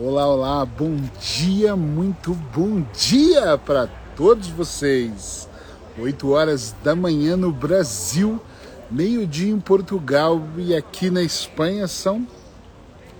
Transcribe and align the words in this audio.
Olá, 0.00 0.28
olá, 0.28 0.64
bom 0.64 0.96
dia, 1.20 1.74
muito 1.74 2.32
bom 2.32 2.86
dia 2.96 3.58
para 3.58 3.88
todos 4.14 4.46
vocês. 4.46 5.48
8 5.98 6.30
horas 6.30 6.72
da 6.84 6.94
manhã 6.94 7.36
no 7.36 7.50
Brasil, 7.50 8.40
meio-dia 8.88 9.50
em 9.50 9.58
Portugal 9.58 10.40
e 10.56 10.72
aqui 10.72 11.10
na 11.10 11.20
Espanha 11.20 11.88
são 11.88 12.24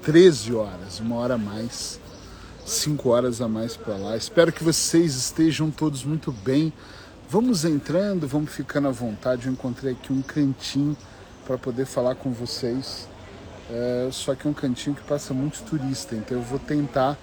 13 0.03 0.54
horas, 0.54 1.01
uma 1.01 1.17
hora 1.17 1.35
a 1.35 1.38
mais, 1.38 1.99
5 2.64 3.08
horas 3.08 3.40
a 3.40 3.49
mais 3.49 3.76
para 3.76 3.97
lá. 3.97 4.17
Espero 4.17 4.53
que 4.53 4.63
vocês 4.63 5.17
estejam 5.17 5.72
todos 5.72 6.04
muito 6.04 6.31
bem. 6.31 6.72
Vamos 7.29 7.65
entrando, 7.65 8.29
vamos 8.29 8.53
ficando 8.53 8.87
à 8.87 8.92
vontade. 8.92 9.49
Eu 9.49 9.53
encontrei 9.53 9.95
aqui 9.95 10.13
um 10.13 10.22
cantinho 10.22 10.97
para 11.45 11.58
poder 11.58 11.87
falar 11.87 12.15
com 12.15 12.31
vocês 12.31 13.08
é, 13.71 14.08
só 14.10 14.35
que 14.35 14.46
é 14.46 14.50
um 14.50 14.54
cantinho 14.54 14.96
que 14.96 15.03
passa 15.03 15.35
muito 15.35 15.62
turista, 15.62 16.14
então 16.14 16.38
eu 16.38 16.42
vou 16.42 16.59
tentar 16.59 17.18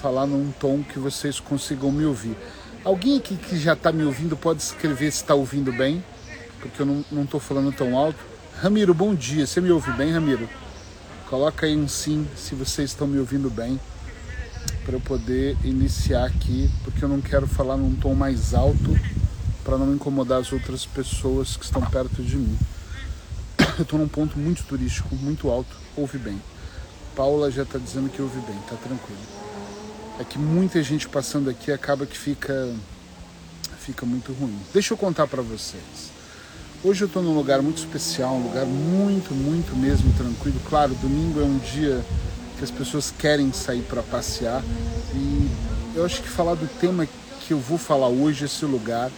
falar 0.00 0.26
num 0.26 0.50
tom 0.52 0.82
que 0.82 0.98
vocês 0.98 1.40
consigam 1.40 1.90
me 1.92 2.04
ouvir. 2.04 2.36
Alguém 2.84 3.18
aqui 3.18 3.36
que 3.36 3.58
já 3.58 3.72
está 3.74 3.92
me 3.92 4.04
ouvindo 4.04 4.36
pode 4.36 4.62
escrever 4.62 5.10
se 5.10 5.22
está 5.22 5.34
ouvindo 5.34 5.72
bem, 5.72 6.02
porque 6.60 6.82
eu 6.82 7.04
não 7.10 7.22
estou 7.22 7.40
falando 7.40 7.72
tão 7.72 7.96
alto. 7.96 8.18
Ramiro, 8.60 8.94
bom 8.94 9.14
dia. 9.14 9.46
Você 9.46 9.60
me 9.60 9.70
ouve 9.70 9.92
bem, 9.92 10.12
Ramiro? 10.12 10.48
Coloca 11.28 11.66
aí 11.66 11.76
um 11.76 11.86
sim 11.86 12.26
se 12.36 12.54
vocês 12.54 12.90
estão 12.90 13.06
me 13.06 13.18
ouvindo 13.18 13.50
bem, 13.50 13.78
para 14.84 14.94
eu 14.94 15.00
poder 15.00 15.56
iniciar 15.62 16.24
aqui, 16.24 16.70
porque 16.82 17.04
eu 17.04 17.08
não 17.08 17.20
quero 17.20 17.46
falar 17.46 17.76
num 17.76 17.94
tom 17.94 18.14
mais 18.14 18.54
alto 18.54 18.98
para 19.62 19.76
não 19.76 19.94
incomodar 19.94 20.40
as 20.40 20.52
outras 20.52 20.86
pessoas 20.86 21.56
que 21.56 21.64
estão 21.64 21.82
perto 21.82 22.22
de 22.22 22.36
mim. 22.36 22.58
Eu 23.78 23.84
estou 23.84 23.96
num 23.96 24.08
ponto 24.08 24.36
muito 24.36 24.64
turístico, 24.64 25.14
muito 25.14 25.48
alto, 25.48 25.76
ouve 25.96 26.18
bem. 26.18 26.42
Paula 27.14 27.48
já 27.48 27.62
está 27.62 27.78
dizendo 27.78 28.10
que 28.10 28.20
ouve 28.20 28.40
bem, 28.40 28.58
tá 28.68 28.74
tranquilo. 28.74 29.20
É 30.18 30.24
que 30.24 30.36
muita 30.36 30.82
gente 30.82 31.08
passando 31.08 31.48
aqui 31.48 31.70
acaba 31.70 32.04
que 32.04 32.18
fica 32.18 32.74
fica 33.78 34.04
muito 34.04 34.32
ruim. 34.32 34.58
Deixa 34.74 34.92
eu 34.92 34.98
contar 34.98 35.28
para 35.28 35.42
vocês. 35.42 36.10
Hoje 36.82 37.04
eu 37.04 37.06
estou 37.06 37.22
num 37.22 37.34
lugar 37.34 37.62
muito 37.62 37.78
especial, 37.78 38.34
um 38.34 38.48
lugar 38.48 38.66
muito, 38.66 39.32
muito 39.32 39.76
mesmo 39.76 40.12
tranquilo. 40.14 40.60
Claro, 40.68 40.92
domingo 40.96 41.40
é 41.40 41.44
um 41.44 41.58
dia 41.58 42.04
que 42.58 42.64
as 42.64 42.72
pessoas 42.72 43.14
querem 43.16 43.52
sair 43.52 43.82
para 43.82 44.02
passear 44.02 44.60
e 45.14 45.48
eu 45.94 46.04
acho 46.04 46.20
que 46.20 46.28
falar 46.28 46.54
do 46.54 46.66
tema 46.80 47.06
que 47.06 47.52
eu 47.52 47.60
vou 47.60 47.78
falar 47.78 48.08
hoje, 48.08 48.44
esse 48.44 48.64
lugar, 48.64 49.08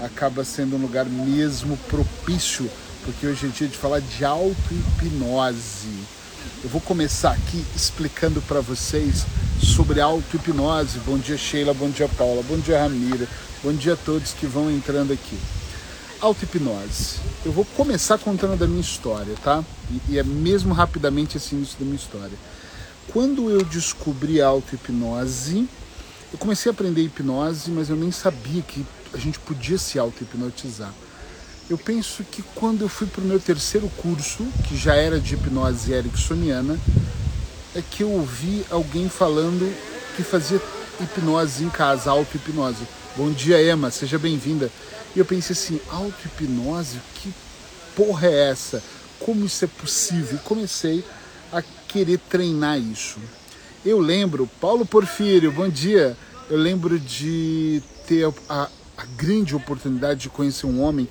acaba 0.00 0.44
sendo 0.44 0.76
um 0.76 0.80
lugar 0.80 1.04
mesmo 1.04 1.76
propício 1.88 2.70
porque 3.08 3.26
hoje 3.26 3.46
é 3.46 3.48
dia 3.48 3.66
de 3.66 3.76
falar 3.78 4.00
de 4.00 4.22
auto-hipnose. 4.22 5.88
Eu 6.62 6.68
vou 6.68 6.78
começar 6.78 7.30
aqui 7.30 7.64
explicando 7.74 8.42
para 8.42 8.60
vocês 8.60 9.24
sobre 9.62 9.98
auto-hipnose. 9.98 10.98
Bom 11.06 11.16
dia, 11.16 11.38
Sheila, 11.38 11.72
bom 11.72 11.88
dia, 11.88 12.06
Paula, 12.06 12.42
bom 12.42 12.58
dia, 12.58 12.78
Ramira, 12.78 13.26
bom 13.64 13.72
dia 13.72 13.94
a 13.94 13.96
todos 13.96 14.34
que 14.34 14.44
vão 14.44 14.70
entrando 14.70 15.10
aqui. 15.14 15.38
Auto-hipnose. 16.20 17.16
Eu 17.46 17.52
vou 17.52 17.64
começar 17.64 18.18
contando 18.18 18.58
da 18.58 18.66
minha 18.66 18.82
história, 18.82 19.34
tá? 19.42 19.64
E, 19.90 20.12
e 20.12 20.18
é 20.18 20.22
mesmo 20.22 20.74
rapidamente 20.74 21.38
esse 21.38 21.54
início 21.54 21.78
da 21.78 21.86
minha 21.86 21.96
história. 21.96 22.36
Quando 23.10 23.48
eu 23.48 23.64
descobri 23.64 24.42
a 24.42 24.48
auto-hipnose, 24.48 25.66
eu 26.30 26.38
comecei 26.38 26.70
a 26.70 26.74
aprender 26.74 27.00
hipnose, 27.04 27.70
mas 27.70 27.88
eu 27.88 27.96
nem 27.96 28.12
sabia 28.12 28.60
que 28.60 28.84
a 29.14 29.16
gente 29.16 29.38
podia 29.38 29.78
se 29.78 29.98
auto-hipnotizar. 29.98 30.92
Eu 31.70 31.76
penso 31.76 32.24
que 32.24 32.42
quando 32.54 32.80
eu 32.80 32.88
fui 32.88 33.06
para 33.06 33.20
o 33.20 33.26
meu 33.26 33.38
terceiro 33.38 33.90
curso, 33.98 34.46
que 34.66 34.74
já 34.74 34.94
era 34.94 35.20
de 35.20 35.34
hipnose 35.34 35.92
ericksoniana, 35.92 36.80
é 37.74 37.82
que 37.82 38.02
eu 38.02 38.10
ouvi 38.10 38.64
alguém 38.70 39.06
falando 39.10 39.70
que 40.16 40.22
fazia 40.22 40.58
hipnose 40.98 41.64
em 41.64 41.68
casa, 41.68 42.10
auto-hipnose. 42.10 42.88
Bom 43.14 43.30
dia, 43.30 43.62
Emma, 43.62 43.90
seja 43.90 44.18
bem-vinda. 44.18 44.70
E 45.14 45.18
eu 45.18 45.26
pensei 45.26 45.52
assim, 45.52 45.78
auto-hipnose? 45.90 47.00
Que 47.16 47.34
porra 47.94 48.28
é 48.28 48.48
essa? 48.48 48.82
Como 49.20 49.44
isso 49.44 49.62
é 49.62 49.68
possível? 49.68 50.38
E 50.38 50.48
comecei 50.48 51.04
a 51.52 51.60
querer 51.86 52.18
treinar 52.30 52.78
isso. 52.80 53.18
Eu 53.84 54.00
lembro, 54.00 54.48
Paulo 54.58 54.86
Porfírio, 54.86 55.52
bom 55.52 55.68
dia. 55.68 56.16
Eu 56.48 56.56
lembro 56.56 56.98
de 56.98 57.82
ter 58.06 58.32
a, 58.48 58.70
a 58.96 59.04
grande 59.18 59.54
oportunidade 59.54 60.20
de 60.20 60.28
conhecer 60.30 60.64
um 60.64 60.80
homem 60.82 61.06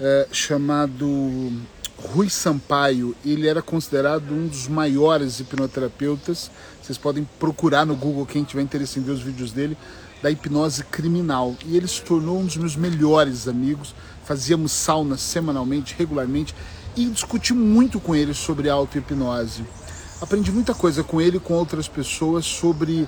é, 0.00 0.28
chamado 0.30 1.52
Rui 1.96 2.30
Sampaio. 2.30 3.14
Ele 3.24 3.46
era 3.46 3.60
considerado 3.60 4.32
um 4.32 4.46
dos 4.46 4.68
maiores 4.68 5.40
hipnoterapeutas. 5.40 6.50
Vocês 6.82 6.98
podem 6.98 7.28
procurar 7.38 7.84
no 7.84 7.96
Google 7.96 8.26
quem 8.26 8.44
tiver 8.44 8.62
interesse 8.62 8.98
em 8.98 9.02
ver 9.02 9.12
os 9.12 9.22
vídeos 9.22 9.52
dele 9.52 9.76
da 10.22 10.30
hipnose 10.30 10.84
criminal. 10.84 11.54
E 11.66 11.76
ele 11.76 11.86
se 11.86 12.02
tornou 12.02 12.38
um 12.38 12.46
dos 12.46 12.56
meus 12.56 12.76
melhores 12.76 13.46
amigos. 13.48 13.94
Fazíamos 14.24 14.72
sauna 14.72 15.16
semanalmente, 15.16 15.94
regularmente 15.96 16.54
e 16.96 17.06
discuti 17.06 17.54
muito 17.54 18.00
com 18.00 18.14
ele 18.14 18.34
sobre 18.34 18.68
auto-hipnose. 18.68 19.64
Aprendi 20.20 20.50
muita 20.50 20.74
coisa 20.74 21.04
com 21.04 21.20
ele 21.20 21.36
e 21.36 21.40
com 21.40 21.54
outras 21.54 21.86
pessoas 21.86 22.44
sobre 22.44 23.06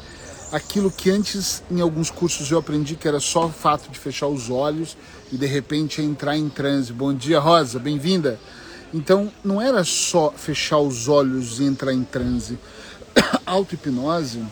aquilo 0.52 0.90
que 0.90 1.10
antes 1.10 1.62
em 1.70 1.80
alguns 1.80 2.10
cursos 2.10 2.50
eu 2.50 2.58
aprendi 2.58 2.96
que 2.96 3.06
era 3.06 3.20
só 3.20 3.46
o 3.46 3.50
fato 3.50 3.90
de 3.90 3.98
fechar 3.98 4.26
os 4.26 4.50
olhos 4.50 4.96
e 5.32 5.36
de 5.36 5.46
repente 5.46 6.02
entrar 6.02 6.36
em 6.36 6.48
transe. 6.48 6.92
Bom 6.92 7.14
dia, 7.14 7.38
Rosa, 7.38 7.78
bem-vinda. 7.78 8.38
Então 8.92 9.32
não 9.44 9.60
era 9.60 9.84
só 9.84 10.32
fechar 10.36 10.78
os 10.78 11.08
olhos 11.08 11.60
e 11.60 11.64
entrar 11.64 11.92
em 11.92 12.02
transe. 12.02 12.58
Auto-hipnose 13.46 14.42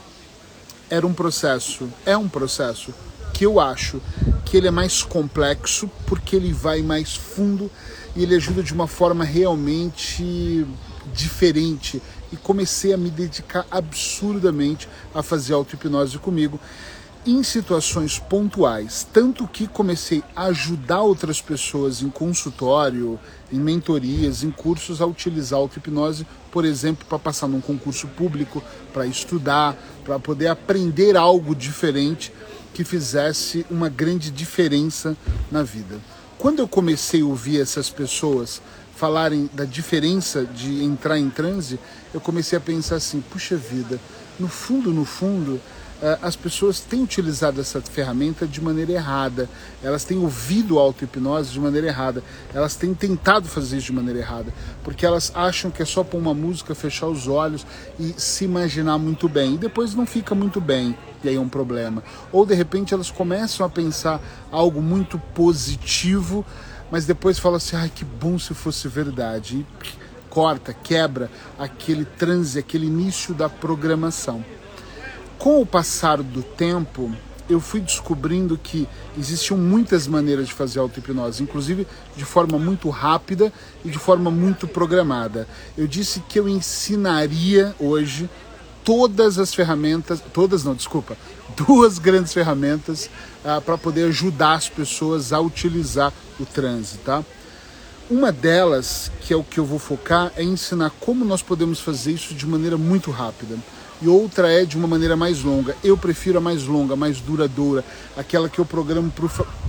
era 0.88 1.06
um 1.06 1.12
processo, 1.12 1.88
é 2.06 2.16
um 2.16 2.28
processo 2.28 2.94
que 3.34 3.44
eu 3.44 3.60
acho 3.60 4.00
que 4.44 4.56
ele 4.56 4.69
é 4.69 4.70
mais 4.70 5.03
complexo 5.03 5.91
porque 6.06 6.37
ele 6.37 6.53
vai 6.53 6.81
mais 6.81 7.14
fundo 7.14 7.70
e 8.16 8.22
ele 8.22 8.37
ajuda 8.37 8.62
de 8.62 8.72
uma 8.72 8.87
forma 8.87 9.25
realmente 9.25 10.66
diferente 11.12 12.00
e 12.33 12.37
comecei 12.37 12.93
a 12.93 12.97
me 12.97 13.11
dedicar 13.11 13.66
absurdamente 13.71 14.89
a 15.15 15.22
fazer 15.22 15.55
auto-hipnose 15.55 16.19
comigo 16.19 16.61
em 17.27 17.43
situações 17.43 18.19
pontuais, 18.19 19.06
tanto 19.12 19.47
que 19.47 19.66
comecei 19.66 20.22
a 20.34 20.44
ajudar 20.44 21.03
outras 21.03 21.43
pessoas 21.43 22.00
em 22.00 22.09
consultório, 22.09 23.19
em 23.53 23.59
mentorias, 23.59 24.43
em 24.43 24.50
cursos 24.50 25.03
a 25.03 25.06
utilizar 25.06 25.59
a 25.59 25.62
auto-hipnose, 25.62 26.27
por 26.50 26.65
exemplo, 26.65 27.05
para 27.06 27.19
passar 27.19 27.47
num 27.47 27.61
concurso 27.61 28.06
público, 28.09 28.62
para 28.93 29.06
estudar, 29.06 29.77
para 30.05 30.19
poder 30.19 30.47
aprender 30.47 31.17
algo 31.17 31.55
diferente 31.55 32.33
que 32.72 32.84
fizesse 32.84 33.67
uma 33.71 33.88
grande 33.88 34.31
diferença 34.31 35.17
na 35.50 35.62
vida. 35.62 35.99
Quando 36.38 36.61
eu 36.61 36.69
comecei 36.69 37.21
a 37.21 37.27
ouvir 37.27 37.61
essas 37.61 37.91
pessoas 37.91 38.62
falarem 38.98 39.48
da 39.54 39.64
diferença 39.64 40.44
de 40.44 40.82
entrar 40.82 41.16
em 41.19 41.31
transe, 41.31 41.78
eu 42.12 42.20
comecei 42.20 42.59
a 42.59 42.60
pensar 42.60 42.97
assim: 42.97 43.20
puxa 43.20 43.56
vida, 43.56 44.00
no 44.41 44.48
fundo, 44.48 44.92
no 44.92 45.04
fundo, 45.04 45.60
eh, 46.03 46.19
as 46.20 46.34
pessoas 46.34 46.81
têm 46.81 47.04
utilizado 47.04 47.60
essa 47.60 47.81
ferramenta 47.81 48.44
de 48.44 48.60
maneira 48.60 48.91
errada, 48.91 49.48
elas 49.84 50.03
têm 50.03 50.19
ouvido 50.19 50.81
a 50.81 50.82
auto-hipnose 50.82 51.53
de 51.53 51.60
maneira 51.60 51.87
errada, 51.87 52.25
elas 52.53 52.75
têm 52.75 52.92
tentado 52.92 53.47
fazer 53.47 53.76
isso 53.76 53.87
de 53.87 53.92
maneira 53.92 54.19
errada, 54.19 54.53
porque 54.82 55.06
elas 55.06 55.31
acham 55.32 55.70
que 55.70 55.81
é 55.81 55.87
só 55.87 56.03
pôr 56.03 56.19
uma 56.19 56.34
música, 56.34 56.75
fechar 56.75 57.06
os 57.06 57.28
olhos 57.28 57.64
e 58.00 58.14
se 58.16 58.44
imaginar 58.44 58.98
muito 58.98 59.28
bem, 59.28 59.54
e 59.54 59.58
depois 59.58 59.94
não 59.94 60.06
fica 60.06 60.34
muito 60.34 60.60
bem, 60.60 60.97
e 61.22 61.28
aí 61.28 61.37
é 61.37 61.41
um 61.41 61.48
problema. 61.48 62.03
Ou 62.32 62.44
de 62.44 62.54
repente 62.54 62.94
elas 62.94 63.12
começam 63.12 63.64
a 63.64 63.69
pensar 63.69 64.20
algo 64.50 64.82
muito 64.82 65.20
positivo 65.34 66.44
mas 66.91 67.06
depois 67.06 67.38
fala 67.38 67.56
assim: 67.59 67.76
ai, 67.76 67.91
que 67.94 68.04
bom 68.04 68.38
se 68.38 68.54
fosse 68.54 68.88
verdade. 68.88 69.59
E 69.59 69.66
corta, 70.28 70.72
quebra 70.72 71.31
aquele 71.59 72.04
transe, 72.04 72.59
aquele 72.59 72.87
início 72.87 73.34
da 73.34 73.49
programação. 73.49 74.44
Com 75.38 75.61
o 75.61 75.67
passar 75.67 76.23
do 76.23 76.43
tempo, 76.43 77.12
eu 77.49 77.61
fui 77.61 77.81
descobrindo 77.81 78.58
que 78.58 78.87
existiam 79.17 79.56
muitas 79.56 80.06
maneiras 80.06 80.49
de 80.49 80.52
fazer 80.52 80.81
auto-hipnose, 80.81 81.43
inclusive 81.43 81.87
de 82.17 82.25
forma 82.25 82.58
muito 82.58 82.90
rápida 82.90 83.52
e 83.85 83.90
de 83.90 83.99
forma 83.99 84.31
muito 84.31 84.69
programada. 84.69 85.49
Eu 85.76 85.87
disse 85.87 86.20
que 86.29 86.38
eu 86.38 86.49
ensinaria 86.49 87.75
hoje 87.81 88.29
todas 88.85 89.38
as 89.38 89.55
ferramentas, 89.55 90.23
todas 90.32 90.64
não, 90.64 90.75
desculpa, 90.75 91.17
duas 91.66 91.99
grandes 91.99 92.32
ferramentas 92.32 93.10
ah, 93.44 93.60
para 93.60 93.78
poder 93.78 94.05
ajudar 94.05 94.55
as 94.55 94.69
pessoas 94.69 95.32
a 95.32 95.40
utilizar 95.40 96.12
o 96.38 96.46
trânsito, 96.46 96.99
tá? 97.05 97.25
Uma 98.10 98.32
delas, 98.32 99.10
que 99.20 99.34
é 99.34 99.37
o 99.37 99.44
que 99.44 99.60
eu 99.60 99.66
vou 99.66 99.78
focar, 99.78 100.32
é 100.34 100.43
ensinar 100.43 100.90
como 100.99 101.25
nós 101.25 101.43
podemos 101.43 101.81
fazer 101.81 102.12
isso 102.12 102.34
de 102.34 102.46
maneira 102.46 102.78
muito 102.78 103.10
rápida. 103.10 103.56
E 104.00 104.08
outra 104.08 104.50
é 104.50 104.64
de 104.64 104.78
uma 104.78 104.88
maneira 104.88 105.14
mais 105.14 105.43
longa. 105.43 105.76
Eu 105.84 105.96
prefiro 105.96 106.38
a 106.38 106.40
mais 106.40 106.64
longa, 106.64 106.96
mais 106.96 107.20
duradoura, 107.20 107.84
aquela 108.16 108.49
que 108.49 108.58
eu 108.58 108.64
programo 108.64 109.12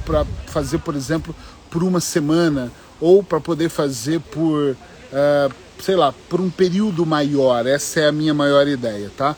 para 0.05 0.25
fazer, 0.45 0.77
por 0.79 0.95
exemplo, 0.95 1.35
por 1.69 1.83
uma 1.83 1.99
semana 1.99 2.71
ou 3.01 3.23
para 3.23 3.41
poder 3.41 3.69
fazer 3.69 4.19
por, 4.19 4.71
uh, 4.71 5.53
sei 5.83 5.95
lá, 5.95 6.13
por 6.29 6.39
um 6.39 6.49
período 6.49 7.05
maior. 7.05 7.65
Essa 7.65 8.01
é 8.01 8.07
a 8.07 8.11
minha 8.11 8.33
maior 8.33 8.67
ideia, 8.67 9.11
tá? 9.17 9.35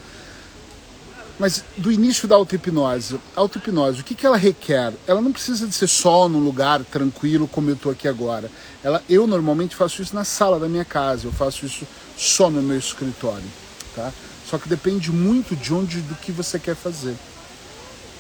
Mas 1.42 1.64
do 1.76 1.92
início 1.92 2.28
da 2.28 2.36
auto-hipnose, 2.36 3.20
auto-hipnose, 3.36 4.02
o 4.02 4.04
que, 4.04 4.14
que 4.14 4.28
ela 4.28 4.38
requer? 4.38 4.94
Ela 5.08 5.20
não 5.20 5.32
precisa 5.32 5.66
de 5.66 5.74
ser 5.74 5.88
só 5.88 6.30
num 6.30 6.38
lugar 6.38 6.84
tranquilo 6.84 7.48
como 7.48 7.68
eu 7.68 7.74
estou 7.74 7.92
aqui 7.92 8.08
agora. 8.08 8.48
Ela, 8.84 9.04
eu 9.10 9.26
normalmente 9.26 9.76
faço 9.76 10.04
isso 10.04 10.14
na 10.14 10.24
sala 10.24 10.60
da 10.60 10.70
minha 10.70 10.86
casa, 10.86 11.26
eu 11.26 11.32
faço 11.32 11.66
isso 11.66 11.88
só 12.16 12.48
no 12.48 12.62
meu 12.62 12.78
escritório. 12.78 13.50
Tá? 13.96 14.14
Só 14.48 14.60
que 14.60 14.70
depende 14.70 15.12
muito 15.12 15.56
de 15.56 15.74
onde, 15.74 16.02
do 16.02 16.14
que 16.14 16.32
você 16.32 16.60
quer 16.60 16.76
fazer. 16.76 17.16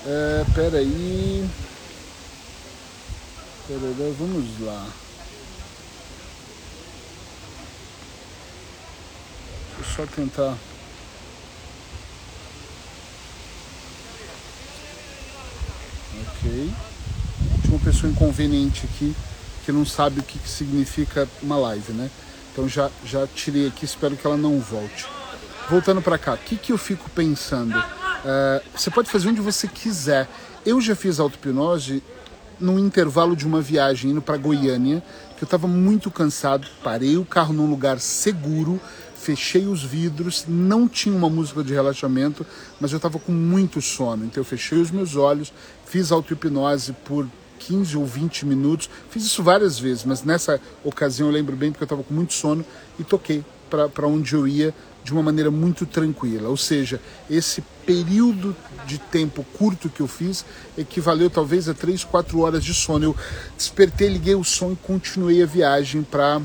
É, 0.03 0.43
peraí. 0.55 1.47
Peraí, 3.67 4.15
vamos 4.17 4.59
lá. 4.61 4.87
Deixa 9.77 10.01
eu 10.01 10.07
só 10.07 10.11
tentar. 10.15 10.70
Ok. 16.51 16.73
Tinha 17.61 17.77
uma 17.77 17.79
pessoa 17.79 18.11
inconveniente 18.11 18.85
aqui 18.85 19.15
que 19.65 19.71
não 19.71 19.85
sabe 19.85 20.19
o 20.19 20.23
que, 20.23 20.37
que 20.37 20.49
significa 20.49 21.27
uma 21.41 21.55
live, 21.55 21.93
né? 21.93 22.09
Então 22.51 22.67
já, 22.67 22.89
já 23.05 23.25
tirei 23.25 23.67
aqui, 23.67 23.85
espero 23.85 24.17
que 24.17 24.27
ela 24.27 24.35
não 24.35 24.59
volte. 24.59 25.07
Voltando 25.69 26.01
para 26.01 26.17
cá, 26.17 26.33
o 26.33 26.37
que, 26.37 26.57
que 26.57 26.73
eu 26.73 26.77
fico 26.77 27.09
pensando? 27.11 27.77
Uh, 27.77 28.61
você 28.75 28.91
pode 28.91 29.09
fazer 29.09 29.29
onde 29.29 29.39
você 29.39 29.67
quiser. 29.67 30.27
Eu 30.65 30.81
já 30.81 30.93
fiz 30.93 31.19
auto-hipnose 31.19 32.03
num 32.59 32.77
intervalo 32.77 33.35
de 33.35 33.45
uma 33.45 33.61
viagem 33.61 34.11
indo 34.11 34.21
para 34.21 34.35
Goiânia, 34.35 35.01
que 35.37 35.43
eu 35.43 35.45
estava 35.45 35.67
muito 35.67 36.11
cansado, 36.11 36.67
parei 36.83 37.17
o 37.17 37.23
carro 37.23 37.53
num 37.53 37.69
lugar 37.69 37.99
seguro, 37.99 38.79
fechei 39.21 39.67
os 39.67 39.83
vidros, 39.83 40.45
não 40.47 40.87
tinha 40.87 41.15
uma 41.15 41.29
música 41.29 41.63
de 41.63 41.73
relaxamento, 41.73 42.45
mas 42.79 42.91
eu 42.91 42.97
estava 42.97 43.19
com 43.19 43.31
muito 43.31 43.79
sono. 43.79 44.25
Então 44.25 44.41
eu 44.41 44.45
fechei 44.45 44.79
os 44.79 44.89
meus 44.89 45.15
olhos, 45.15 45.53
fiz 45.85 46.11
auto-hipnose 46.11 46.93
por 47.05 47.27
15 47.59 47.97
ou 47.97 48.05
20 48.05 48.47
minutos. 48.47 48.89
Fiz 49.11 49.23
isso 49.23 49.43
várias 49.43 49.77
vezes, 49.77 50.03
mas 50.05 50.23
nessa 50.23 50.59
ocasião 50.83 51.27
eu 51.27 51.33
lembro 51.33 51.55
bem 51.55 51.71
porque 51.71 51.83
eu 51.83 51.85
estava 51.85 52.03
com 52.03 52.13
muito 52.13 52.33
sono 52.33 52.65
e 52.99 53.03
toquei 53.03 53.45
para 53.69 54.07
onde 54.07 54.33
eu 54.33 54.47
ia 54.47 54.73
de 55.03 55.13
uma 55.13 55.21
maneira 55.21 55.51
muito 55.51 55.85
tranquila. 55.85 56.49
Ou 56.49 56.57
seja, 56.57 56.99
esse 57.29 57.63
período 57.85 58.55
de 58.87 58.97
tempo 58.97 59.45
curto 59.53 59.87
que 59.87 60.01
eu 60.01 60.07
fiz 60.07 60.43
equivaleu 60.75 61.29
talvez 61.29 61.69
a 61.69 61.73
3, 61.75 62.03
4 62.03 62.39
horas 62.39 62.63
de 62.63 62.73
sono. 62.73 63.05
Eu 63.05 63.15
despertei, 63.55 64.09
liguei 64.09 64.35
o 64.35 64.43
som 64.43 64.71
e 64.71 64.75
continuei 64.75 65.43
a 65.43 65.45
viagem 65.45 66.01
para 66.01 66.41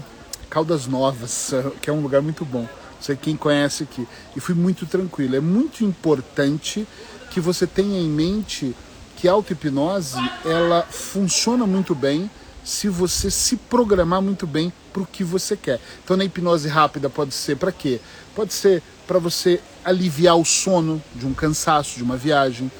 Caldas 0.48 0.86
Novas, 0.86 1.52
que 1.80 1.90
é 1.90 1.92
um 1.92 2.00
lugar 2.00 2.22
muito 2.22 2.44
bom. 2.44 2.62
Não 2.62 3.02
sei 3.02 3.16
quem 3.16 3.36
conhece 3.36 3.82
aqui. 3.82 4.06
E 4.34 4.40
fui 4.40 4.54
muito 4.54 4.86
tranquilo. 4.86 5.36
É 5.36 5.40
muito 5.40 5.84
importante 5.84 6.86
que 7.30 7.40
você 7.40 7.66
tenha 7.66 8.00
em 8.00 8.08
mente 8.08 8.74
que 9.16 9.28
a 9.28 9.32
auto-hipnose 9.32 10.18
ela 10.44 10.82
funciona 10.90 11.66
muito 11.66 11.94
bem 11.94 12.30
se 12.62 12.88
você 12.88 13.30
se 13.30 13.56
programar 13.56 14.20
muito 14.20 14.46
bem 14.46 14.72
para 14.92 15.02
o 15.02 15.06
que 15.06 15.22
você 15.22 15.56
quer. 15.56 15.80
Então, 16.02 16.16
na 16.16 16.24
hipnose 16.24 16.68
rápida 16.68 17.08
pode 17.08 17.32
ser 17.32 17.56
para 17.56 17.70
quê? 17.70 18.00
Pode 18.34 18.52
ser 18.52 18.82
para 19.06 19.18
você 19.18 19.60
aliviar 19.84 20.36
o 20.36 20.44
sono 20.44 21.00
de 21.14 21.26
um 21.26 21.32
cansaço, 21.32 21.96
de 21.96 22.02
uma 22.02 22.16
viagem. 22.16 22.70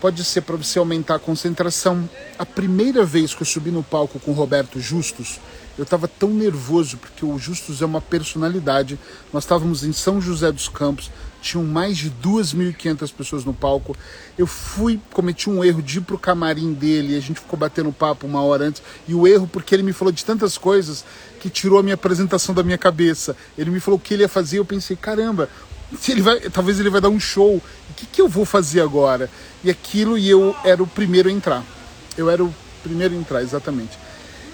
Pode 0.00 0.24
ser 0.24 0.40
para 0.40 0.56
você 0.56 0.78
aumentar 0.78 1.14
a 1.14 1.18
concentração. 1.18 2.08
A 2.38 2.44
primeira 2.44 3.04
vez 3.04 3.34
que 3.34 3.42
eu 3.42 3.46
subi 3.46 3.70
no 3.70 3.82
palco 3.82 4.18
com 4.18 4.32
Roberto 4.32 4.80
Justus, 4.80 5.38
eu 5.80 5.84
estava 5.84 6.06
tão 6.06 6.28
nervoso 6.28 6.98
porque 6.98 7.24
o 7.24 7.38
Justus 7.38 7.80
é 7.80 7.86
uma 7.86 8.02
personalidade. 8.02 8.98
Nós 9.32 9.44
estávamos 9.44 9.82
em 9.82 9.94
São 9.94 10.20
José 10.20 10.52
dos 10.52 10.68
Campos, 10.68 11.10
tinham 11.40 11.64
mais 11.64 11.96
de 11.96 12.10
2.500 12.10 13.10
pessoas 13.14 13.44
no 13.46 13.54
palco. 13.54 13.96
Eu 14.36 14.46
fui, 14.46 15.00
cometi 15.10 15.48
um 15.48 15.64
erro 15.64 15.80
de 15.80 15.96
ir 15.96 16.00
pro 16.02 16.18
camarim 16.18 16.74
dele, 16.74 17.14
e 17.14 17.16
a 17.16 17.20
gente 17.20 17.40
ficou 17.40 17.58
batendo 17.58 17.90
papo 17.90 18.26
uma 18.26 18.42
hora 18.42 18.66
antes. 18.66 18.82
E 19.08 19.14
o 19.14 19.26
erro 19.26 19.48
porque 19.50 19.74
ele 19.74 19.82
me 19.82 19.94
falou 19.94 20.12
de 20.12 20.22
tantas 20.22 20.58
coisas 20.58 21.02
que 21.40 21.48
tirou 21.48 21.78
a 21.78 21.82
minha 21.82 21.94
apresentação 21.94 22.54
da 22.54 22.62
minha 22.62 22.76
cabeça. 22.76 23.34
Ele 23.56 23.70
me 23.70 23.80
falou 23.80 23.98
o 23.98 24.02
que 24.02 24.12
ele 24.12 24.22
ia 24.22 24.28
fazer, 24.28 24.58
eu 24.58 24.66
pensei, 24.66 24.98
caramba, 24.98 25.48
se 25.98 26.12
ele 26.12 26.20
vai, 26.20 26.40
talvez 26.50 26.78
ele 26.78 26.90
vai 26.90 27.00
dar 27.00 27.08
um 27.08 27.18
show. 27.18 27.56
O 27.56 27.94
que, 27.96 28.04
que 28.04 28.20
eu 28.20 28.28
vou 28.28 28.44
fazer 28.44 28.82
agora? 28.82 29.30
E 29.64 29.70
aquilo 29.70 30.18
e 30.18 30.28
eu 30.28 30.54
era 30.62 30.82
o 30.82 30.86
primeiro 30.86 31.30
a 31.30 31.32
entrar. 31.32 31.64
Eu 32.18 32.28
era 32.28 32.44
o 32.44 32.54
primeiro 32.82 33.14
a 33.14 33.16
entrar, 33.16 33.40
exatamente. 33.40 34.09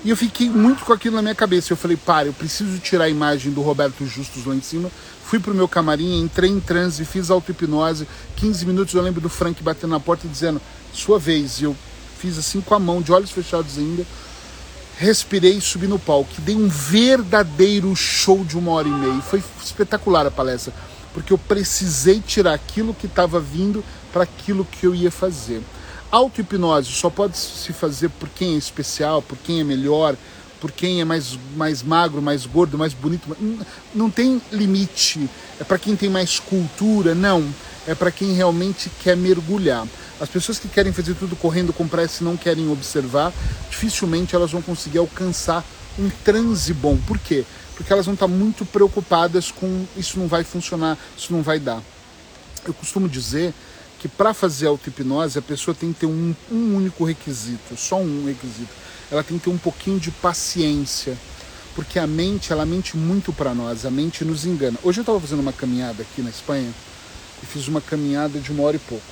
E 0.06 0.10
eu 0.10 0.16
fiquei 0.16 0.48
muito 0.48 0.84
com 0.84 0.92
aquilo 0.92 1.16
na 1.16 1.22
minha 1.22 1.34
cabeça. 1.34 1.72
Eu 1.72 1.76
falei, 1.76 1.96
para, 1.96 2.28
eu 2.28 2.32
preciso 2.32 2.78
tirar 2.78 3.06
a 3.06 3.08
imagem 3.08 3.50
do 3.50 3.60
Roberto 3.60 4.06
Justus 4.06 4.46
lá 4.46 4.54
em 4.54 4.60
cima. 4.60 4.88
Fui 5.24 5.40
pro 5.40 5.52
meu 5.52 5.66
camarim, 5.66 6.20
entrei 6.20 6.48
em 6.48 6.60
transe, 6.60 7.04
fiz 7.04 7.28
auto-hipnose. 7.28 8.06
15 8.36 8.66
minutos 8.66 8.94
eu 8.94 9.02
lembro 9.02 9.20
do 9.20 9.28
Frank 9.28 9.60
batendo 9.64 9.90
na 9.90 9.98
porta 9.98 10.24
e 10.24 10.30
dizendo, 10.30 10.62
sua 10.92 11.18
vez. 11.18 11.60
E 11.60 11.64
eu 11.64 11.76
fiz 12.20 12.38
assim 12.38 12.60
com 12.60 12.72
a 12.72 12.78
mão, 12.78 13.02
de 13.02 13.10
olhos 13.10 13.32
fechados 13.32 13.78
ainda. 13.78 14.06
Respirei 14.96 15.54
e 15.56 15.60
subi 15.60 15.88
no 15.88 15.98
palco. 15.98 16.30
Dei 16.38 16.54
um 16.54 16.68
verdadeiro 16.68 17.92
show 17.96 18.44
de 18.44 18.56
uma 18.56 18.70
hora 18.70 18.86
e 18.86 18.92
meia. 18.92 19.20
Foi 19.22 19.42
espetacular 19.60 20.24
a 20.24 20.30
palestra, 20.30 20.72
porque 21.12 21.32
eu 21.32 21.38
precisei 21.38 22.20
tirar 22.20 22.54
aquilo 22.54 22.94
que 22.94 23.06
estava 23.06 23.40
vindo 23.40 23.84
para 24.12 24.22
aquilo 24.22 24.64
que 24.64 24.86
eu 24.86 24.94
ia 24.94 25.10
fazer. 25.10 25.62
Auto-hipnose 26.10 26.90
só 26.92 27.10
pode 27.10 27.36
se 27.36 27.72
fazer 27.72 28.08
por 28.10 28.28
quem 28.28 28.54
é 28.54 28.58
especial, 28.58 29.20
por 29.20 29.36
quem 29.38 29.60
é 29.60 29.64
melhor, 29.64 30.16
por 30.60 30.70
quem 30.70 31.00
é 31.00 31.04
mais, 31.04 31.38
mais 31.56 31.82
magro, 31.82 32.22
mais 32.22 32.46
gordo, 32.46 32.78
mais 32.78 32.92
bonito. 32.92 33.36
Não 33.94 34.10
tem 34.10 34.40
limite. 34.50 35.28
É 35.60 35.64
para 35.64 35.78
quem 35.78 35.96
tem 35.96 36.08
mais 36.08 36.38
cultura, 36.38 37.14
não. 37.14 37.46
É 37.86 37.94
para 37.94 38.10
quem 38.10 38.32
realmente 38.32 38.90
quer 39.02 39.16
mergulhar. 39.16 39.86
As 40.20 40.28
pessoas 40.28 40.58
que 40.58 40.68
querem 40.68 40.92
fazer 40.92 41.14
tudo 41.14 41.36
correndo 41.36 41.72
com 41.72 41.86
pressa 41.86 42.22
e 42.22 42.24
não 42.24 42.36
querem 42.36 42.70
observar, 42.70 43.32
dificilmente 43.68 44.34
elas 44.34 44.50
vão 44.50 44.62
conseguir 44.62 44.98
alcançar 44.98 45.64
um 45.98 46.08
transe 46.24 46.72
bom. 46.72 46.96
Por 47.06 47.18
quê? 47.18 47.44
Porque 47.76 47.92
elas 47.92 48.06
vão 48.06 48.14
estar 48.14 48.26
muito 48.26 48.64
preocupadas 48.64 49.50
com 49.50 49.84
isso 49.96 50.18
não 50.18 50.26
vai 50.26 50.42
funcionar, 50.42 50.96
isso 51.16 51.32
não 51.32 51.42
vai 51.42 51.60
dar. 51.60 51.82
Eu 52.66 52.72
costumo 52.72 53.08
dizer 53.08 53.52
que 53.98 54.08
para 54.08 54.34
fazer 54.34 54.66
auto-hipnose 54.66 55.38
a 55.38 55.42
pessoa 55.42 55.74
tem 55.74 55.92
que 55.92 56.00
ter 56.00 56.06
um, 56.06 56.34
um 56.50 56.76
único 56.76 57.04
requisito, 57.04 57.76
só 57.76 57.96
um 57.96 58.26
requisito. 58.26 58.72
Ela 59.10 59.22
tem 59.22 59.38
que 59.38 59.44
ter 59.44 59.50
um 59.50 59.58
pouquinho 59.58 59.98
de 59.98 60.10
paciência, 60.10 61.16
porque 61.74 61.98
a 61.98 62.06
mente, 62.06 62.52
ela 62.52 62.66
mente 62.66 62.96
muito 62.96 63.32
para 63.32 63.54
nós, 63.54 63.86
a 63.86 63.90
mente 63.90 64.24
nos 64.24 64.44
engana. 64.44 64.78
Hoje 64.82 65.00
eu 65.00 65.02
estava 65.02 65.20
fazendo 65.20 65.40
uma 65.40 65.52
caminhada 65.52 66.02
aqui 66.02 66.20
na 66.22 66.30
Espanha 66.30 66.72
e 67.42 67.46
fiz 67.46 67.68
uma 67.68 67.80
caminhada 67.80 68.38
de 68.38 68.50
uma 68.50 68.64
hora 68.64 68.76
e 68.76 68.80
pouco. 68.80 69.04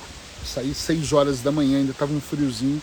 Saí 0.45 0.73
seis 0.75 1.11
horas 1.11 1.41
da 1.41 1.51
manhã, 1.51 1.79
ainda 1.79 1.91
estava 1.91 2.13
um 2.13 2.21
friozinho. 2.21 2.81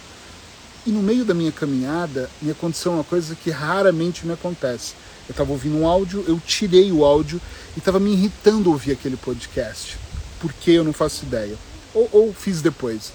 E 0.85 0.91
no 0.91 1.01
meio 1.01 1.25
da 1.25 1.33
minha 1.33 1.53
caminhada 1.53 2.29
me 2.41 2.51
aconteceu 2.51 2.93
uma 2.93 3.05
coisa 3.05 3.37
que 3.37 3.51
raramente 3.51 4.27
me 4.27 4.33
acontece. 4.33 4.95
Eu 5.29 5.33
estava 5.33 5.53
ouvindo 5.53 5.77
um 5.77 5.87
áudio, 5.87 6.25
eu 6.27 6.41
tirei 6.45 6.91
o 6.91 7.05
áudio 7.05 7.41
e 7.77 7.79
estava 7.79 8.01
me 8.01 8.13
irritando 8.13 8.71
ouvir 8.71 8.93
aquele 8.93 9.17
podcast. 9.17 9.97
Por 10.41 10.53
que 10.53 10.73
eu 10.73 10.83
não 10.83 10.93
faço 10.93 11.25
ideia? 11.25 11.57
Ou, 11.95 12.09
ou 12.13 12.33
fiz 12.33 12.61
depois. 12.63 13.13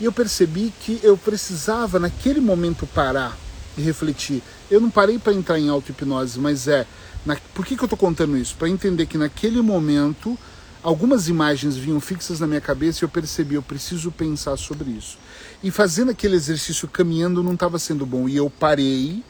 E 0.00 0.04
eu 0.04 0.12
percebi 0.12 0.72
que 0.80 0.98
eu 1.02 1.16
precisava, 1.16 1.98
naquele 1.98 2.40
momento, 2.40 2.86
parar 2.86 3.36
e 3.76 3.82
refletir. 3.82 4.42
Eu 4.70 4.80
não 4.80 4.90
parei 4.90 5.18
para 5.18 5.32
entrar 5.32 5.58
em 5.58 5.68
auto-hipnose, 5.68 6.38
mas 6.38 6.66
é. 6.66 6.86
Na... 7.24 7.36
Por 7.54 7.64
que, 7.64 7.76
que 7.76 7.82
eu 7.82 7.86
estou 7.86 7.98
contando 7.98 8.36
isso? 8.36 8.56
Para 8.56 8.68
entender 8.68 9.06
que 9.06 9.16
naquele 9.16 9.60
momento 9.62 10.36
algumas 10.82 11.28
imagens 11.28 11.76
vinham 11.76 12.00
fixas 12.00 12.40
na 12.40 12.46
minha 12.46 12.60
cabeça 12.60 13.02
e 13.02 13.04
eu 13.04 13.08
percebi, 13.08 13.54
eu 13.54 13.62
preciso 13.62 14.10
pensar 14.10 14.56
sobre 14.56 14.90
isso. 14.90 15.16
E 15.62 15.70
fazendo 15.70 16.10
aquele 16.10 16.36
exercício 16.36 16.86
caminhando 16.88 17.42
não 17.42 17.54
estava 17.54 17.78
sendo 17.78 18.04
bom. 18.04 18.28
E 18.28 18.36
eu 18.36 18.50
parei 18.50 19.22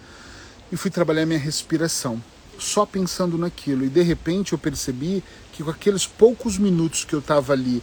e 0.73 0.77
fui 0.77 0.91
trabalhar 0.91 1.27
minha 1.27 1.39
respiração, 1.39 2.23
só 2.59 2.85
pensando 2.85 3.39
naquilo. 3.39 3.85
E 3.85 3.89
de 3.89 4.03
repente 4.03 4.53
eu 4.53 4.59
percebi 4.59 5.23
que 5.53 5.63
com 5.63 5.71
aqueles 5.71 6.07
poucos 6.07 6.59
minutos 6.59 7.05
que 7.05 7.15
eu 7.15 7.21
estava 7.21 7.53
ali 7.53 7.83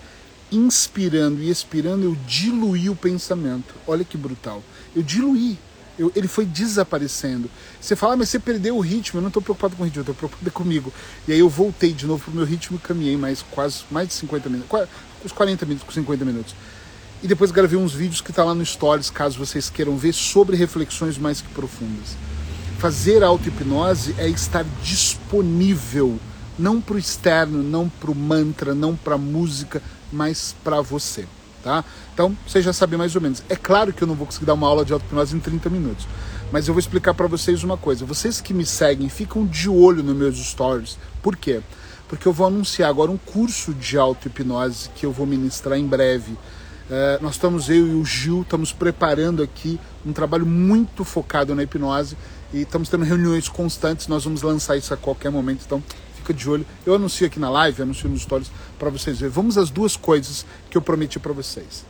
inspirando 0.51 1.41
e 1.41 1.49
expirando, 1.49 2.03
eu 2.03 2.17
diluí 2.27 2.89
o 2.89 2.95
pensamento. 2.95 3.73
Olha 3.87 4.03
que 4.03 4.17
brutal. 4.17 4.63
Eu 4.95 5.01
diluí. 5.01 5.57
Eu, 5.97 6.11
ele 6.15 6.27
foi 6.27 6.45
desaparecendo. 6.45 7.49
Você 7.79 7.95
fala, 7.95 8.13
ah, 8.13 8.17
mas 8.17 8.29
você 8.29 8.39
perdeu 8.39 8.75
o 8.75 8.79
ritmo. 8.79 9.19
Eu 9.19 9.21
não 9.21 9.27
estou 9.29 9.41
preocupado 9.41 9.75
com 9.75 9.83
o 9.83 9.85
ritmo, 9.85 9.99
eu 9.99 10.03
estou 10.03 10.15
preocupado 10.15 10.49
comigo. 10.51 10.91
E 11.27 11.33
aí 11.33 11.39
eu 11.39 11.49
voltei 11.49 11.93
de 11.93 12.05
novo 12.05 12.23
para 12.23 12.31
o 12.31 12.35
meu 12.35 12.45
ritmo 12.45 12.77
e 12.77 12.79
caminhei 12.79 13.17
mais 13.17 13.43
quase 13.51 13.83
mais 13.89 14.07
de 14.07 14.13
50 14.15 14.49
minutos, 14.49 14.87
uns 15.23 15.31
40 15.31 15.65
minutos, 15.65 15.93
50 15.93 16.25
minutos. 16.25 16.55
E 17.23 17.27
depois 17.27 17.51
gravei 17.51 17.77
uns 17.77 17.93
vídeos 17.93 18.19
que 18.19 18.33
tá 18.33 18.43
lá 18.43 18.55
no 18.55 18.65
Stories, 18.65 19.11
caso 19.11 19.37
vocês 19.37 19.69
queiram 19.69 19.95
ver, 19.95 20.11
sobre 20.13 20.55
reflexões 20.57 21.19
mais 21.19 21.39
que 21.39 21.49
profundas. 21.49 22.17
Fazer 22.79 23.21
auto-hipnose 23.21 24.15
é 24.17 24.27
estar 24.27 24.65
disponível, 24.83 26.19
não 26.57 26.81
para 26.81 26.95
o 26.95 26.99
externo, 26.99 27.61
não 27.61 27.87
para 27.87 28.09
o 28.09 28.15
mantra, 28.15 28.73
não 28.73 28.95
para 28.95 29.13
a 29.13 29.19
música, 29.19 29.83
mas 30.11 30.55
para 30.63 30.81
você, 30.81 31.25
tá? 31.63 31.83
Então, 32.13 32.35
você 32.47 32.61
já 32.61 32.73
sabe 32.73 32.97
mais 32.97 33.15
ou 33.15 33.21
menos. 33.21 33.43
É 33.49 33.55
claro 33.55 33.93
que 33.93 34.01
eu 34.01 34.07
não 34.07 34.15
vou 34.15 34.25
conseguir 34.25 34.45
dar 34.45 34.53
uma 34.53 34.67
aula 34.67 34.83
de 34.83 34.93
auto-hipnose 34.93 35.35
em 35.35 35.39
30 35.39 35.69
minutos, 35.69 36.07
mas 36.51 36.67
eu 36.67 36.73
vou 36.73 36.79
explicar 36.79 37.13
para 37.13 37.27
vocês 37.27 37.63
uma 37.63 37.77
coisa. 37.77 38.05
Vocês 38.05 38.41
que 38.41 38.53
me 38.53 38.65
seguem, 38.65 39.09
ficam 39.09 39.45
de 39.45 39.69
olho 39.69 40.03
nos 40.03 40.15
meus 40.15 40.37
stories. 40.37 40.97
Por 41.21 41.35
quê? 41.35 41.61
porque 42.11 42.27
eu 42.27 42.33
vou 42.33 42.45
anunciar 42.45 42.89
agora 42.89 43.09
um 43.09 43.15
curso 43.15 43.73
de 43.73 43.97
auto-hipnose 43.97 44.89
que 44.89 45.05
eu 45.05 45.13
vou 45.13 45.25
ministrar 45.25 45.79
em 45.79 45.87
breve. 45.87 46.33
Uh, 46.33 47.21
nós 47.21 47.35
estamos, 47.35 47.69
eu 47.69 47.87
e 47.87 47.93
o 47.93 48.03
Gil, 48.03 48.41
estamos 48.41 48.73
preparando 48.73 49.41
aqui 49.41 49.79
um 50.05 50.11
trabalho 50.11 50.45
muito 50.45 51.05
focado 51.05 51.55
na 51.55 51.63
hipnose 51.63 52.17
e 52.53 52.63
estamos 52.63 52.89
tendo 52.89 53.05
reuniões 53.05 53.47
constantes. 53.47 54.09
Nós 54.09 54.25
vamos 54.25 54.41
lançar 54.41 54.75
isso 54.75 54.93
a 54.93 54.97
qualquer 54.97 55.31
momento, 55.31 55.61
então 55.65 55.81
fica 56.21 56.33
de 56.33 56.49
olho. 56.49 56.65
Eu 56.85 56.95
anuncio 56.95 57.25
aqui 57.25 57.39
na 57.39 57.49
live, 57.49 57.81
anuncio 57.81 58.07
nos 58.07 58.21
stories 58.21 58.51
para 58.79 58.89
vocês 58.89 59.19
verem. 59.19 59.33
Vamos 59.33 59.57
às 59.57 59.69
duas 59.69 59.95
coisas 59.95 60.45
que 60.69 60.77
eu 60.77 60.81
prometi 60.81 61.19
para 61.19 61.33
vocês. 61.33 61.85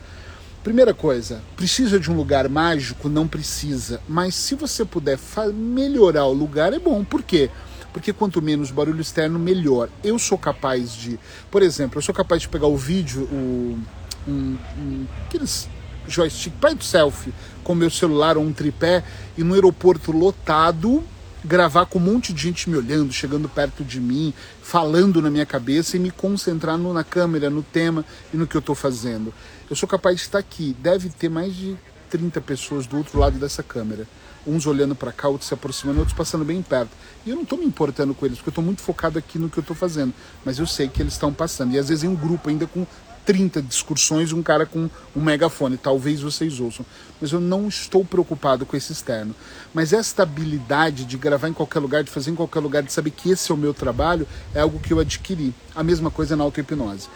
Primeira 0.64 0.94
coisa, 0.94 1.42
precisa 1.56 1.98
de 1.98 2.10
um 2.10 2.16
lugar 2.16 2.48
mágico? 2.48 3.08
Não 3.08 3.26
precisa. 3.26 4.00
Mas 4.08 4.34
se 4.34 4.54
você 4.54 4.84
puder 4.84 5.18
melhorar 5.52 6.26
o 6.26 6.32
lugar, 6.32 6.72
é 6.72 6.78
bom. 6.78 7.04
Por 7.04 7.22
quê? 7.22 7.50
Porque 7.92 8.12
quanto 8.12 8.40
menos 8.40 8.70
barulho 8.70 9.00
externo, 9.00 9.38
melhor. 9.38 9.88
Eu 10.02 10.18
sou 10.18 10.38
capaz 10.38 10.92
de, 10.92 11.18
por 11.50 11.62
exemplo, 11.62 11.98
eu 11.98 12.02
sou 12.02 12.14
capaz 12.14 12.42
de 12.42 12.48
pegar 12.48 12.68
o 12.68 12.76
vídeo, 12.76 13.22
o, 13.24 13.78
um, 14.26 14.56
um, 14.78 15.06
aqueles 15.26 15.68
joystick 16.06 16.52
para 16.60 16.76
selfie 16.80 17.32
com 17.62 17.74
meu 17.74 17.90
celular 17.90 18.36
ou 18.36 18.44
um 18.44 18.52
tripé 18.52 19.04
e 19.36 19.44
no 19.44 19.54
aeroporto 19.54 20.10
lotado 20.10 21.02
gravar 21.44 21.86
com 21.86 21.98
um 21.98 22.02
monte 22.02 22.32
de 22.32 22.42
gente 22.42 22.70
me 22.70 22.76
olhando, 22.76 23.12
chegando 23.12 23.48
perto 23.48 23.84
de 23.84 24.00
mim, 24.00 24.32
falando 24.62 25.20
na 25.20 25.30
minha 25.30 25.46
cabeça 25.46 25.96
e 25.96 26.00
me 26.00 26.10
concentrar 26.10 26.78
no, 26.78 26.92
na 26.92 27.04
câmera, 27.04 27.50
no 27.50 27.62
tema 27.62 28.04
e 28.32 28.36
no 28.36 28.46
que 28.46 28.56
eu 28.56 28.60
estou 28.60 28.74
fazendo. 28.74 29.32
Eu 29.68 29.76
sou 29.76 29.88
capaz 29.88 30.16
de 30.16 30.22
estar 30.22 30.38
aqui. 30.38 30.76
Deve 30.80 31.08
ter 31.08 31.28
mais 31.28 31.54
de 31.54 31.76
30 32.10 32.40
pessoas 32.40 32.86
do 32.86 32.96
outro 32.96 33.18
lado 33.18 33.38
dessa 33.38 33.62
câmera. 33.62 34.06
Uns 34.46 34.66
olhando 34.66 34.94
para 34.94 35.12
cá, 35.12 35.28
outros 35.28 35.48
se 35.48 35.54
aproximando, 35.54 36.00
outros 36.00 36.16
passando 36.16 36.44
bem 36.44 36.60
perto. 36.62 36.90
E 37.24 37.30
eu 37.30 37.36
não 37.36 37.42
estou 37.42 37.58
me 37.58 37.64
importando 37.64 38.14
com 38.14 38.26
eles, 38.26 38.38
porque 38.38 38.48
eu 38.48 38.52
estou 38.52 38.64
muito 38.64 38.82
focado 38.82 39.18
aqui 39.18 39.38
no 39.38 39.48
que 39.48 39.58
eu 39.58 39.62
estou 39.62 39.76
fazendo. 39.76 40.12
Mas 40.44 40.58
eu 40.58 40.66
sei 40.66 40.88
que 40.88 41.00
eles 41.00 41.12
estão 41.12 41.32
passando. 41.32 41.74
E 41.74 41.78
às 41.78 41.88
vezes 41.88 42.04
em 42.04 42.08
um 42.08 42.16
grupo 42.16 42.48
ainda 42.48 42.66
com 42.66 42.86
30 43.24 43.62
discussões 43.62 44.30
e 44.30 44.34
um 44.34 44.42
cara 44.42 44.66
com 44.66 44.90
um 45.14 45.20
megafone. 45.20 45.76
Talvez 45.76 46.20
vocês 46.20 46.60
ouçam. 46.60 46.84
Mas 47.20 47.32
eu 47.32 47.40
não 47.40 47.68
estou 47.68 48.04
preocupado 48.04 48.66
com 48.66 48.76
esse 48.76 48.92
externo. 48.92 49.34
Mas 49.72 49.92
esta 49.92 50.22
habilidade 50.22 51.04
de 51.04 51.16
gravar 51.16 51.48
em 51.48 51.52
qualquer 51.52 51.78
lugar, 51.78 52.02
de 52.02 52.10
fazer 52.10 52.30
em 52.30 52.34
qualquer 52.34 52.60
lugar, 52.60 52.82
de 52.82 52.92
saber 52.92 53.10
que 53.10 53.30
esse 53.30 53.50
é 53.50 53.54
o 53.54 53.58
meu 53.58 53.72
trabalho, 53.72 54.26
é 54.54 54.60
algo 54.60 54.80
que 54.80 54.92
eu 54.92 54.98
adquiri. 54.98 55.54
A 55.74 55.82
mesma 55.82 56.10
coisa 56.10 56.36
na 56.36 56.44
auto-hipnose. 56.44 57.08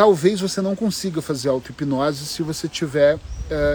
Talvez 0.00 0.40
você 0.40 0.62
não 0.62 0.74
consiga 0.74 1.20
fazer 1.20 1.50
auto-hipnose 1.50 2.24
se 2.24 2.42
você 2.42 2.66
estiver 2.66 3.16
uh, 3.16 3.20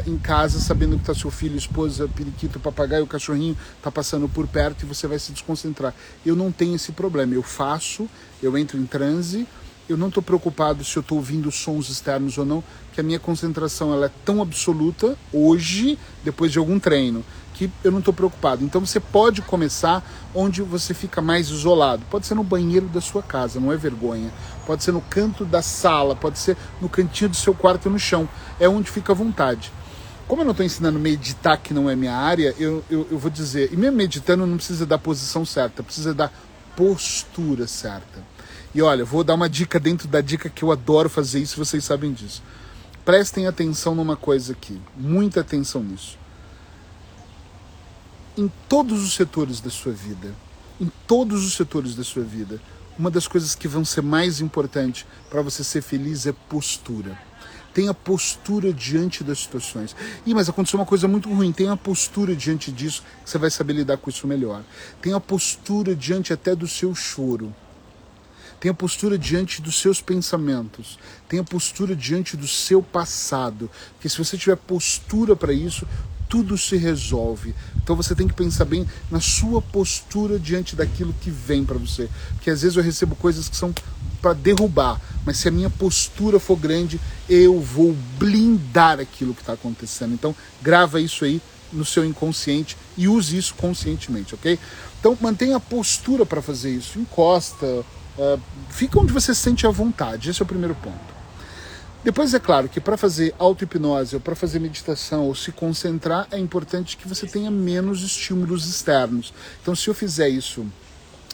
em 0.10 0.18
casa 0.18 0.60
sabendo 0.60 0.96
que 0.96 1.04
está 1.04 1.14
seu 1.14 1.30
filho, 1.30 1.56
esposa, 1.56 2.08
periquito, 2.08 2.60
papagaio, 2.60 3.06
cachorrinho 3.06 3.56
está 3.78 3.92
passando 3.92 4.28
por 4.28 4.48
perto 4.48 4.82
e 4.82 4.86
você 4.88 5.06
vai 5.06 5.20
se 5.20 5.32
desconcentrar. 5.32 5.94
Eu 6.26 6.36
não 6.36 6.52
tenho 6.52 6.78
esse 6.78 6.92
problema. 6.94 7.36
Eu 7.36 7.44
faço, 7.44 8.10
eu 8.42 8.58
entro 8.58 8.76
em 8.76 8.88
transe 8.88 9.46
eu 9.88 9.98
não 9.98 10.08
estou 10.08 10.24
preocupado 10.24 10.84
se 10.84 10.98
eu 10.98 11.02
estou 11.02 11.18
ouvindo 11.18 11.52
sons 11.52 11.90
externos 11.90 12.38
ou 12.38 12.46
não, 12.46 12.64
que 12.94 13.00
a 13.00 13.04
minha 13.04 13.20
concentração 13.20 13.94
ela 13.94 14.08
é 14.08 14.12
tão 14.26 14.42
absoluta 14.42 15.16
hoje, 15.32 15.98
depois 16.24 16.52
de 16.52 16.58
algum 16.58 16.80
treino, 16.80 17.24
que 17.54 17.70
eu 17.84 17.92
não 17.92 18.00
estou 18.00 18.14
preocupado. 18.14 18.64
Então 18.64 18.84
você 18.84 19.00
pode 19.00 19.42
começar 19.44 20.04
onde 20.34 20.62
você 20.62 20.94
fica 20.94 21.22
mais 21.22 21.50
isolado. 21.50 22.04
Pode 22.10 22.26
ser 22.26 22.34
no 22.34 22.44
banheiro 22.44 22.88
da 22.88 23.00
sua 23.00 23.22
casa, 23.22 23.60
não 23.60 23.72
é 23.72 23.78
vergonha. 23.78 24.32
Pode 24.66 24.84
ser 24.84 24.92
no 24.92 25.02
canto 25.02 25.46
da 25.46 25.62
sala, 25.62 26.16
pode 26.16 26.40
ser 26.40 26.58
no 26.82 26.90
cantinho 26.90 27.30
do 27.30 27.36
seu 27.36 27.54
quarto 27.54 27.90
no 27.90 28.00
chão. 28.00 28.28
É 28.60 28.68
onde 28.68 28.90
fica 28.90 29.12
à 29.12 29.16
vontade. 29.16 29.72
Como 30.28 30.42
eu 30.42 30.46
não 30.46 30.52
estou 30.52 30.66
ensinando 30.66 31.00
meditar, 31.00 31.58
que 31.58 31.74
não 31.74 31.90
é 31.90 31.96
minha 31.96 32.16
área, 32.16 32.56
eu, 32.58 32.84
eu, 32.90 33.08
eu 33.12 33.20
vou 33.20 33.30
dizer, 33.30 33.72
e 33.72 33.78
mesmo 33.78 33.98
meditando 33.98 34.48
não 34.48 34.58
precisa 34.58 34.86
da 34.86 34.98
posição 34.98 35.46
certa, 35.46 35.84
precisa 35.84 36.14
da 36.16 36.32
postura 36.76 37.68
certa. 37.68 38.24
E 38.74 38.82
olha, 38.82 39.06
vou 39.06 39.24
dar 39.24 39.36
uma 39.36 39.48
dica 39.48 39.80
dentro 39.80 40.08
da 40.08 40.22
dica 40.22 40.50
que 40.50 40.64
eu 40.64 40.72
adoro 40.72 41.10
fazer 41.10 41.40
isso, 41.40 41.64
vocês 41.64 41.86
sabem 41.86 42.12
disso. 42.12 42.42
Prestem 43.06 43.46
atenção 43.46 43.94
numa 43.94 44.16
coisa 44.16 44.54
aqui, 44.54 44.82
muita 44.98 45.42
atenção 45.42 45.84
nisso. 45.84 46.18
Em 48.36 48.52
todos 48.68 49.04
os 49.04 49.14
setores 49.14 49.62
da 49.62 49.70
sua 49.70 49.94
vida, 49.94 50.34
em 50.82 50.92
todos 51.08 51.46
os 51.46 51.54
setores 51.54 51.96
da 51.96 52.04
sua 52.04 52.24
vida, 52.24 52.60
uma 52.98 53.12
das 53.12 53.28
coisas 53.28 53.56
que 53.56 53.68
vão 53.68 53.84
ser 53.84 54.02
mais 54.02 54.40
importantes 54.40 55.06
para 55.30 55.42
você 55.42 55.64
ser 55.64 55.82
feliz 55.82 56.26
é 56.26 56.34
postura. 56.50 57.18
Tenha 57.74 57.94
postura 57.94 58.72
diante 58.72 59.22
das 59.22 59.40
situações. 59.40 59.94
Ih, 60.26 60.34
mas 60.34 60.48
aconteceu 60.48 60.80
uma 60.80 60.86
coisa 60.86 61.10
muito 61.10 61.30
ruim. 61.30 61.52
Tenha 61.52 61.76
postura 61.76 62.34
diante 62.34 62.72
disso, 62.72 63.04
que 63.24 63.30
você 63.30 63.38
vai 63.38 63.52
saber 63.52 63.74
lidar 63.74 63.98
com 63.98 64.10
isso 64.10 64.26
melhor. 64.26 64.64
Tenha 65.02 65.20
postura 65.20 65.94
diante 65.94 66.32
até 66.32 66.56
do 66.56 66.70
seu 66.70 66.96
choro. 66.96 67.54
Tenha 68.62 68.74
postura 68.74 69.18
diante 69.18 69.62
dos 69.62 69.78
seus 69.80 70.02
pensamentos. 70.02 70.98
Tenha 71.28 71.44
postura 71.44 71.94
diante 71.94 72.38
do 72.38 72.48
seu 72.48 72.82
passado. 72.82 73.70
Porque 73.92 74.08
se 74.08 74.18
você 74.18 74.38
tiver 74.38 74.56
postura 74.56 75.36
para 75.36 75.52
isso, 75.52 75.86
tudo 76.36 76.58
se 76.58 76.76
resolve. 76.76 77.56
Então 77.82 77.96
você 77.96 78.14
tem 78.14 78.28
que 78.28 78.34
pensar 78.34 78.66
bem 78.66 78.86
na 79.10 79.22
sua 79.22 79.62
postura 79.62 80.38
diante 80.38 80.76
daquilo 80.76 81.16
que 81.22 81.32
vem 81.32 81.64
para 81.64 81.78
você. 81.78 82.10
Porque 82.34 82.50
às 82.50 82.62
vezes 82.62 82.76
eu 82.76 82.84
recebo 82.84 83.16
coisas 83.16 83.48
que 83.48 83.56
são 83.56 83.74
para 84.22 84.34
derrubar, 84.34 85.00
mas 85.26 85.38
se 85.38 85.48
a 85.48 85.52
minha 85.52 85.70
postura 85.70 86.38
for 86.38 86.58
grande, 86.58 87.00
eu 87.30 87.62
vou 87.62 87.96
blindar 88.20 89.00
aquilo 89.00 89.34
que 89.34 89.40
está 89.40 89.54
acontecendo. 89.54 90.14
Então 90.14 90.36
grava 90.62 91.00
isso 91.00 91.24
aí 91.24 91.42
no 91.72 91.86
seu 91.86 92.04
inconsciente 92.04 92.76
e 92.98 93.08
use 93.08 93.38
isso 93.38 93.56
conscientemente, 93.56 94.36
ok? 94.36 94.60
Então 95.00 95.18
mantenha 95.22 95.56
a 95.56 95.60
postura 95.60 96.26
para 96.26 96.42
fazer 96.42 96.72
isso. 96.72 97.00
Encosta, 97.00 97.86
Uh, 98.18 98.40
fica 98.70 98.98
onde 98.98 99.12
você 99.12 99.36
se 99.36 99.42
sente 99.42 99.68
à 99.68 99.70
vontade, 99.70 100.30
esse 100.30 100.42
é 100.42 100.46
o 100.46 100.48
primeiro 100.48 100.74
ponto. 100.76 101.15
Depois, 102.06 102.36
é 102.36 102.40
claro 102.40 102.70
que 102.70 102.80
para 102.80 102.96
fazer 102.98 103.34
auto-hipnose 103.40 104.14
ou 104.14 104.22
para 104.22 104.36
fazer 104.36 104.60
meditação 104.60 105.24
ou 105.24 105.34
se 105.34 105.52
concentrar, 105.52 106.28
é 106.30 106.38
importante 106.38 106.96
que 106.98 107.08
você 107.08 107.26
tenha 107.26 107.50
menos 107.50 108.04
estímulos 108.04 108.70
externos. 108.70 109.34
Então, 109.60 109.74
se 109.74 109.88
eu 109.88 109.94
fizer 109.96 110.30
isso 110.30 110.68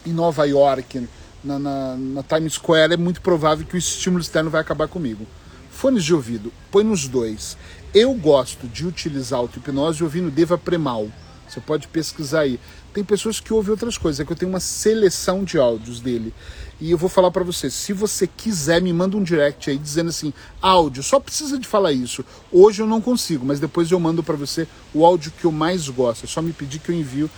em 0.05 0.13
Nova 0.13 0.45
York, 0.45 1.09
na, 1.43 1.59
na, 1.59 1.97
na 1.97 2.23
Times 2.23 2.53
Square, 2.53 2.93
é 2.93 2.95
muito 2.95 3.19
provável 3.19 3.65
que 3.65 3.75
o 3.75 3.77
estímulo 3.77 4.21
externo 4.21 4.49
vai 4.49 4.61
acabar 4.61 4.87
comigo. 4.87 5.27
Fones 5.69 6.05
de 6.05 6.13
ouvido, 6.13 6.53
põe 6.71 6.85
nos 6.85 7.05
dois. 7.05 7.57
Eu 7.93 8.13
gosto 8.13 8.65
de 8.65 8.87
utilizar 8.87 9.39
auto-hipnose 9.39 10.01
ouvindo 10.01 10.31
Deva 10.31 10.57
Premal. 10.57 11.09
Você 11.51 11.59
pode 11.59 11.87
pesquisar 11.89 12.41
aí. 12.41 12.59
Tem 12.93 13.03
pessoas 13.03 13.39
que 13.39 13.53
ouvem 13.53 13.71
outras 13.71 13.97
coisas, 13.97 14.19
é 14.19 14.25
que 14.25 14.31
eu 14.31 14.35
tenho 14.35 14.49
uma 14.49 14.59
seleção 14.59 15.43
de 15.43 15.57
áudios 15.57 15.99
dele. 15.99 16.33
E 16.79 16.91
eu 16.91 16.97
vou 16.97 17.09
falar 17.09 17.29
para 17.29 17.43
você, 17.43 17.69
se 17.69 17.91
você 17.91 18.25
quiser, 18.25 18.81
me 18.81 18.91
manda 18.93 19.17
um 19.17 19.23
direct 19.23 19.69
aí 19.69 19.77
dizendo 19.77 20.09
assim, 20.09 20.33
áudio, 20.61 21.03
só 21.03 21.19
precisa 21.19 21.59
de 21.59 21.67
falar 21.67 21.91
isso. 21.91 22.23
Hoje 22.51 22.81
eu 22.81 22.87
não 22.87 23.01
consigo, 23.01 23.45
mas 23.45 23.59
depois 23.59 23.91
eu 23.91 23.99
mando 23.99 24.23
para 24.23 24.35
você 24.35 24.67
o 24.93 25.05
áudio 25.05 25.31
que 25.37 25.45
eu 25.45 25.51
mais 25.51 25.87
gosto. 25.89 26.23
É 26.23 26.27
só 26.27 26.41
me 26.41 26.53
pedir 26.53 26.79
que 26.79 26.89
eu 26.89 26.95
envio. 26.95 27.29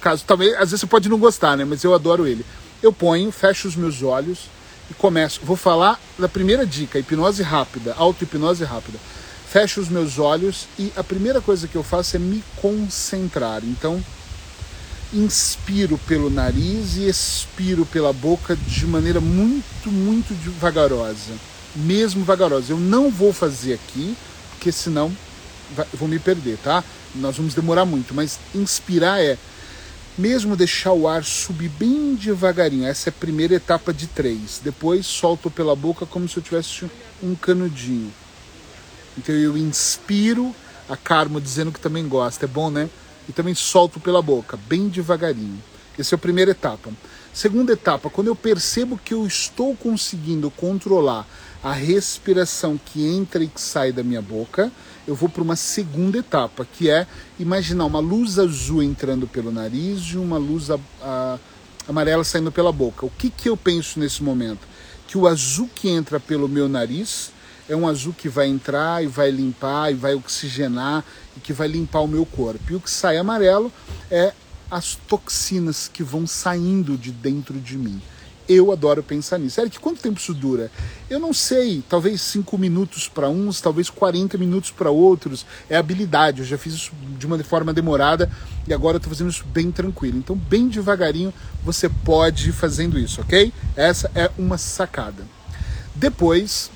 Caso, 0.00 0.22
talvez, 0.26 0.52
às 0.54 0.70
vezes 0.70 0.80
você 0.80 0.86
pode 0.86 1.08
não 1.08 1.18
gostar, 1.18 1.56
né? 1.56 1.64
Mas 1.64 1.82
eu 1.82 1.94
adoro 1.94 2.26
ele. 2.26 2.44
Eu 2.82 2.92
ponho, 2.92 3.32
fecho 3.32 3.68
os 3.68 3.74
meus 3.74 4.02
olhos 4.02 4.50
e 4.90 4.94
começo. 4.94 5.40
Vou 5.42 5.56
falar 5.56 5.98
da 6.18 6.28
primeira 6.28 6.66
dica, 6.66 6.98
hipnose 6.98 7.42
rápida, 7.42 7.94
auto-hipnose 7.96 8.64
rápida. 8.64 8.98
Fecho 9.52 9.82
os 9.82 9.90
meus 9.90 10.18
olhos 10.18 10.66
e 10.78 10.90
a 10.96 11.04
primeira 11.04 11.38
coisa 11.38 11.68
que 11.68 11.76
eu 11.76 11.82
faço 11.82 12.16
é 12.16 12.18
me 12.18 12.42
concentrar. 12.56 13.62
Então, 13.62 14.02
inspiro 15.12 15.98
pelo 16.08 16.30
nariz 16.30 16.96
e 16.96 17.06
expiro 17.06 17.84
pela 17.84 18.14
boca 18.14 18.56
de 18.56 18.86
maneira 18.86 19.20
muito, 19.20 19.92
muito 19.92 20.32
vagarosa. 20.58 21.34
Mesmo 21.76 22.24
vagarosa. 22.24 22.72
Eu 22.72 22.78
não 22.78 23.10
vou 23.10 23.30
fazer 23.30 23.74
aqui, 23.74 24.16
porque 24.52 24.72
senão 24.72 25.14
vou 25.92 26.08
me 26.08 26.18
perder, 26.18 26.56
tá? 26.56 26.82
Nós 27.14 27.36
vamos 27.36 27.52
demorar 27.52 27.84
muito, 27.84 28.14
mas 28.14 28.38
inspirar 28.54 29.20
é 29.20 29.36
mesmo 30.16 30.56
deixar 30.56 30.94
o 30.94 31.06
ar 31.06 31.22
subir 31.22 31.68
bem 31.68 32.14
devagarinho. 32.14 32.86
Essa 32.86 33.10
é 33.10 33.12
a 33.12 33.20
primeira 33.20 33.56
etapa 33.56 33.92
de 33.92 34.06
três. 34.06 34.62
Depois 34.64 35.04
solto 35.04 35.50
pela 35.50 35.76
boca 35.76 36.06
como 36.06 36.26
se 36.26 36.38
eu 36.38 36.42
tivesse 36.42 36.86
um 37.22 37.34
canudinho. 37.34 38.10
Então 39.16 39.34
eu 39.34 39.56
inspiro, 39.56 40.54
a 40.88 40.96
Carmo 40.96 41.40
dizendo 41.40 41.72
que 41.72 41.80
também 41.80 42.08
gosta. 42.08 42.44
É 42.44 42.48
bom, 42.48 42.70
né? 42.70 42.88
e 43.28 43.32
também 43.32 43.54
solto 43.54 44.00
pela 44.00 44.22
boca, 44.22 44.58
bem 44.68 44.88
devagarinho. 44.88 45.62
Essa 45.98 46.14
é 46.14 46.16
a 46.16 46.18
primeira 46.18 46.50
etapa. 46.50 46.90
Segunda 47.32 47.72
etapa, 47.72 48.10
quando 48.10 48.28
eu 48.28 48.36
percebo 48.36 48.98
que 49.02 49.14
eu 49.14 49.26
estou 49.26 49.74
conseguindo 49.76 50.50
controlar 50.50 51.26
a 51.62 51.72
respiração 51.72 52.78
que 52.84 53.06
entra 53.06 53.42
e 53.42 53.48
que 53.48 53.60
sai 53.60 53.92
da 53.92 54.02
minha 54.02 54.20
boca, 54.20 54.70
eu 55.06 55.14
vou 55.14 55.28
para 55.28 55.42
uma 55.42 55.56
segunda 55.56 56.18
etapa, 56.18 56.66
que 56.66 56.90
é 56.90 57.06
imaginar 57.38 57.84
uma 57.84 58.00
luz 58.00 58.38
azul 58.38 58.82
entrando 58.82 59.26
pelo 59.26 59.50
nariz 59.50 60.00
e 60.12 60.16
uma 60.16 60.38
luz 60.38 60.70
a, 60.70 60.78
a, 61.00 61.38
amarela 61.88 62.24
saindo 62.24 62.52
pela 62.52 62.72
boca. 62.72 63.06
O 63.06 63.10
que, 63.10 63.30
que 63.30 63.48
eu 63.48 63.56
penso 63.56 63.98
nesse 63.98 64.22
momento? 64.22 64.66
Que 65.06 65.16
o 65.16 65.26
azul 65.26 65.70
que 65.74 65.88
entra 65.88 66.20
pelo 66.20 66.48
meu 66.48 66.68
nariz 66.68 67.30
é 67.72 67.76
um 67.76 67.88
azul 67.88 68.12
que 68.12 68.28
vai 68.28 68.48
entrar 68.48 69.02
e 69.02 69.06
vai 69.06 69.30
limpar 69.30 69.90
e 69.90 69.94
vai 69.94 70.14
oxigenar 70.14 71.02
e 71.36 71.40
que 71.40 71.52
vai 71.52 71.66
limpar 71.66 72.00
o 72.00 72.08
meu 72.08 72.26
corpo. 72.26 72.60
E 72.70 72.74
o 72.74 72.80
que 72.80 72.90
sai 72.90 73.16
amarelo 73.16 73.72
é 74.10 74.32
as 74.70 74.94
toxinas 75.08 75.88
que 75.88 76.02
vão 76.02 76.26
saindo 76.26 76.98
de 76.98 77.10
dentro 77.10 77.58
de 77.58 77.78
mim. 77.78 78.00
Eu 78.48 78.72
adoro 78.72 79.02
pensar 79.02 79.38
nisso. 79.38 79.60
Eric, 79.60 79.78
quanto 79.78 80.02
tempo 80.02 80.18
isso 80.18 80.34
dura? 80.34 80.70
Eu 81.08 81.18
não 81.18 81.32
sei, 81.32 81.82
talvez 81.88 82.20
5 82.20 82.58
minutos 82.58 83.08
para 83.08 83.30
uns, 83.30 83.60
talvez 83.60 83.88
40 83.88 84.36
minutos 84.36 84.70
para 84.70 84.90
outros. 84.90 85.46
É 85.70 85.76
habilidade, 85.76 86.40
eu 86.40 86.46
já 86.46 86.58
fiz 86.58 86.74
isso 86.74 86.92
de 87.18 87.26
uma 87.26 87.42
forma 87.42 87.72
demorada 87.72 88.30
e 88.66 88.74
agora 88.74 88.98
estou 88.98 89.10
fazendo 89.10 89.30
isso 89.30 89.44
bem 89.46 89.70
tranquilo. 89.70 90.18
Então, 90.18 90.36
bem 90.36 90.68
devagarinho, 90.68 91.32
você 91.64 91.88
pode 91.88 92.50
ir 92.50 92.52
fazendo 92.52 92.98
isso, 92.98 93.20
ok? 93.22 93.50
Essa 93.76 94.10
é 94.14 94.30
uma 94.36 94.58
sacada. 94.58 95.24
Depois, 95.94 96.70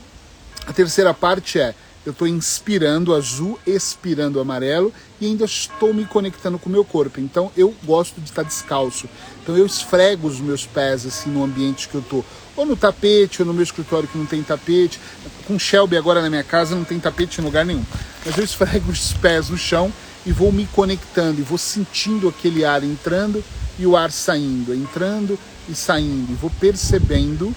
a 0.66 0.72
terceira 0.72 1.14
parte 1.14 1.58
é 1.58 1.74
eu 2.06 2.12
estou 2.12 2.28
inspirando 2.28 3.12
azul, 3.12 3.58
expirando 3.66 4.38
amarelo 4.38 4.94
e 5.20 5.26
ainda 5.26 5.44
estou 5.44 5.92
me 5.92 6.04
conectando 6.04 6.56
com 6.56 6.68
o 6.68 6.72
meu 6.72 6.84
corpo. 6.84 7.18
Então 7.20 7.50
eu 7.56 7.74
gosto 7.82 8.20
de 8.20 8.30
estar 8.30 8.44
descalço. 8.44 9.08
Então 9.42 9.56
eu 9.56 9.66
esfrego 9.66 10.28
os 10.28 10.38
meus 10.38 10.64
pés 10.64 11.04
assim 11.04 11.30
no 11.30 11.42
ambiente 11.42 11.88
que 11.88 11.96
eu 11.96 12.00
estou. 12.00 12.24
Ou 12.56 12.64
no 12.64 12.76
tapete, 12.76 13.42
ou 13.42 13.46
no 13.46 13.52
meu 13.52 13.64
escritório 13.64 14.08
que 14.08 14.16
não 14.16 14.24
tem 14.24 14.40
tapete. 14.40 15.00
Com 15.48 15.58
Shelby 15.58 15.96
agora 15.96 16.22
na 16.22 16.30
minha 16.30 16.44
casa 16.44 16.76
não 16.76 16.84
tem 16.84 17.00
tapete 17.00 17.40
em 17.40 17.44
lugar 17.44 17.66
nenhum. 17.66 17.84
Mas 18.24 18.38
eu 18.38 18.44
esfrego 18.44 18.88
os 18.92 19.12
pés 19.14 19.50
no 19.50 19.58
chão 19.58 19.92
e 20.24 20.30
vou 20.30 20.52
me 20.52 20.66
conectando 20.66 21.40
e 21.40 21.42
vou 21.42 21.58
sentindo 21.58 22.28
aquele 22.28 22.64
ar 22.64 22.84
entrando 22.84 23.42
e 23.80 23.84
o 23.84 23.96
ar 23.96 24.12
saindo, 24.12 24.72
entrando 24.72 25.36
e 25.68 25.74
saindo. 25.74 26.30
E 26.30 26.34
vou 26.36 26.50
percebendo 26.60 27.52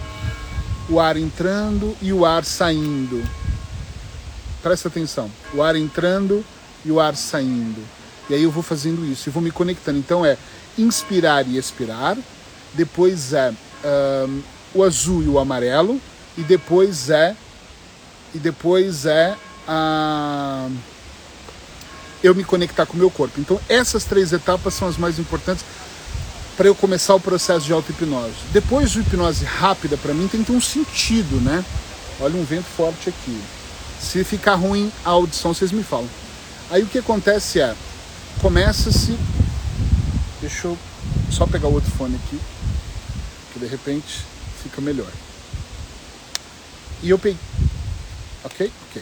o 0.89 1.00
ar 1.00 1.17
entrando 1.17 1.96
e 2.01 2.12
o 2.12 2.25
ar 2.25 2.43
saindo 2.43 3.24
presta 4.62 4.88
atenção, 4.88 5.29
o 5.53 5.62
ar 5.62 5.75
entrando 5.75 6.43
e 6.84 6.91
o 6.91 7.00
ar 7.00 7.15
saindo. 7.15 7.81
E 8.29 8.34
aí 8.34 8.43
eu 8.43 8.51
vou 8.51 8.63
fazendo 8.63 9.05
isso 9.05 9.29
e 9.29 9.31
vou 9.31 9.41
me 9.41 9.51
conectando. 9.51 9.98
Então 9.98 10.25
é 10.25 10.38
inspirar 10.77 11.48
e 11.48 11.58
expirar, 11.58 12.17
depois 12.74 13.34
é 13.34 13.53
um, 14.27 14.41
o 14.74 14.84
azul 14.84 15.24
e 15.24 15.27
o 15.27 15.39
amarelo, 15.39 16.00
e 16.38 16.41
depois 16.41 17.10
é 17.10 17.36
e 18.34 18.38
depois 18.38 19.05
é 19.05 19.36
a 19.67 20.69
eu 22.22 22.36
me 22.36 22.43
conectar 22.43 22.86
com 22.86 22.93
o 22.93 22.98
meu 22.98 23.10
corpo. 23.10 23.39
Então 23.39 23.60
essas 23.67 24.03
três 24.03 24.31
etapas 24.34 24.74
são 24.74 24.88
as 24.88 24.98
mais 24.98 25.17
importantes 25.17 25.63
para 26.60 26.68
eu 26.68 26.75
começar 26.75 27.16
o 27.16 27.22
processo 27.22 27.66
de 27.66 27.72
auto-hipnose. 27.72 28.36
Depois 28.51 28.92
de 28.92 29.00
hipnose 29.00 29.46
rápida, 29.46 29.96
para 29.96 30.13
mim 30.13 30.28
tem 30.28 30.42
que 30.42 30.48
ter 30.48 30.51
um 30.51 30.60
sentido, 30.60 31.39
né? 31.39 31.63
Olha 32.20 32.36
um 32.36 32.44
vento 32.44 32.66
forte 32.66 33.08
aqui. 33.08 33.42
Se 33.98 34.25
ficar 34.25 34.56
ruim 34.56 34.92
a 35.06 35.12
audição, 35.12 35.54
vocês 35.54 35.72
me 35.72 35.82
falam. 35.84 36.10
Aí 36.70 36.84
o 36.84 36.86
que 36.86 36.98
acontece 36.98 37.62
é, 37.62 37.74
começa-se. 38.42 39.18
Deixa 40.42 40.68
eu 40.68 40.78
só 41.32 41.48
pegar 41.48 41.70
o 41.70 41.74
outro 41.74 41.89
fone 41.92 42.18
aqui, 42.18 42.38
que 43.54 43.60
de 43.60 43.66
repente 43.66 44.25
fica 44.62 44.82
melhor. 44.82 45.12
E 47.01 47.10
eu 47.10 47.18
peguei. 47.18 47.39
Ok? 48.44 48.70
Ok. 48.89 49.01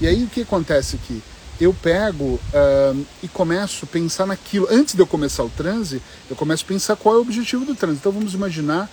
E 0.00 0.06
aí 0.08 0.24
o 0.24 0.28
que 0.28 0.42
acontece 0.42 0.96
aqui? 0.96 1.22
Eu 1.60 1.74
pego 1.74 2.24
uh, 2.24 3.06
e 3.22 3.26
começo 3.26 3.84
a 3.84 3.88
pensar 3.88 4.26
naquilo. 4.26 4.68
Antes 4.70 4.94
de 4.94 5.00
eu 5.00 5.06
começar 5.06 5.42
o 5.42 5.50
transe, 5.50 6.00
eu 6.30 6.36
começo 6.36 6.64
a 6.64 6.68
pensar 6.68 6.94
qual 6.94 7.16
é 7.16 7.18
o 7.18 7.22
objetivo 7.22 7.64
do 7.64 7.74
transe. 7.74 7.98
Então 7.98 8.12
vamos 8.12 8.32
imaginar 8.32 8.88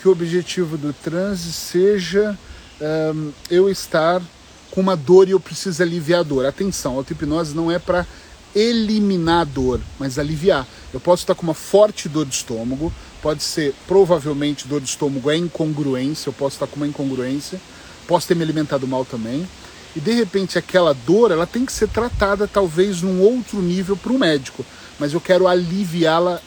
que 0.00 0.06
o 0.06 0.12
objetivo 0.12 0.76
do 0.76 0.92
transe 0.92 1.52
seja 1.52 2.38
uh, 2.80 3.32
eu 3.50 3.68
estar 3.68 4.22
com 4.70 4.80
uma 4.80 4.96
dor 4.96 5.28
e 5.28 5.32
eu 5.32 5.40
preciso 5.40 5.82
aliviar 5.82 6.20
a 6.20 6.22
dor. 6.22 6.46
Atenção, 6.46 6.92
a 6.92 6.96
auto-hipnose 6.96 7.54
não 7.54 7.70
é 7.70 7.78
para 7.78 8.06
eliminar 8.54 9.40
a 9.40 9.44
dor, 9.44 9.80
mas 9.98 10.18
aliviar. 10.18 10.66
Eu 10.92 11.00
posso 11.00 11.24
estar 11.24 11.34
com 11.34 11.42
uma 11.42 11.54
forte 11.54 12.08
dor 12.08 12.26
de 12.26 12.34
estômago, 12.34 12.92
pode 13.20 13.42
ser 13.42 13.74
provavelmente 13.88 14.68
dor 14.68 14.80
de 14.80 14.88
estômago 14.88 15.30
é 15.30 15.36
incongruência, 15.36 16.28
eu 16.28 16.32
posso 16.32 16.56
estar 16.56 16.66
com 16.66 16.76
uma 16.76 16.86
incongruência, 16.86 17.60
posso 18.06 18.28
ter 18.28 18.36
me 18.36 18.42
alimentado 18.42 18.86
mal 18.86 19.04
também. 19.04 19.48
E 19.94 20.00
de 20.00 20.12
repente 20.12 20.58
aquela 20.58 20.92
dor, 20.92 21.30
ela 21.30 21.46
tem 21.46 21.64
que 21.64 21.72
ser 21.72 21.88
tratada 21.88 22.48
talvez 22.48 23.02
num 23.02 23.20
outro 23.20 23.60
nível 23.60 23.96
para 23.96 24.12
o 24.12 24.18
médico, 24.18 24.64
mas 24.98 25.12
eu 25.12 25.20
quero 25.20 25.46
aliviá-la, 25.46 26.40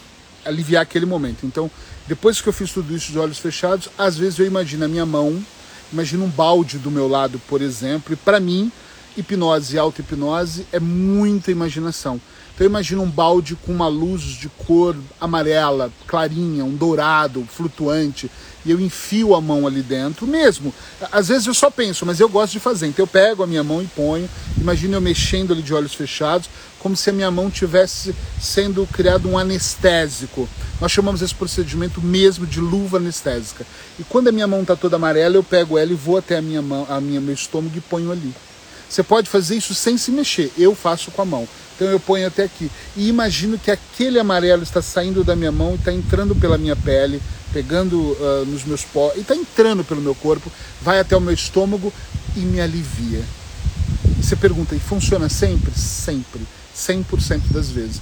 aliviar 0.45 0.83
aquele 0.83 1.05
momento. 1.05 1.45
Então, 1.45 1.71
depois 2.07 2.41
que 2.41 2.47
eu 2.47 2.53
fiz 2.53 2.71
tudo 2.71 2.95
isso 2.95 3.11
de 3.11 3.19
olhos 3.19 3.37
fechados, 3.37 3.89
às 3.97 4.17
vezes 4.17 4.39
eu 4.39 4.45
imagino 4.45 4.85
a 4.85 4.87
minha 4.87 5.05
mão 5.05 5.41
Imagina 5.91 6.25
um 6.25 6.29
balde 6.29 6.77
do 6.77 6.91
meu 6.91 7.07
lado, 7.07 7.39
por 7.47 7.61
exemplo, 7.61 8.13
e 8.13 8.15
para 8.17 8.39
mim, 8.39 8.71
hipnose 9.15 9.75
e 9.75 9.79
auto-hipnose 9.79 10.67
é 10.71 10.79
muita 10.79 11.49
imaginação. 11.49 12.19
Então 12.57 12.65
eu 12.65 12.71
imagino 12.71 13.03
um 13.03 13.09
balde 13.09 13.55
com 13.55 13.71
uma 13.71 13.87
luz 13.87 14.23
de 14.23 14.49
cor 14.49 14.95
amarela, 15.21 15.91
clarinha, 16.07 16.65
um 16.65 16.75
dourado, 16.75 17.47
flutuante, 17.47 18.31
e 18.65 18.71
eu 18.71 18.81
enfio 18.81 19.35
a 19.35 19.39
mão 19.39 19.67
ali 19.67 19.83
dentro 19.83 20.25
mesmo. 20.25 20.73
Às 21.11 21.27
vezes 21.27 21.45
eu 21.45 21.53
só 21.53 21.69
penso, 21.69 22.03
mas 22.03 22.19
eu 22.19 22.27
gosto 22.27 22.53
de 22.53 22.59
fazer. 22.59 22.87
Então 22.87 23.03
eu 23.03 23.07
pego 23.07 23.43
a 23.43 23.47
minha 23.47 23.63
mão 23.63 23.79
e 23.79 23.85
ponho, 23.85 24.27
imagino 24.57 24.95
eu 24.95 25.01
mexendo 25.01 25.53
ali 25.53 25.61
de 25.61 25.71
olhos 25.71 25.93
fechados, 25.93 26.49
como 26.79 26.95
se 26.97 27.11
a 27.11 27.13
minha 27.13 27.29
mão 27.29 27.51
tivesse 27.51 28.15
sendo 28.41 28.87
criado 28.87 29.29
um 29.29 29.37
anestésico. 29.37 30.49
Nós 30.81 30.91
chamamos 30.91 31.21
esse 31.21 31.35
procedimento 31.35 32.01
mesmo 32.01 32.47
de 32.47 32.59
luva 32.59 32.97
anestésica. 32.97 33.67
E 33.99 34.03
quando 34.03 34.29
a 34.29 34.31
minha 34.31 34.47
mão 34.47 34.63
está 34.63 34.75
toda 34.75 34.95
amarela, 34.95 35.35
eu 35.35 35.43
pego 35.43 35.77
ela 35.77 35.91
e 35.91 35.95
vou 35.95 36.17
até 36.17 36.37
a 36.37 36.41
minha 36.41 36.63
mão, 36.63 36.87
a 36.89 36.99
minha 36.99 37.21
meu 37.21 37.35
estômago 37.35 37.77
e 37.77 37.81
ponho 37.81 38.11
ali. 38.11 38.33
Você 38.89 39.03
pode 39.03 39.29
fazer 39.29 39.57
isso 39.57 39.75
sem 39.75 39.95
se 39.95 40.09
mexer. 40.09 40.51
Eu 40.57 40.73
faço 40.73 41.11
com 41.11 41.21
a 41.21 41.25
mão. 41.25 41.47
Então 41.77 41.87
eu 41.87 41.99
ponho 41.99 42.25
até 42.25 42.43
aqui. 42.43 42.71
E 42.95 43.07
imagino 43.07 43.57
que 43.59 43.69
aquele 43.69 44.19
amarelo 44.19 44.63
está 44.63 44.81
saindo 44.81 45.23
da 45.23 45.35
minha 45.35 45.51
mão 45.51 45.73
e 45.73 45.75
está 45.75 45.93
entrando 45.93 46.35
pela 46.35 46.57
minha 46.57 46.75
pele, 46.75 47.21
pegando 47.53 47.99
uh, 47.99 48.45
nos 48.47 48.65
meus 48.65 48.83
pós, 48.83 49.15
e 49.15 49.21
está 49.21 49.35
entrando 49.35 49.83
pelo 49.83 50.01
meu 50.01 50.15
corpo, 50.15 50.51
vai 50.81 50.99
até 50.99 51.15
o 51.15 51.21
meu 51.21 51.33
estômago 51.33 51.93
e 52.35 52.39
me 52.39 52.59
alivia. 52.59 53.23
E 54.19 54.23
você 54.23 54.35
pergunta, 54.35 54.75
e 54.75 54.79
funciona 54.79 55.29
sempre? 55.29 55.71
Sempre. 55.71 56.41
100% 56.75 57.51
das 57.51 57.69
vezes. 57.69 58.01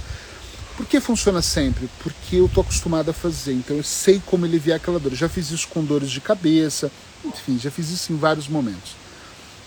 Por 0.76 0.86
que 0.86 0.98
funciona 0.98 1.40
sempre? 1.40 1.88
Porque 2.02 2.36
eu 2.36 2.46
estou 2.46 2.62
acostumado 2.62 3.10
a 3.10 3.14
fazer, 3.14 3.52
então 3.52 3.76
eu 3.76 3.82
sei 3.82 4.20
como 4.24 4.44
aliviar 4.44 4.76
aquela 4.76 4.98
dor. 4.98 5.14
Já 5.14 5.28
fiz 5.28 5.50
isso 5.50 5.68
com 5.68 5.84
dores 5.84 6.10
de 6.10 6.20
cabeça, 6.20 6.90
enfim, 7.24 7.58
já 7.58 7.70
fiz 7.70 7.90
isso 7.90 8.12
em 8.12 8.16
vários 8.16 8.48
momentos. 8.48 8.94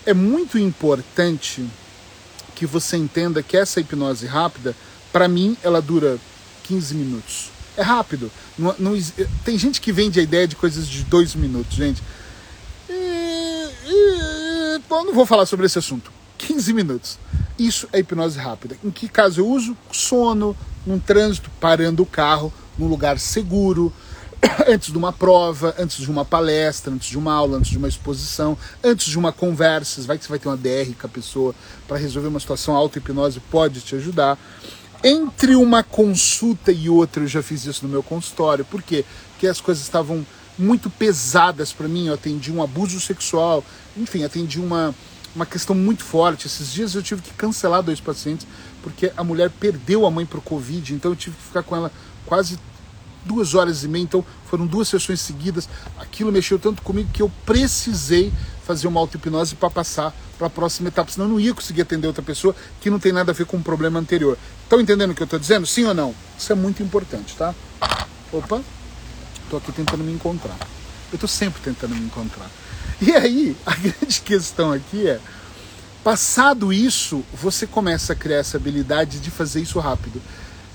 É 0.06 0.14
muito 0.14 0.56
importante 0.56 1.64
que 2.60 2.66
você 2.66 2.98
entenda 2.98 3.42
que 3.42 3.56
essa 3.56 3.80
hipnose 3.80 4.26
rápida, 4.26 4.76
para 5.10 5.26
mim, 5.26 5.56
ela 5.62 5.80
dura 5.80 6.18
15 6.64 6.94
minutos. 6.94 7.48
É 7.74 7.80
rápido. 7.80 8.30
Não, 8.58 8.74
não, 8.78 9.02
tem 9.46 9.56
gente 9.56 9.80
que 9.80 9.90
vende 9.90 10.20
a 10.20 10.22
ideia 10.22 10.46
de 10.46 10.54
coisas 10.54 10.86
de 10.86 11.02
dois 11.04 11.34
minutos, 11.34 11.74
gente. 11.74 12.02
E, 12.86 13.70
e, 13.86 14.78
bom, 14.86 15.04
não 15.04 15.14
vou 15.14 15.24
falar 15.24 15.46
sobre 15.46 15.64
esse 15.64 15.78
assunto. 15.78 16.12
15 16.36 16.74
minutos. 16.74 17.18
Isso 17.58 17.88
é 17.94 18.00
hipnose 18.00 18.38
rápida. 18.38 18.76
Em 18.84 18.90
que 18.90 19.08
caso 19.08 19.40
eu 19.40 19.48
uso? 19.48 19.74
Sono, 19.90 20.54
num 20.86 20.98
trânsito, 20.98 21.50
parando 21.58 22.02
o 22.02 22.06
carro, 22.06 22.52
num 22.76 22.88
lugar 22.88 23.18
seguro, 23.18 23.90
antes 24.66 24.90
de 24.90 24.98
uma 24.98 25.12
prova, 25.12 25.74
antes 25.78 25.98
de 25.98 26.10
uma 26.10 26.24
palestra, 26.24 26.92
antes 26.92 27.08
de 27.08 27.18
uma 27.18 27.32
aula, 27.32 27.58
antes 27.58 27.70
de 27.70 27.78
uma 27.78 27.88
exposição, 27.88 28.56
antes 28.82 29.06
de 29.06 29.18
uma 29.18 29.32
conversa, 29.32 30.00
vai 30.02 30.18
que 30.18 30.24
você 30.24 30.30
vai 30.30 30.38
ter 30.38 30.48
uma 30.48 30.56
DR 30.56 30.92
com 30.98 31.06
a 31.06 31.10
pessoa 31.10 31.54
para 31.86 31.96
resolver 31.96 32.28
uma 32.28 32.40
situação, 32.40 32.74
a 32.74 32.78
auto-hipnose 32.78 33.40
pode 33.50 33.80
te 33.80 33.94
ajudar. 33.94 34.38
Entre 35.02 35.54
uma 35.54 35.82
consulta 35.82 36.70
e 36.70 36.88
outra, 36.90 37.22
eu 37.22 37.26
já 37.26 37.42
fiz 37.42 37.64
isso 37.64 37.86
no 37.86 37.90
meu 37.90 38.02
consultório. 38.02 38.64
Por 38.64 38.82
quê? 38.82 39.04
Porque 39.30 39.46
as 39.46 39.60
coisas 39.60 39.82
estavam 39.82 40.26
muito 40.58 40.90
pesadas 40.90 41.72
para 41.72 41.88
mim. 41.88 42.08
Eu 42.08 42.14
atendi 42.14 42.52
um 42.52 42.62
abuso 42.62 43.00
sexual, 43.00 43.64
enfim, 43.96 44.24
atendi 44.24 44.60
uma, 44.60 44.94
uma 45.34 45.46
questão 45.46 45.74
muito 45.74 46.04
forte. 46.04 46.46
Esses 46.46 46.70
dias 46.70 46.94
eu 46.94 47.02
tive 47.02 47.22
que 47.22 47.32
cancelar 47.32 47.82
dois 47.82 47.98
pacientes 47.98 48.46
porque 48.82 49.10
a 49.16 49.24
mulher 49.24 49.50
perdeu 49.50 50.06
a 50.06 50.10
mãe 50.10 50.26
para 50.26 50.38
o 50.38 50.42
Covid, 50.42 50.94
então 50.94 51.12
eu 51.12 51.16
tive 51.16 51.36
que 51.36 51.42
ficar 51.42 51.62
com 51.62 51.76
ela 51.76 51.90
quase 52.26 52.58
duas 53.24 53.54
horas 53.54 53.84
e 53.84 53.88
meia, 53.88 54.02
então 54.02 54.24
foram 54.48 54.66
duas 54.66 54.88
sessões 54.88 55.20
seguidas. 55.20 55.68
Aquilo 55.98 56.32
mexeu 56.32 56.58
tanto 56.58 56.82
comigo 56.82 57.10
que 57.12 57.22
eu 57.22 57.30
precisei 57.44 58.32
fazer 58.64 58.86
uma 58.86 59.00
auto-hipnose 59.00 59.56
para 59.56 59.70
passar 59.70 60.14
para 60.38 60.46
a 60.46 60.50
próxima 60.50 60.88
etapa, 60.88 61.10
senão 61.10 61.26
eu 61.26 61.32
não 61.32 61.40
ia 61.40 61.52
conseguir 61.52 61.82
atender 61.82 62.06
outra 62.06 62.22
pessoa 62.22 62.54
que 62.80 62.88
não 62.88 62.98
tem 62.98 63.12
nada 63.12 63.32
a 63.32 63.34
ver 63.34 63.44
com 63.44 63.56
o 63.56 63.62
problema 63.62 63.98
anterior. 63.98 64.38
Estão 64.62 64.80
entendendo 64.80 65.10
o 65.10 65.14
que 65.14 65.22
eu 65.22 65.26
estou 65.26 65.38
dizendo? 65.38 65.66
Sim 65.66 65.84
ou 65.84 65.94
não? 65.94 66.14
Isso 66.38 66.50
é 66.52 66.54
muito 66.54 66.82
importante, 66.82 67.36
tá? 67.36 67.54
Opa, 68.32 68.62
estou 69.42 69.58
aqui 69.58 69.72
tentando 69.72 70.04
me 70.04 70.12
encontrar. 70.12 70.56
Eu 71.12 71.16
estou 71.16 71.28
sempre 71.28 71.60
tentando 71.60 71.94
me 71.94 72.06
encontrar. 72.06 72.48
E 73.02 73.12
aí, 73.12 73.56
a 73.66 73.74
grande 73.74 74.20
questão 74.20 74.72
aqui 74.72 75.08
é, 75.08 75.20
passado 76.04 76.72
isso, 76.72 77.24
você 77.34 77.66
começa 77.66 78.12
a 78.12 78.16
criar 78.16 78.38
essa 78.38 78.56
habilidade 78.56 79.18
de 79.18 79.30
fazer 79.30 79.60
isso 79.60 79.78
rápido. 79.78 80.22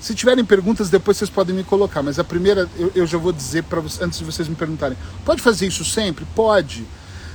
Se 0.06 0.14
tiverem 0.14 0.44
perguntas, 0.44 0.88
depois 0.88 1.16
vocês 1.16 1.28
podem 1.28 1.52
me 1.52 1.64
colocar, 1.64 2.00
mas 2.00 2.16
a 2.16 2.22
primeira 2.22 2.70
eu, 2.78 2.92
eu 2.94 3.04
já 3.08 3.18
vou 3.18 3.32
dizer 3.32 3.64
para 3.64 3.80
antes 4.00 4.20
de 4.20 4.24
vocês 4.24 4.46
me 4.46 4.54
perguntarem. 4.54 4.96
Pode 5.24 5.42
fazer 5.42 5.66
isso 5.66 5.84
sempre? 5.84 6.24
Pode. 6.32 6.86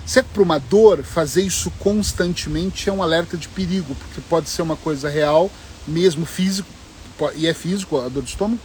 Se 0.06 0.20
é 0.20 0.24
para 0.24 0.42
uma 0.42 0.58
dor, 0.58 1.04
fazer 1.04 1.42
isso 1.42 1.70
constantemente 1.80 2.90
é 2.90 2.94
um 2.94 3.04
alerta 3.04 3.36
de 3.36 3.50
perigo, 3.50 3.94
porque 3.94 4.22
pode 4.22 4.48
ser 4.48 4.62
uma 4.62 4.78
coisa 4.78 5.10
real, 5.10 5.52
mesmo 5.86 6.26
físico, 6.26 6.70
e 7.36 7.46
é 7.46 7.54
físico 7.54 8.00
a 8.00 8.08
dor 8.08 8.24
de 8.24 8.30
estômago, 8.30 8.62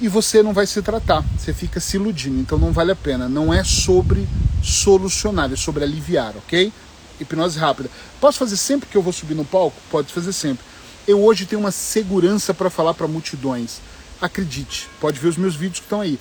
e 0.00 0.08
você 0.08 0.42
não 0.42 0.52
vai 0.52 0.66
se 0.66 0.82
tratar, 0.82 1.24
você 1.38 1.54
fica 1.54 1.78
se 1.78 1.98
iludindo, 1.98 2.40
então 2.40 2.58
não 2.58 2.72
vale 2.72 2.90
a 2.90 2.96
pena. 2.96 3.28
Não 3.28 3.54
é 3.54 3.62
sobre 3.62 4.28
solucionar, 4.60 5.52
é 5.52 5.56
sobre 5.56 5.84
aliviar, 5.84 6.34
ok? 6.36 6.72
Hipnose 7.20 7.60
rápida. 7.60 7.88
Posso 8.20 8.40
fazer 8.40 8.56
sempre 8.56 8.88
que 8.88 8.96
eu 8.96 9.02
vou 9.02 9.12
subir 9.12 9.36
no 9.36 9.44
palco? 9.44 9.76
Pode 9.88 10.12
fazer 10.12 10.32
sempre. 10.32 10.69
Eu 11.10 11.24
hoje 11.24 11.44
tenho 11.44 11.60
uma 11.60 11.72
segurança 11.72 12.54
para 12.54 12.70
falar 12.70 12.94
para 12.94 13.08
multidões. 13.08 13.80
Acredite, 14.20 14.88
pode 15.00 15.18
ver 15.18 15.26
os 15.26 15.36
meus 15.36 15.56
vídeos 15.56 15.80
que 15.80 15.86
estão 15.86 16.00
aí. 16.00 16.20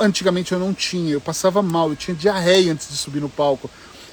Antigamente 0.00 0.52
eu 0.52 0.58
não 0.58 0.74
tinha, 0.74 1.12
eu 1.12 1.20
passava 1.20 1.62
mal, 1.62 1.88
eu 1.88 1.96
tinha 1.96 2.14
diarreia 2.14 2.72
antes 2.72 2.90
de 2.90 2.96
subir 2.96 3.20
no 3.20 3.28
palco 3.30 3.70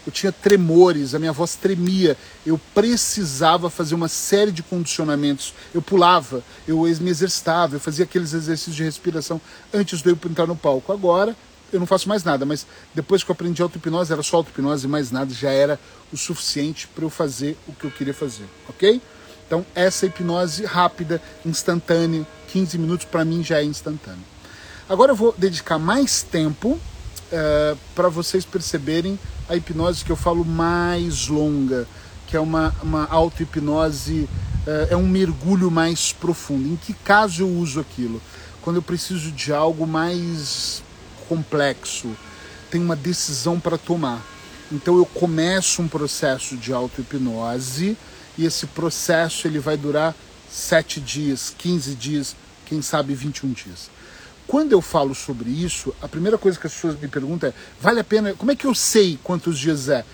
eu 0.07 0.11
tinha 0.11 0.31
tremores, 0.31 1.13
a 1.13 1.19
minha 1.19 1.31
voz 1.31 1.55
tremia, 1.55 2.17
eu 2.45 2.59
precisava 2.73 3.69
fazer 3.69 3.93
uma 3.93 4.07
série 4.07 4.51
de 4.51 4.63
condicionamentos. 4.63 5.53
Eu 5.73 5.81
pulava, 5.81 6.41
eu 6.67 6.81
me 6.81 7.09
exercitava, 7.09 7.75
eu 7.75 7.79
fazia 7.79 8.05
aqueles 8.05 8.33
exercícios 8.33 8.75
de 8.75 8.83
respiração 8.83 9.39
antes 9.73 10.01
de 10.01 10.09
eu 10.09 10.17
entrar 10.25 10.47
no 10.47 10.55
palco. 10.55 10.91
Agora 10.91 11.35
eu 11.71 11.79
não 11.79 11.85
faço 11.85 12.09
mais 12.09 12.23
nada, 12.23 12.43
mas 12.45 12.65
depois 12.95 13.23
que 13.23 13.29
eu 13.29 13.33
aprendi 13.33 13.61
auto-hipnose, 13.61 14.11
era 14.11 14.23
só 14.23 14.37
auto-hipnose 14.37 14.87
e 14.87 14.89
mais 14.89 15.11
nada, 15.11 15.31
já 15.31 15.51
era 15.51 15.79
o 16.11 16.17
suficiente 16.17 16.87
para 16.87 17.05
eu 17.05 17.09
fazer 17.09 17.55
o 17.67 17.73
que 17.73 17.85
eu 17.85 17.91
queria 17.91 18.13
fazer, 18.13 18.45
ok? 18.67 18.99
Então, 19.49 19.65
essa 19.73 20.05
hipnose 20.05 20.63
rápida, 20.63 21.19
instantânea, 21.43 22.23
15 22.49 22.77
minutos 22.77 23.07
para 23.07 23.25
mim 23.25 23.43
já 23.43 23.59
é 23.59 23.63
instantâneo. 23.63 24.23
Agora 24.87 25.11
eu 25.11 25.15
vou 25.15 25.33
dedicar 25.35 25.79
mais 25.79 26.21
tempo 26.21 26.73
uh, 26.73 26.79
eh, 27.31 27.75
para 27.95 28.09
vocês 28.09 28.45
perceberem 28.45 29.17
a 29.49 29.55
hipnose 29.55 30.05
que 30.05 30.11
eu 30.11 30.15
falo 30.15 30.45
mais 30.45 31.27
longa, 31.27 31.87
que 32.27 32.37
é 32.37 32.39
uma, 32.39 32.75
uma 32.83 33.07
auto-hipnose, 33.07 34.29
é, 34.67 34.89
é 34.91 34.95
um 34.95 35.07
mergulho 35.07 35.71
mais 35.71 36.13
profundo. 36.13 36.69
Em 36.69 36.75
que 36.75 36.93
caso 36.93 37.41
eu 37.41 37.49
uso 37.49 37.79
aquilo? 37.79 38.21
Quando 38.61 38.75
eu 38.75 38.83
preciso 38.83 39.31
de 39.31 39.51
algo 39.51 39.87
mais 39.87 40.83
complexo, 41.27 42.15
tenho 42.69 42.83
uma 42.83 42.95
decisão 42.95 43.59
para 43.59 43.79
tomar. 43.79 44.23
Então 44.71 44.95
eu 44.95 45.07
começo 45.07 45.81
um 45.81 45.87
processo 45.87 46.55
de 46.55 46.71
auto-hipnose 46.71 47.97
e 48.39 48.45
esse 48.45 48.65
processo 48.67 49.45
ele 49.47 49.59
vai 49.59 49.75
durar 49.75 50.15
7 50.49 51.01
dias, 51.01 51.53
15 51.57 51.93
dias, 51.93 52.35
quem 52.65 52.81
sabe 52.81 53.13
21 53.13 53.51
dias. 53.51 53.89
Quando 54.47 54.71
eu 54.71 54.81
falo 54.81 55.13
sobre 55.13 55.49
isso, 55.49 55.93
a 56.01 56.07
primeira 56.07 56.37
coisa 56.37 56.57
que 56.57 56.65
as 56.65 56.73
pessoas 56.73 56.97
me 56.97 57.09
perguntam 57.09 57.49
é: 57.49 57.53
vale 57.81 57.99
a 57.99 58.03
pena? 58.03 58.33
Como 58.33 58.49
é 58.49 58.55
que 58.55 58.65
eu 58.65 58.73
sei 58.73 59.19
quantos 59.21 59.59
dias 59.59 59.89
é? 59.89 60.05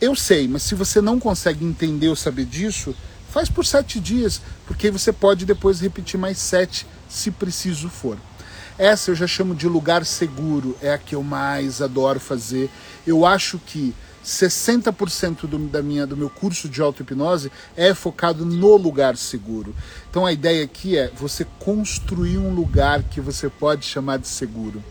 Eu 0.00 0.16
sei, 0.16 0.48
mas 0.48 0.62
se 0.62 0.74
você 0.74 1.02
não 1.02 1.20
consegue 1.20 1.62
entender 1.62 2.08
ou 2.08 2.16
saber 2.16 2.46
disso, 2.46 2.96
faz 3.30 3.50
por 3.50 3.66
sete 3.66 4.00
dias, 4.00 4.40
porque 4.66 4.90
você 4.90 5.12
pode 5.12 5.44
depois 5.44 5.78
repetir 5.78 6.18
mais 6.18 6.38
sete, 6.38 6.86
se 7.06 7.30
preciso 7.30 7.90
for. 7.90 8.16
Essa 8.78 9.10
eu 9.10 9.14
já 9.14 9.26
chamo 9.26 9.54
de 9.54 9.68
lugar 9.68 10.06
seguro, 10.06 10.74
é 10.80 10.94
a 10.94 10.98
que 10.98 11.14
eu 11.14 11.22
mais 11.22 11.82
adoro 11.82 12.18
fazer. 12.18 12.70
Eu 13.06 13.26
acho 13.26 13.58
que 13.58 13.94
60% 14.24 15.46
do, 15.46 15.58
da 15.58 15.82
minha, 15.82 16.06
do 16.06 16.16
meu 16.16 16.30
curso 16.30 16.68
de 16.68 16.80
auto-hipnose 16.80 17.50
é 17.76 17.94
focado 17.94 18.44
no 18.44 18.76
lugar 18.76 19.16
seguro. 19.16 19.74
Então 20.10 20.26
a 20.26 20.32
ideia 20.32 20.64
aqui 20.64 20.96
é 20.96 21.10
você 21.14 21.46
construir 21.58 22.38
um 22.38 22.54
lugar 22.54 23.02
que 23.02 23.20
você 23.20 23.48
pode 23.48 23.86
chamar 23.86 24.18
de 24.18 24.28
seguro. 24.28 24.82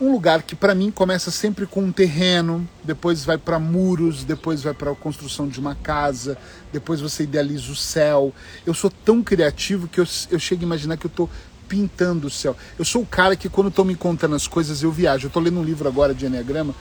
Um 0.00 0.12
lugar 0.12 0.42
que 0.42 0.56
para 0.56 0.74
mim 0.74 0.90
começa 0.90 1.30
sempre 1.30 1.66
com 1.66 1.82
um 1.82 1.92
terreno, 1.92 2.66
depois 2.82 3.22
vai 3.22 3.36
para 3.36 3.58
muros, 3.58 4.24
depois 4.24 4.62
vai 4.62 4.72
para 4.72 4.90
a 4.90 4.94
construção 4.94 5.46
de 5.46 5.60
uma 5.60 5.74
casa, 5.74 6.38
depois 6.72 7.02
você 7.02 7.24
idealiza 7.24 7.70
o 7.70 7.76
céu. 7.76 8.32
Eu 8.64 8.72
sou 8.72 8.90
tão 8.90 9.22
criativo 9.22 9.86
que 9.86 10.00
eu, 10.00 10.06
eu 10.30 10.38
chego 10.38 10.62
a 10.62 10.64
imaginar 10.64 10.96
que 10.96 11.04
eu 11.04 11.10
estou 11.10 11.28
pintando 11.70 12.26
o 12.26 12.30
céu. 12.30 12.56
Eu 12.76 12.84
sou 12.84 13.02
o 13.02 13.06
cara 13.06 13.36
que 13.36 13.48
quando 13.48 13.68
estou 13.68 13.84
me 13.84 13.94
contando 13.94 14.34
as 14.34 14.48
coisas 14.48 14.82
eu 14.82 14.90
viajo. 14.90 15.26
Eu 15.26 15.28
estou 15.28 15.40
lendo 15.40 15.60
um 15.60 15.64
livro 15.64 15.86
agora 15.86 16.12
de 16.12 16.26
Enneagrama 16.26 16.74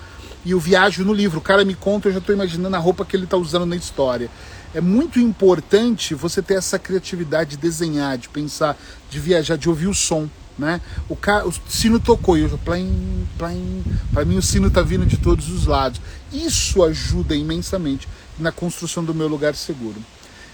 e 0.43 0.52
eu 0.52 0.60
viajo 0.60 1.06
no 1.06 1.13
livro. 1.13 1.38
O 1.38 1.41
cara 1.41 1.63
me 1.63 1.75
conta, 1.75 2.10
eu 2.10 2.13
já 2.13 2.17
estou 2.17 2.34
imaginando 2.34 2.75
a 2.75 2.80
roupa 2.80 3.06
que 3.06 3.15
ele 3.15 3.25
está 3.25 3.38
usando 3.38 3.67
na 3.67 3.75
história. 3.75 4.32
É 4.73 4.82
muito 4.82 5.19
importante 5.19 6.15
você 6.15 6.41
ter 6.41 6.56
essa 6.56 6.80
criatividade 6.80 7.52
de 7.52 7.58
desenhar, 7.58 8.17
de 8.17 8.28
pensar, 8.30 8.75
de 9.10 9.19
viajar, 9.19 9.58
de 9.58 9.69
ouvir 9.69 9.88
o 9.88 9.93
som. 9.93 10.28
Né? 10.58 10.82
O, 11.08 11.15
cara, 11.15 11.47
o 11.47 11.54
sino 11.69 11.99
tocou 11.99 12.38
e 12.38 12.41
eu 12.41 12.58
plain, 12.58 13.25
plain. 13.38 13.84
Para 14.12 14.25
mim 14.25 14.38
o 14.38 14.41
sino 14.41 14.67
está 14.67 14.82
vindo 14.82 15.06
de 15.06 15.17
todos 15.17 15.49
os 15.49 15.67
lados. 15.67 16.02
Isso 16.34 16.84
ajuda 16.84 17.36
imensamente 17.36 18.10
na 18.38 18.52
construção 18.52 19.04
do 19.04 19.13
meu 19.13 19.28
lugar 19.28 19.56
seguro. 19.56 20.04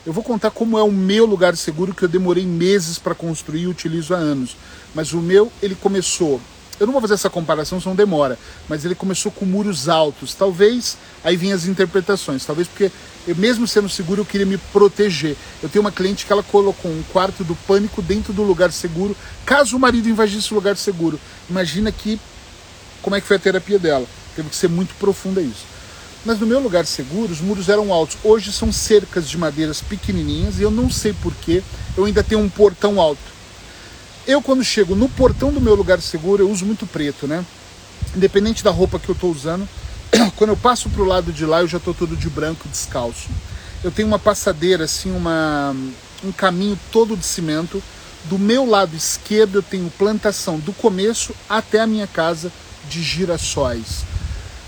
Eu 0.06 0.14
vou 0.14 0.24
contar 0.24 0.52
como 0.52 0.78
é 0.78 0.84
o 0.84 0.92
meu 0.92 1.26
lugar 1.26 1.56
seguro 1.58 1.94
que 1.94 2.04
eu 2.04 2.10
demorei 2.10 2.46
meses 2.46 3.00
para 3.00 3.16
construir 3.16 3.62
e 3.62 3.68
utilizo 3.68 4.14
há 4.14 4.18
anos. 4.18 4.56
Mas 4.94 5.14
o 5.14 5.18
meu, 5.18 5.52
ele 5.62 5.76
começou 5.76 6.40
eu 6.80 6.86
não 6.86 6.92
vou 6.92 7.02
fazer 7.02 7.14
essa 7.14 7.30
comparação, 7.30 7.80
senão 7.80 7.96
demora. 7.96 8.38
Mas 8.68 8.84
ele 8.84 8.96
começou 8.96 9.32
com 9.32 9.46
muros 9.46 9.88
altos. 9.88 10.34
Talvez 10.34 10.98
aí 11.24 11.38
vinham 11.38 11.56
as 11.56 11.66
interpretações. 11.66 12.46
Talvez 12.46 12.68
porque, 12.68 12.92
eu, 13.26 13.36
mesmo 13.36 13.66
sendo 13.66 13.88
seguro, 13.88 14.22
eu 14.22 14.26
queria 14.26 14.46
me 14.46 14.58
proteger. 14.58 15.38
Eu 15.64 15.70
tenho 15.70 15.82
uma 15.84 15.92
cliente 15.92 16.26
que 16.26 16.34
ela 16.34 16.44
colocou 16.44 16.92
um 16.92 17.04
quarto 17.14 17.44
do 17.44 17.56
pânico 17.56 18.02
dentro 18.02 18.34
do 18.34 18.44
lugar 18.44 18.72
seguro, 18.72 19.16
caso 19.46 19.78
o 19.78 19.80
marido 19.80 20.10
invadisse 20.10 20.52
o 20.52 20.56
lugar 20.56 20.76
seguro. 20.76 21.20
Imagina 21.50 21.92
que 21.92 22.20
como 23.02 23.16
é 23.16 23.22
que 23.22 23.28
foi 23.28 23.38
a 23.38 23.40
terapia 23.40 23.80
dela. 23.80 24.06
Teve 24.36 24.50
que 24.50 24.56
ser 24.56 24.68
muito 24.68 24.94
profunda 24.96 25.42
isso. 25.42 25.75
Mas 26.26 26.40
no 26.40 26.48
meu 26.48 26.60
lugar 26.60 26.88
seguro, 26.88 27.32
os 27.32 27.40
muros 27.40 27.70
eram 27.70 27.94
altos. 27.94 28.18
Hoje 28.24 28.52
são 28.52 28.72
cercas 28.72 29.30
de 29.30 29.38
madeiras 29.38 29.80
pequenininhas 29.80 30.60
e 30.60 30.64
eu 30.64 30.72
não 30.72 30.90
sei 30.90 31.14
porquê. 31.14 31.62
Eu 31.96 32.06
ainda 32.06 32.24
tenho 32.24 32.42
um 32.42 32.50
portão 32.50 33.00
alto. 33.00 33.22
Eu, 34.26 34.42
quando 34.42 34.64
chego 34.64 34.96
no 34.96 35.08
portão 35.08 35.54
do 35.54 35.62
meu 35.62 35.76
lugar 35.76 36.02
seguro, 36.02 36.42
eu 36.42 36.50
uso 36.50 36.66
muito 36.66 36.88
preto, 36.88 37.28
né? 37.28 37.46
Independente 38.16 38.64
da 38.64 38.72
roupa 38.72 38.98
que 38.98 39.08
eu 39.08 39.14
estou 39.14 39.32
usando, 39.32 39.70
quando 40.36 40.50
eu 40.50 40.58
passo 40.58 40.90
para 40.90 41.04
o 41.04 41.06
lado 41.06 41.32
de 41.32 41.46
lá, 41.46 41.62
eu 41.62 41.68
já 41.68 41.78
estou 41.78 41.94
todo 41.94 42.18
de 42.18 42.28
branco, 42.28 42.68
descalço. 42.68 43.30
Eu 43.84 43.92
tenho 43.92 44.08
uma 44.08 44.18
passadeira, 44.18 44.86
assim, 44.86 45.12
uma, 45.12 45.76
um 46.24 46.32
caminho 46.32 46.80
todo 46.92 47.16
de 47.16 47.24
cimento. 47.24 47.84
Do 48.24 48.40
meu 48.40 48.66
lado 48.66 48.96
esquerdo, 48.96 49.60
eu 49.60 49.62
tenho 49.62 49.92
plantação 49.92 50.58
do 50.58 50.74
começo 50.74 51.36
até 51.48 51.80
a 51.80 51.86
minha 51.86 52.08
casa 52.08 52.52
de 52.90 53.04
girassóis. 53.04 54.15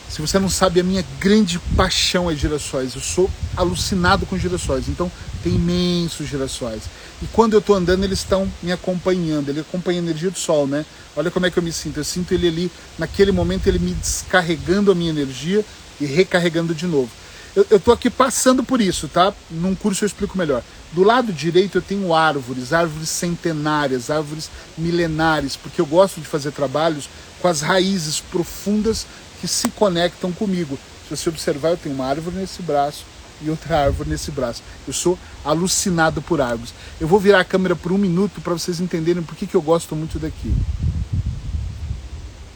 Se 0.10 0.22
você 0.22 0.40
não 0.40 0.50
sabe, 0.50 0.80
a 0.80 0.84
minha 0.84 1.06
grande 1.20 1.60
paixão 1.76 2.32
é 2.32 2.36
girassóis. 2.36 2.96
Eu 2.96 3.02
sou 3.02 3.30
alucinado 3.56 4.26
com 4.26 4.38
girassóis. 4.38 4.88
Então, 4.88 5.12
tem 5.44 5.56
imensos 5.56 6.28
girassóis. 6.28 6.84
E 7.22 7.26
quando 7.28 7.54
eu 7.54 7.60
estou 7.60 7.76
andando, 7.76 8.04
eles 8.04 8.20
estão 8.20 8.52
me 8.64 8.72
acompanhando. 8.72 9.50
Ele 9.50 9.60
acompanha 9.60 10.00
a 10.00 10.04
energia 10.04 10.32
do 10.32 10.40
sol, 10.40 10.66
né? 10.66 10.86
Olha 11.16 11.30
como 11.30 11.46
é 11.46 11.52
que 11.52 11.60
eu 11.60 11.64
me 11.64 11.74
sinto. 11.74 12.00
Eu 12.00 12.04
sinto 12.04 12.34
ele 12.34 12.48
ali, 12.48 12.72
naquele 12.98 13.32
momento, 13.32 13.68
ele 13.68 13.80
me 13.80 13.92
descarregando 13.94 14.92
a 14.92 14.96
minha 14.96 15.10
energia 15.10 15.64
e 16.00 16.06
recarregando 16.06 16.74
de 16.74 16.86
novo. 16.86 17.10
Eu 17.56 17.78
estou 17.78 17.92
aqui 17.92 18.08
passando 18.08 18.64
por 18.64 18.80
isso, 18.80 19.08
tá? 19.08 19.34
Num 19.50 19.74
curso 19.74 20.04
eu 20.04 20.08
explico 20.08 20.38
melhor. 20.38 20.62
Do 20.92 21.02
lado 21.02 21.34
direito 21.34 21.80
eu 21.80 21.82
tenho 21.82 22.14
árvores, 22.14 22.72
árvores 22.72 23.10
centenárias, 23.10 24.12
árvores 24.12 24.48
milenares, 24.78 25.56
porque 25.56 25.82
eu 25.82 25.86
gosto 25.88 26.22
de 26.22 26.28
fazer 26.28 26.52
trabalhos 26.52 27.10
com 27.42 27.48
as 27.48 27.62
raízes 27.62 28.20
profundas 28.20 29.08
que 29.40 29.48
se 29.48 29.70
conectam 29.70 30.32
comigo. 30.32 30.78
Se 31.08 31.16
você 31.16 31.30
observar, 31.30 31.70
eu 31.70 31.78
tenho 31.78 31.96
uma 31.96 32.06
árvore 32.06 32.36
nesse 32.36 32.62
braço, 32.62 33.06
e 33.42 33.50
outra 33.50 33.86
árvore 33.86 34.10
nesse 34.10 34.32
braço. 34.32 34.64
Eu 34.88 34.94
sou 34.94 35.18
alucinado 35.44 36.22
por 36.22 36.42
árvores. 36.42 36.74
Eu 37.00 37.08
vou 37.08 37.20
virar 37.20 37.42
a 37.42 37.46
câmera 37.46 37.76
por 37.76 37.92
um 37.92 37.98
minuto 37.98 38.42
para 38.42 38.54
vocês 38.54 38.80
entenderem 38.80 39.24
por 39.24 39.36
que, 39.36 39.54
eu 39.54 39.62
gosto 39.62 39.96
muito 39.96 40.20
daqui. 40.20 40.54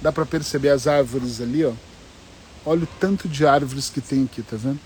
Dá 0.01 0.11
para 0.11 0.25
perceber 0.25 0.69
as 0.69 0.87
árvores 0.87 1.39
ali, 1.39 1.63
ó. 1.63 1.73
Olha 2.65 2.83
o 2.83 2.87
tanto 2.99 3.27
de 3.27 3.45
árvores 3.45 3.89
que 3.89 4.01
tem 4.01 4.23
aqui, 4.23 4.41
tá 4.41 4.55
vendo? 4.55 4.79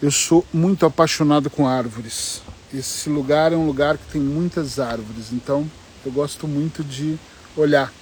Eu 0.00 0.10
sou 0.10 0.44
muito 0.52 0.84
apaixonado 0.84 1.48
com 1.48 1.66
árvores. 1.66 2.42
Esse 2.74 3.08
lugar 3.08 3.52
é 3.52 3.56
um 3.56 3.66
lugar 3.66 3.96
que 3.96 4.12
tem 4.12 4.20
muitas 4.20 4.78
árvores, 4.78 5.32
então 5.32 5.68
eu 6.04 6.12
gosto 6.12 6.46
muito 6.46 6.84
de 6.84 7.16
olhar 7.56 7.92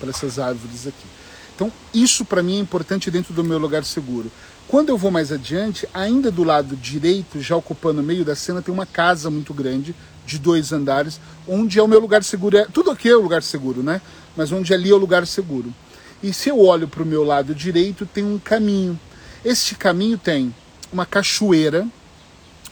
para 0.00 0.10
essas 0.10 0.38
árvores 0.38 0.86
aqui. 0.86 1.06
Então, 1.54 1.72
isso 1.92 2.24
para 2.24 2.42
mim 2.42 2.56
é 2.56 2.60
importante 2.60 3.10
dentro 3.10 3.32
do 3.34 3.44
meu 3.44 3.58
lugar 3.58 3.84
seguro. 3.84 4.30
Quando 4.68 4.88
eu 4.88 4.96
vou 4.96 5.10
mais 5.10 5.30
adiante, 5.30 5.86
ainda 5.92 6.30
do 6.30 6.44
lado 6.44 6.76
direito, 6.76 7.40
já 7.40 7.54
ocupando 7.56 8.00
o 8.00 8.04
meio 8.04 8.24
da 8.24 8.34
cena, 8.34 8.62
tem 8.62 8.72
uma 8.72 8.86
casa 8.86 9.30
muito 9.30 9.52
grande, 9.52 9.94
de 10.26 10.38
dois 10.38 10.72
andares, 10.72 11.20
onde 11.46 11.78
é 11.78 11.82
o 11.82 11.88
meu 11.88 12.00
lugar 12.00 12.22
seguro. 12.22 12.56
É, 12.56 12.64
tudo 12.64 12.90
aqui 12.90 13.08
é 13.08 13.16
o 13.16 13.20
lugar 13.20 13.42
seguro, 13.42 13.82
né? 13.82 14.00
Mas 14.36 14.52
onde 14.52 14.72
ali 14.72 14.90
é 14.90 14.94
o 14.94 14.98
lugar 14.98 15.26
seguro. 15.26 15.74
E 16.22 16.32
se 16.32 16.48
eu 16.48 16.60
olho 16.60 16.86
para 16.86 17.02
o 17.02 17.06
meu 17.06 17.24
lado 17.24 17.54
direito, 17.54 18.06
tem 18.06 18.24
um 18.24 18.38
caminho. 18.38 18.98
Este 19.44 19.74
caminho 19.74 20.16
tem 20.16 20.54
uma 20.92 21.04
cachoeira, 21.04 21.86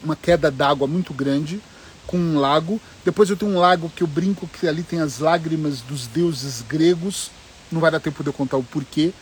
uma 0.03 0.15
queda 0.15 0.49
d'água 0.49 0.87
muito 0.87 1.13
grande, 1.13 1.61
com 2.07 2.17
um 2.17 2.39
lago. 2.39 2.79
Depois 3.03 3.29
eu 3.29 3.35
tenho 3.35 3.51
um 3.51 3.59
lago 3.59 3.91
que 3.93 4.03
eu 4.03 4.07
brinco 4.07 4.47
que 4.47 4.67
ali 4.67 4.83
tem 4.83 5.01
as 5.01 5.19
lágrimas 5.19 5.81
dos 5.81 6.07
deuses 6.07 6.63
gregos. 6.67 7.29
Não 7.71 7.79
vai 7.79 7.91
dar 7.91 7.99
tempo 7.99 8.23
de 8.23 8.29
eu 8.29 8.33
contar 8.33 8.57
o 8.57 8.63
porquê. 8.63 9.13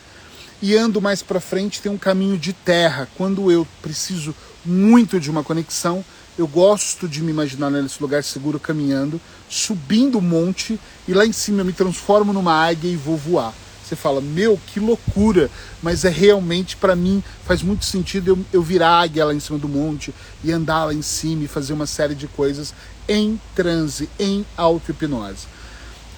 e 0.62 0.76
ando 0.76 1.00
mais 1.00 1.22
para 1.22 1.40
frente 1.40 1.80
tem 1.80 1.90
um 1.90 1.96
caminho 1.96 2.36
de 2.36 2.52
terra. 2.52 3.08
Quando 3.16 3.50
eu 3.50 3.66
preciso 3.80 4.34
muito 4.64 5.18
de 5.18 5.30
uma 5.30 5.42
conexão, 5.42 6.04
eu 6.38 6.46
gosto 6.46 7.08
de 7.08 7.22
me 7.22 7.30
imaginar 7.30 7.70
nesse 7.70 8.00
lugar 8.00 8.22
seguro 8.22 8.58
caminhando, 8.60 9.20
subindo 9.48 10.18
o 10.18 10.22
monte 10.22 10.78
e 11.06 11.14
lá 11.14 11.26
em 11.26 11.32
cima 11.32 11.60
eu 11.60 11.64
me 11.64 11.72
transformo 11.72 12.32
numa 12.32 12.52
águia 12.52 12.90
e 12.90 12.96
vou 12.96 13.16
voar. 13.16 13.54
Você 13.84 13.96
fala, 13.96 14.20
meu, 14.20 14.58
que 14.68 14.78
loucura, 14.78 15.50
mas 15.82 16.04
é 16.04 16.08
realmente 16.08 16.76
para 16.76 16.94
mim 16.94 17.22
faz 17.44 17.60
muito 17.60 17.84
sentido 17.84 18.28
eu, 18.28 18.38
eu 18.52 18.62
virar 18.62 19.00
águia 19.00 19.24
lá 19.24 19.34
em 19.34 19.40
cima 19.40 19.58
do 19.58 19.68
monte 19.68 20.14
e 20.44 20.52
andar 20.52 20.84
lá 20.84 20.94
em 20.94 21.02
cima 21.02 21.44
e 21.44 21.48
fazer 21.48 21.72
uma 21.72 21.86
série 21.86 22.14
de 22.14 22.28
coisas 22.28 22.72
em 23.08 23.40
transe, 23.54 24.08
em 24.18 24.46
auto-hipnose. 24.56 25.46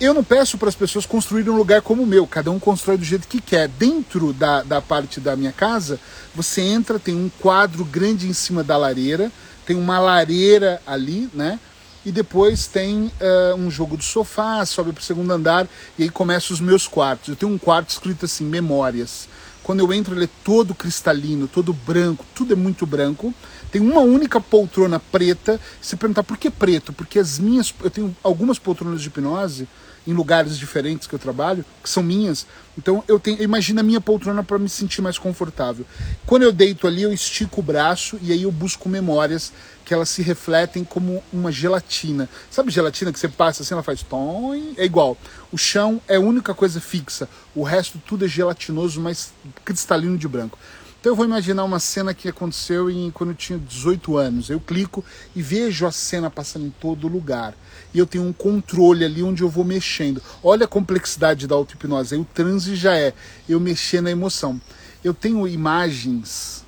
Eu 0.02 0.12
não 0.12 0.24
peço 0.24 0.58
para 0.58 0.68
as 0.68 0.74
pessoas 0.74 1.06
construírem 1.06 1.48
um 1.48 1.56
lugar 1.56 1.80
como 1.80 2.02
o 2.02 2.06
meu, 2.06 2.26
cada 2.26 2.50
um 2.50 2.58
constrói 2.58 2.98
do 2.98 3.04
jeito 3.04 3.28
que 3.28 3.40
quer. 3.40 3.68
Dentro 3.68 4.32
da, 4.32 4.64
da 4.64 4.82
parte 4.82 5.20
da 5.20 5.36
minha 5.36 5.52
casa, 5.52 6.00
você 6.34 6.60
entra, 6.60 6.98
tem 6.98 7.14
um 7.14 7.30
quadro 7.38 7.84
grande 7.84 8.26
em 8.26 8.32
cima 8.32 8.64
da 8.64 8.76
lareira, 8.76 9.30
tem 9.64 9.76
uma 9.76 10.00
lareira 10.00 10.82
ali, 10.84 11.30
né? 11.32 11.60
E 12.04 12.10
depois 12.10 12.66
tem 12.66 13.12
uh, 13.20 13.54
um 13.56 13.70
jogo 13.70 13.96
do 13.96 14.02
sofá, 14.02 14.66
sobe 14.66 14.90
para 14.92 15.00
o 15.00 15.04
segundo 15.04 15.30
andar 15.30 15.68
e 15.96 16.02
aí 16.02 16.10
começam 16.10 16.52
os 16.52 16.60
meus 16.60 16.88
quartos. 16.88 17.28
Eu 17.28 17.36
tenho 17.36 17.52
um 17.52 17.58
quarto 17.58 17.90
escrito 17.90 18.24
assim, 18.24 18.44
memórias. 18.44 19.28
Quando 19.62 19.78
eu 19.78 19.92
entro, 19.92 20.16
ele 20.16 20.24
é 20.24 20.28
todo 20.42 20.74
cristalino, 20.74 21.46
todo 21.46 21.72
branco, 21.72 22.26
tudo 22.34 22.54
é 22.54 22.56
muito 22.56 22.84
branco. 22.84 23.32
Tem 23.70 23.80
uma 23.80 24.00
única 24.00 24.40
poltrona 24.40 24.98
preta. 24.98 25.60
Se 25.80 25.94
perguntar 25.94 26.24
por 26.24 26.36
que 26.36 26.50
preto? 26.50 26.92
Porque 26.92 27.20
as 27.20 27.38
minhas. 27.38 27.72
Eu 27.80 27.90
tenho 27.90 28.16
algumas 28.24 28.58
poltronas 28.58 29.00
de 29.00 29.06
hipnose 29.06 29.68
em 30.06 30.12
lugares 30.12 30.58
diferentes 30.58 31.06
que 31.06 31.14
eu 31.14 31.18
trabalho, 31.18 31.64
que 31.82 31.88
são 31.88 32.02
minhas. 32.02 32.46
Então 32.76 33.04
eu 33.06 33.20
tenho, 33.20 33.42
imagina 33.42 33.80
a 33.80 33.84
minha 33.84 34.00
poltrona 34.00 34.42
para 34.42 34.58
me 34.58 34.68
sentir 34.68 35.02
mais 35.02 35.18
confortável. 35.18 35.84
Quando 36.26 36.42
eu 36.42 36.52
deito 36.52 36.86
ali, 36.86 37.02
eu 37.02 37.12
estico 37.12 37.60
o 37.60 37.62
braço 37.62 38.18
e 38.22 38.32
aí 38.32 38.42
eu 38.42 38.52
busco 38.52 38.88
memórias 38.88 39.52
que 39.84 39.92
elas 39.92 40.08
se 40.08 40.22
refletem 40.22 40.84
como 40.84 41.22
uma 41.32 41.52
gelatina. 41.52 42.28
Sabe 42.50 42.70
gelatina 42.70 43.12
que 43.12 43.18
você 43.18 43.28
passa 43.28 43.62
assim, 43.62 43.74
ela 43.74 43.82
faz 43.82 44.02
tom, 44.02 44.54
é 44.76 44.84
igual. 44.84 45.16
O 45.50 45.58
chão 45.58 46.00
é 46.08 46.16
a 46.16 46.20
única 46.20 46.54
coisa 46.54 46.80
fixa, 46.80 47.28
o 47.54 47.62
resto 47.62 48.00
tudo 48.06 48.24
é 48.24 48.28
gelatinoso, 48.28 49.00
mas 49.00 49.32
cristalino 49.64 50.16
de 50.16 50.28
branco. 50.28 50.58
Então 51.02 51.10
eu 51.10 51.16
vou 51.16 51.24
imaginar 51.24 51.64
uma 51.64 51.80
cena 51.80 52.14
que 52.14 52.28
aconteceu 52.28 52.88
em, 52.88 53.10
quando 53.10 53.30
eu 53.30 53.34
tinha 53.34 53.58
18 53.58 54.16
anos. 54.16 54.48
Eu 54.48 54.60
clico 54.60 55.04
e 55.34 55.42
vejo 55.42 55.84
a 55.84 55.90
cena 55.90 56.30
passando 56.30 56.64
em 56.64 56.70
todo 56.70 57.08
lugar. 57.08 57.54
E 57.92 57.98
eu 57.98 58.06
tenho 58.06 58.22
um 58.22 58.32
controle 58.32 59.04
ali 59.04 59.20
onde 59.20 59.42
eu 59.42 59.48
vou 59.48 59.64
mexendo. 59.64 60.22
Olha 60.44 60.64
a 60.64 60.68
complexidade 60.68 61.48
da 61.48 61.56
auto-hipnose. 61.56 62.14
O 62.14 62.24
transe 62.24 62.76
já 62.76 62.96
é 62.96 63.12
eu 63.48 63.58
mexer 63.58 64.00
na 64.00 64.12
emoção. 64.12 64.60
Eu 65.02 65.12
tenho 65.12 65.48
imagens 65.48 66.64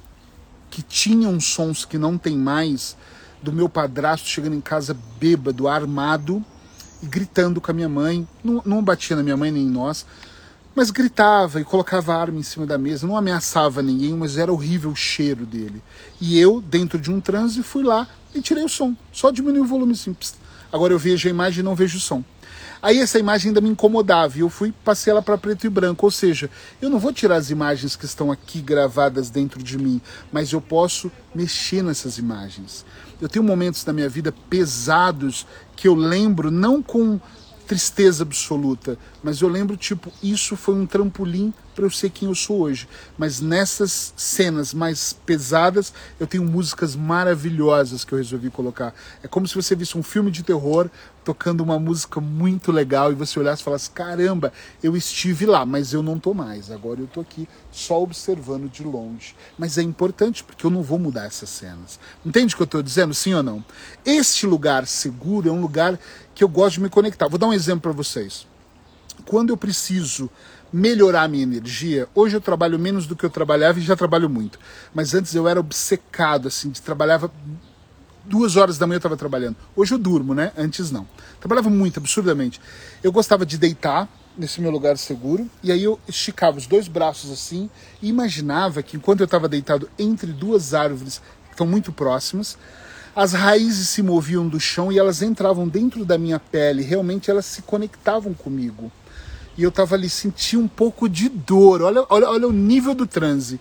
que 0.69 0.83
tinham 0.83 1.39
sons 1.39 1.85
que 1.85 1.97
não 1.97 2.19
tem 2.19 2.37
mais 2.37 2.97
do 3.41 3.53
meu 3.53 3.69
padrasto 3.69 4.27
chegando 4.27 4.57
em 4.57 4.61
casa 4.61 4.97
bêbado, 5.21 5.69
armado 5.69 6.45
e 7.01 7.07
gritando 7.07 7.61
com 7.61 7.71
a 7.71 7.75
minha 7.75 7.89
mãe. 7.89 8.27
Não, 8.43 8.61
não 8.67 8.83
batia 8.83 9.15
na 9.15 9.23
minha 9.23 9.37
mãe 9.37 9.53
nem 9.53 9.63
em 9.63 9.71
nós 9.71 10.05
mas 10.75 10.91
gritava 10.91 11.61
e 11.61 11.65
colocava 11.65 12.15
arma 12.15 12.39
em 12.39 12.43
cima 12.43 12.67
da 12.67 12.77
mesa, 12.77 13.07
não 13.07 13.17
ameaçava 13.17 13.83
ninguém, 13.83 14.13
mas 14.15 14.37
era 14.37 14.53
horrível 14.53 14.91
o 14.91 14.97
cheiro 14.97 15.47
dele. 15.47 15.83
E 16.21 16.39
eu, 16.39 16.61
dentro 16.61 16.99
de 16.99 17.11
um 17.11 17.21
transe, 17.21 17.63
fui 17.63 17.85
lá 17.85 18.09
e 18.35 18.41
tirei 18.41 18.65
o 18.65 18.69
som, 18.69 18.95
só 19.13 19.31
diminui 19.31 19.61
o 19.61 19.67
volume 19.67 19.97
simples. 19.97 20.35
Agora 20.73 20.93
eu 20.93 20.99
vejo 20.99 21.29
a 21.29 21.31
imagem 21.31 21.61
e 21.61 21.63
não 21.63 21.77
vejo 21.77 21.99
o 21.99 22.01
som. 22.01 22.25
Aí 22.83 22.99
essa 22.99 23.19
imagem 23.19 23.49
ainda 23.49 23.63
me 23.63 23.71
incomodava 23.71 24.37
e 24.37 24.41
eu 24.41 24.51
fui 24.51 24.71
passei 24.85 25.11
ela 25.11 25.23
para 25.23 25.39
preto 25.39 25.67
e 25.67 25.71
branco, 25.71 26.05
ou 26.05 26.11
seja, 26.11 26.51
eu 26.83 26.91
não 26.91 26.99
vou 26.99 27.15
tirar 27.15 27.37
as 27.37 27.49
imagens 27.49 27.97
que 27.97 28.05
estão 28.05 28.31
aqui 28.31 28.61
gravadas 28.61 29.31
dentro 29.31 29.63
de 29.63 29.79
mim, 29.79 30.03
mas 30.31 30.53
eu 30.53 30.61
posso 30.61 31.11
mexer 31.35 31.83
nessas 31.83 32.19
imagens. 32.19 32.85
Eu 33.23 33.29
tenho 33.29 33.43
momentos 33.43 33.85
da 33.85 33.93
minha 33.93 34.09
vida 34.09 34.35
pesados 34.51 35.47
que 35.75 35.89
eu 35.89 35.95
lembro 35.95 36.51
não 36.51 36.83
com 36.83 37.19
tristeza 37.67 38.23
absoluta, 38.23 38.99
mas 39.23 39.41
eu 39.41 39.49
lembro, 39.49 39.77
tipo, 39.77 40.13
isso 40.23 40.57
foi 40.57 40.75
um 40.75 40.87
trampolim 40.87 41.53
para 41.75 41.85
eu 41.85 41.91
ser 41.91 42.11
quem 42.11 42.29
eu 42.29 42.35
sou 42.35 42.61
hoje. 42.61 42.89
Mas 43.19 43.41
nessas 43.41 44.15
cenas 44.17 44.73
mais 44.73 45.13
pesadas, 45.13 45.93
eu 46.21 46.27
tenho 46.27 46.45
músicas 46.45 46.95
maravilhosas 46.95 48.05
que 48.05 48.13
eu 48.13 48.19
resolvi 48.19 48.51
colocar. 48.51 48.95
É 49.23 49.29
como 49.29 49.49
se 49.49 49.55
você 49.55 49.75
visse 49.75 49.99
um 49.99 50.03
filme 50.03 50.31
de 50.31 50.43
terror 50.43 50.89
tocando 51.25 51.63
uma 51.63 51.79
música 51.79 52.21
muito 52.21 52.71
legal 52.71 53.11
e 53.11 53.15
você 53.15 53.39
olhasse 53.39 53.63
e 53.63 53.65
falasse: 53.65 53.91
caramba, 53.91 54.53
eu 54.83 54.97
estive 54.97 55.47
lá, 55.47 55.65
mas 55.65 55.93
eu 55.93 56.03
não 56.03 56.19
tô 56.19 56.35
mais. 56.35 56.71
Agora 56.71 57.01
eu 57.01 57.07
tô 57.07 57.21
aqui 57.21 57.49
só 57.73 58.03
observando 58.03 58.71
de 58.71 58.85
longe. 58.85 59.35
Mas 59.59 59.79
é 59.79 59.83
importante 59.83 60.45
porque 60.45 60.67
eu 60.67 60.71
não 60.71 60.83
vou 60.83 60.99
mudar 60.99 61.25
essas 61.25 61.49
cenas. 61.49 61.99
Entende 62.25 62.55
o 62.55 62.57
que 62.57 62.63
eu 62.63 62.67
tô 62.67 62.83
dizendo? 62.83 63.15
Sim 63.15 63.35
ou 63.35 63.43
não? 63.43 63.65
Este 64.05 64.47
lugar 64.47 64.87
seguro 64.87 65.49
é 65.49 65.53
um 65.53 65.61
lugar 65.61 65.99
que 66.35 66.45
eu 66.45 66.49
gosto 66.49 66.75
de 66.75 66.83
me 66.83 66.91
conectar. 66.91 67.29
Vou 67.29 67.39
dar 67.39 67.47
um 67.47 67.53
exemplo 67.53 67.81
para 67.81 67.93
vocês 67.93 68.47
quando 69.25 69.51
eu 69.51 69.57
preciso 69.57 70.31
melhorar 70.73 71.23
a 71.23 71.29
minha 71.29 71.45
energia, 71.45 72.09
hoje 72.15 72.37
eu 72.37 72.41
trabalho 72.41 72.79
menos 72.79 73.07
do 73.07 73.15
que 73.15 73.25
eu 73.25 73.31
trabalhava 73.31 73.79
e 73.79 73.83
já 73.83 73.95
trabalho 73.95 74.29
muito. 74.29 74.59
Mas 74.93 75.15
antes 75.15 75.35
eu 75.35 75.47
era 75.47 75.61
obcecado, 75.61 76.49
assim, 76.49 76.71
de 76.71 76.83
trabalhava 76.83 77.31
duas 78.25 78.57
horas 78.57 78.79
da 78.79 78.87
manhã 78.87 78.97
eu 78.97 78.99
estava 78.99 79.17
trabalhando. 79.17 79.57
Hoje 79.77 79.95
eu 79.95 79.99
durmo, 79.99 80.35
né? 80.35 80.53
Antes 80.57 80.91
não. 80.91 81.07
Trabalhava 81.41 81.71
muito, 81.71 81.99
absurdamente. 81.99 82.61
Eu 83.03 83.13
gostava 83.13 83.45
de 83.45 83.59
deitar 83.59 84.09
nesse 84.37 84.61
meu 84.61 84.71
lugar 84.71 84.99
seguro 84.99 85.49
e 85.63 85.71
aí 85.71 85.85
eu 85.85 85.99
esticava 86.09 86.59
os 86.59 86.67
dois 86.67 86.89
braços 86.89 87.31
assim 87.31 87.71
e 88.03 88.09
imaginava 88.09 88.83
que 88.83 88.97
enquanto 88.97 89.21
eu 89.21 89.27
estava 89.27 89.49
deitado 89.49 89.89
entre 89.99 90.33
duas 90.33 90.75
árvores 90.75 91.23
que 91.47 91.53
estão 91.53 91.67
muito 91.67 91.93
próximas, 91.93 92.59
as 93.15 93.33
raízes 93.33 93.89
se 93.89 94.03
moviam 94.03 94.49
do 94.49 94.59
chão 94.59 94.91
e 94.91 94.99
elas 94.99 95.23
entravam 95.23 95.69
dentro 95.69 96.05
da 96.05 96.19
minha 96.19 96.41
pele. 96.41 96.83
Realmente 96.83 97.31
elas 97.31 97.47
se 97.47 97.63
conectavam 97.63 98.35
comigo 98.35 98.91
e 99.57 99.63
eu 99.63 99.69
estava 99.69 99.95
ali, 99.95 100.09
senti 100.09 100.57
um 100.57 100.67
pouco 100.67 101.09
de 101.09 101.29
dor. 101.29 101.83
Olha, 101.83 102.05
olha, 102.09 102.29
olha 102.29 102.49
o 102.49 102.53
nível 102.53 102.95
do 102.95 103.07
transe. 103.07 103.61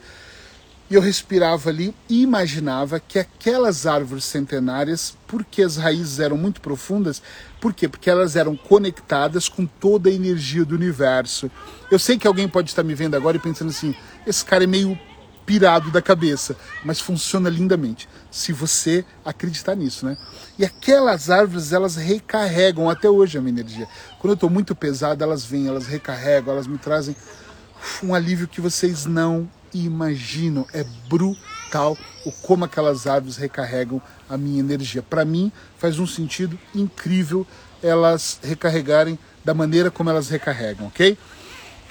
E 0.93 0.95
eu 0.95 1.01
respirava 1.01 1.71
ali 1.71 1.91
e 2.07 2.21
imaginava 2.21 2.99
que 2.99 3.17
aquelas 3.17 3.87
árvores 3.87 4.25
centenárias, 4.25 5.17
porque 5.25 5.63
as 5.63 5.75
raízes 5.75 6.19
eram 6.19 6.37
muito 6.37 6.61
profundas, 6.61 7.19
por 7.59 7.73
quê? 7.73 7.87
Porque 7.89 8.11
elas 8.11 8.35
eram 8.35 8.55
conectadas 8.55 9.49
com 9.49 9.65
toda 9.65 10.07
a 10.07 10.13
energia 10.13 10.63
do 10.63 10.75
universo. 10.75 11.49
Eu 11.89 11.97
sei 11.97 12.15
que 12.15 12.27
alguém 12.27 12.47
pode 12.47 12.69
estar 12.69 12.83
me 12.83 12.93
vendo 12.93 13.15
agora 13.15 13.37
e 13.37 13.39
pensando 13.39 13.69
assim: 13.69 13.95
esse 14.27 14.45
cara 14.45 14.65
é 14.65 14.67
meio 14.67 14.95
pirado 15.47 15.89
da 15.89 15.99
cabeça, 15.99 16.55
mas 16.85 17.01
funciona 17.01 17.49
lindamente, 17.49 18.07
se 18.29 18.53
você 18.53 19.03
acreditar 19.25 19.73
nisso, 19.73 20.05
né? 20.05 20.15
E 20.59 20.63
aquelas 20.63 21.31
árvores, 21.31 21.73
elas 21.73 21.95
recarregam 21.95 22.87
até 22.87 23.09
hoje 23.09 23.35
a 23.35 23.41
minha 23.41 23.59
energia. 23.59 23.87
Quando 24.19 24.33
eu 24.33 24.35
estou 24.35 24.49
muito 24.49 24.75
pesado, 24.75 25.23
elas 25.23 25.43
vêm, 25.43 25.67
elas 25.67 25.87
recarregam, 25.87 26.53
elas 26.53 26.67
me 26.67 26.77
trazem 26.77 27.15
um 28.03 28.13
alívio 28.13 28.47
que 28.47 28.61
vocês 28.61 29.07
não 29.07 29.49
imaginam. 29.73 30.65
É 30.73 30.83
brutal 31.09 31.97
o 32.25 32.31
como 32.31 32.65
aquelas 32.65 33.07
árvores 33.07 33.37
recarregam 33.37 34.01
a 34.29 34.37
minha 34.37 34.59
energia. 34.59 35.01
Para 35.01 35.25
mim, 35.25 35.51
faz 35.77 35.99
um 35.99 36.07
sentido 36.07 36.57
incrível 36.73 37.45
elas 37.81 38.39
recarregarem 38.41 39.19
da 39.43 39.53
maneira 39.53 39.91
como 39.91 40.09
elas 40.09 40.29
recarregam, 40.29 40.87
ok? 40.87 41.17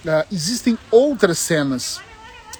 Uh, 0.05 0.27
existem 0.33 0.79
outras 0.90 1.38
cenas 1.38 2.01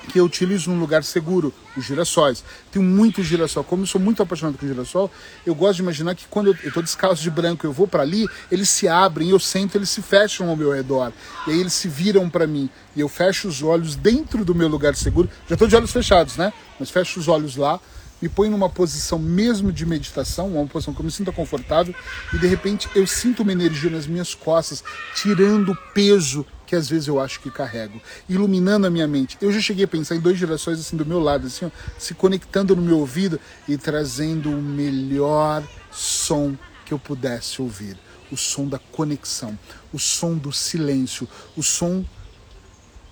que 0.09 0.19
eu 0.19 0.25
utilizo 0.25 0.71
num 0.71 0.79
lugar 0.79 1.05
seguro, 1.05 1.53
os 1.77 1.85
girassóis. 1.85 2.45
Tenho 2.71 2.85
muito 2.85 3.23
girassol. 3.23 3.65
Como 3.65 3.83
eu 3.83 3.87
sou 3.87 4.01
muito 4.01 4.23
apaixonado 4.23 4.59
com 4.59 4.67
girassol, 4.67 5.11
eu 5.47 5.55
gosto 5.55 5.77
de 5.77 5.83
imaginar 5.83 6.15
que 6.15 6.27
quando 6.29 6.49
eu 6.49 6.69
estou 6.69 6.83
descalço 6.83 7.23
de 7.23 7.31
branco 7.31 7.67
eu 7.67 7.73
vou 7.73 7.87
para 7.87 8.03
ali, 8.03 8.29
eles 8.51 8.69
se 8.69 8.89
abrem, 8.89 9.31
eu 9.31 9.39
sento, 9.39 9.77
eles 9.77 9.91
se 9.91 10.03
fecham 10.03 10.49
ao 10.49 10.57
meu 10.57 10.73
redor. 10.73 11.13
E 11.47 11.53
aí 11.53 11.61
eles 11.61 11.73
se 11.73 11.89
viram 11.89 12.29
para 12.29 12.47
mim. 12.47 12.69
E 12.95 13.01
eu 13.01 13.09
fecho 13.09 13.49
os 13.49 13.63
olhos 13.63 13.97
dentro 13.97 14.45
do 14.45 14.55
meu 14.55 14.69
lugar 14.69 14.95
seguro. 14.95 15.29
Já 15.49 15.55
estou 15.55 15.69
de 15.69 15.77
olhos 15.77 15.93
fechados, 15.93 16.37
né? 16.37 16.53
Mas 16.79 16.91
fecho 16.91 17.21
os 17.21 17.29
olhos 17.29 17.57
lá, 17.57 17.81
me 18.21 18.29
põe 18.29 18.49
numa 18.49 18.71
posição 18.71 19.19
mesmo 19.19 19.73
de 19.73 19.85
meditação, 19.85 20.49
uma 20.49 20.67
posição 20.67 20.95
que 20.95 21.01
eu 21.01 21.05
me 21.05 21.11
sinta 21.11 21.33
confortável, 21.33 21.93
e 22.33 22.39
de 22.39 22.47
repente 22.47 22.89
eu 22.95 23.05
sinto 23.05 23.43
uma 23.43 23.51
energia 23.51 23.91
nas 23.91 24.07
minhas 24.07 24.33
costas, 24.33 24.85
tirando 25.15 25.73
o 25.73 25.77
peso 25.93 26.47
que 26.73 26.77
às 26.77 26.89
vezes 26.89 27.07
eu 27.07 27.21
acho 27.21 27.39
que 27.41 27.51
carrego, 27.51 28.01
iluminando 28.27 28.87
a 28.87 28.91
minha 28.91 29.07
mente. 29.07 29.37
Eu 29.43 29.53
já 29.53 29.61
cheguei 29.61 29.85
a 29.85 29.89
pensar 29.89 30.17
em 30.17 30.21
dois 30.21 30.39
gerações 30.39 30.81
assim 30.81 30.97
do 30.97 31.05
meu 31.05 31.21
lado, 31.21 31.47
assim, 31.47 31.67
ó, 31.67 31.71
se 31.99 32.15
conectando 32.15 32.75
no 32.75 32.81
meu 32.81 32.99
ouvido 32.99 33.39
e 33.69 33.77
trazendo 33.77 34.49
o 34.49 34.63
melhor 34.63 35.63
som 35.91 36.57
que 36.87 36.95
eu 36.95 36.99
pudesse 36.99 37.61
ouvir, 37.61 37.99
o 38.31 38.39
som 38.39 38.67
da 38.67 38.79
conexão, 38.79 39.59
o 39.93 39.99
som 39.99 40.35
do 40.35 40.51
silêncio, 40.51 41.29
o 41.55 41.63
som 41.63 42.03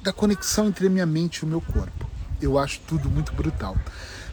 da 0.03 0.11
conexão 0.11 0.69
entre 0.69 0.87
a 0.87 0.91
minha 0.91 1.05
mente 1.05 1.41
e 1.41 1.45
o 1.45 1.47
meu 1.47 1.61
corpo. 1.61 2.11
Eu 2.41 2.59
acho 2.59 2.81
tudo 2.87 3.11
muito 3.11 3.31
brutal. 3.35 3.77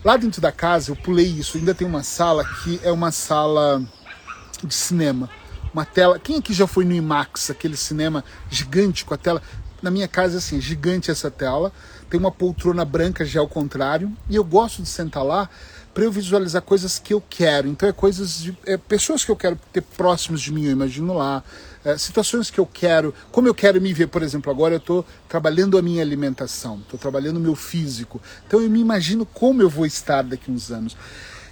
Lá 0.05 0.15
dentro 0.15 0.39
da 0.39 0.53
casa 0.53 0.89
eu 0.89 0.95
pulei 0.95 1.25
isso, 1.25 1.57
ainda 1.57 1.75
tem 1.75 1.85
uma 1.85 2.01
sala 2.01 2.45
que 2.63 2.79
é 2.81 2.93
uma 2.93 3.11
sala 3.11 3.85
de 4.63 4.73
cinema 4.73 5.29
uma 5.77 5.85
tela. 5.85 6.17
Quem 6.17 6.37
aqui 6.37 6.53
já 6.53 6.65
foi 6.65 6.83
no 6.83 6.93
IMAX, 6.93 7.51
aquele 7.51 7.77
cinema 7.77 8.23
gigante 8.49 9.05
com 9.05 9.13
a 9.13 9.17
tela 9.17 9.41
na 9.79 9.91
minha 9.91 10.07
casa 10.07 10.39
assim, 10.39 10.59
gigante 10.59 11.11
essa 11.11 11.29
tela, 11.29 11.71
tem 12.09 12.19
uma 12.19 12.31
poltrona 12.31 12.83
branca 12.83 13.23
já 13.23 13.39
ao 13.39 13.47
contrário, 13.47 14.11
e 14.27 14.35
eu 14.35 14.43
gosto 14.43 14.81
de 14.81 14.89
sentar 14.89 15.23
lá 15.23 15.47
para 15.93 16.03
eu 16.03 16.11
visualizar 16.11 16.63
coisas 16.63 16.97
que 16.97 17.13
eu 17.13 17.21
quero. 17.29 17.67
Então 17.67 17.87
é 17.87 17.91
coisas 17.91 18.41
de 18.41 18.57
é, 18.65 18.75
pessoas 18.75 19.23
que 19.23 19.29
eu 19.29 19.35
quero 19.35 19.59
ter 19.71 19.81
próximos 19.81 20.41
de 20.41 20.51
mim, 20.51 20.65
eu 20.65 20.71
imagino 20.71 21.13
lá, 21.13 21.43
é, 21.85 21.95
situações 21.95 22.49
que 22.49 22.59
eu 22.59 22.65
quero, 22.65 23.13
como 23.31 23.47
eu 23.47 23.53
quero 23.53 23.79
me 23.79 23.93
ver, 23.93 24.07
por 24.07 24.23
exemplo, 24.23 24.51
agora 24.51 24.73
eu 24.73 24.79
estou 24.79 25.05
trabalhando 25.29 25.77
a 25.77 25.81
minha 25.81 26.01
alimentação, 26.01 26.79
estou 26.79 26.99
trabalhando 26.99 27.37
o 27.37 27.41
meu 27.41 27.55
físico, 27.55 28.19
então 28.47 28.59
eu 28.61 28.69
me 28.69 28.79
imagino 28.79 29.27
como 29.27 29.61
eu 29.61 29.69
vou 29.69 29.85
estar 29.85 30.23
daqui 30.23 30.49
uns 30.49 30.71
anos. 30.71 30.97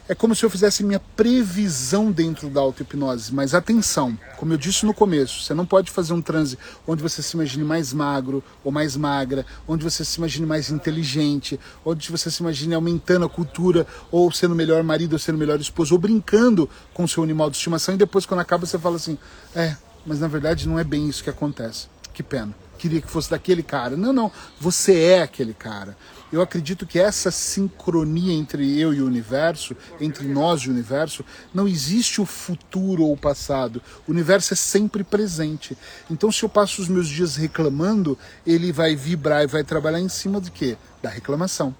É 0.07 0.13
como 0.13 0.35
se 0.35 0.45
eu 0.45 0.51
fizesse 0.51 0.83
minha 0.83 0.99
previsão 0.99 2.11
dentro 2.11 2.47
da 2.47 2.61
auto-hipnose. 2.61 3.33
Mas 3.33 3.55
atenção, 3.55 4.15
como 4.37 4.53
eu 4.53 4.57
disse 4.57 4.85
no 4.85 4.93
começo, 4.93 5.41
você 5.41 5.51
não 5.51 5.65
pode 5.65 5.89
fazer 5.89 6.13
um 6.13 6.21
transe 6.21 6.59
onde 6.85 7.01
você 7.01 7.23
se 7.23 7.35
imagine 7.35 7.63
mais 7.63 7.91
magro 7.91 8.43
ou 8.63 8.71
mais 8.71 8.95
magra, 8.95 9.43
onde 9.67 9.83
você 9.83 10.05
se 10.05 10.19
imagine 10.19 10.45
mais 10.45 10.69
inteligente, 10.69 11.59
onde 11.83 12.11
você 12.11 12.29
se 12.29 12.43
imagine 12.43 12.75
aumentando 12.75 13.25
a 13.25 13.29
cultura, 13.29 13.87
ou 14.11 14.31
sendo 14.31 14.53
melhor 14.53 14.83
marido, 14.83 15.13
ou 15.13 15.19
sendo 15.19 15.39
melhor 15.39 15.59
esposo, 15.59 15.95
ou 15.95 15.99
brincando 15.99 16.69
com 16.93 17.05
o 17.05 17.07
seu 17.07 17.23
animal 17.23 17.49
de 17.49 17.57
estimação, 17.57 17.95
e 17.95 17.97
depois, 17.97 18.27
quando 18.27 18.41
acaba, 18.41 18.67
você 18.67 18.77
fala 18.77 18.97
assim: 18.97 19.17
é, 19.55 19.75
mas 20.05 20.19
na 20.19 20.27
verdade 20.27 20.67
não 20.67 20.77
é 20.77 20.83
bem 20.83 21.09
isso 21.09 21.23
que 21.23 21.31
acontece. 21.31 21.87
Que 22.13 22.21
pena. 22.21 22.53
Queria 22.77 23.01
que 23.01 23.09
fosse 23.09 23.29
daquele 23.29 23.63
cara. 23.63 23.97
Não, 23.97 24.13
não. 24.13 24.31
Você 24.59 24.99
é 24.99 25.21
aquele 25.23 25.53
cara. 25.53 25.97
Eu 26.35 26.41
acredito 26.41 26.85
que 26.85 26.99
essa 26.99 27.31
sincronia 27.31 28.33
entre 28.33 28.77
eu 28.77 28.93
e 28.93 29.01
o 29.01 29.05
universo, 29.05 29.73
entre 30.01 30.27
nós 30.27 30.63
e 30.63 30.67
o 30.67 30.71
universo, 30.73 31.23
não 31.53 31.65
existe 31.65 32.19
o 32.19 32.25
futuro 32.25 33.03
ou 33.03 33.13
o 33.13 33.17
passado. 33.17 33.81
O 34.05 34.11
universo 34.11 34.53
é 34.53 34.57
sempre 34.57 35.01
presente. 35.01 35.77
Então, 36.11 36.29
se 36.29 36.43
eu 36.43 36.49
passo 36.49 36.81
os 36.81 36.89
meus 36.89 37.07
dias 37.07 37.37
reclamando, 37.37 38.17
ele 38.45 38.73
vai 38.73 38.97
vibrar 38.97 39.43
e 39.43 39.47
vai 39.47 39.63
trabalhar 39.63 40.01
em 40.01 40.09
cima 40.09 40.41
de 40.41 40.51
quê? 40.51 40.75
Da 41.01 41.09
reclamação. 41.09 41.73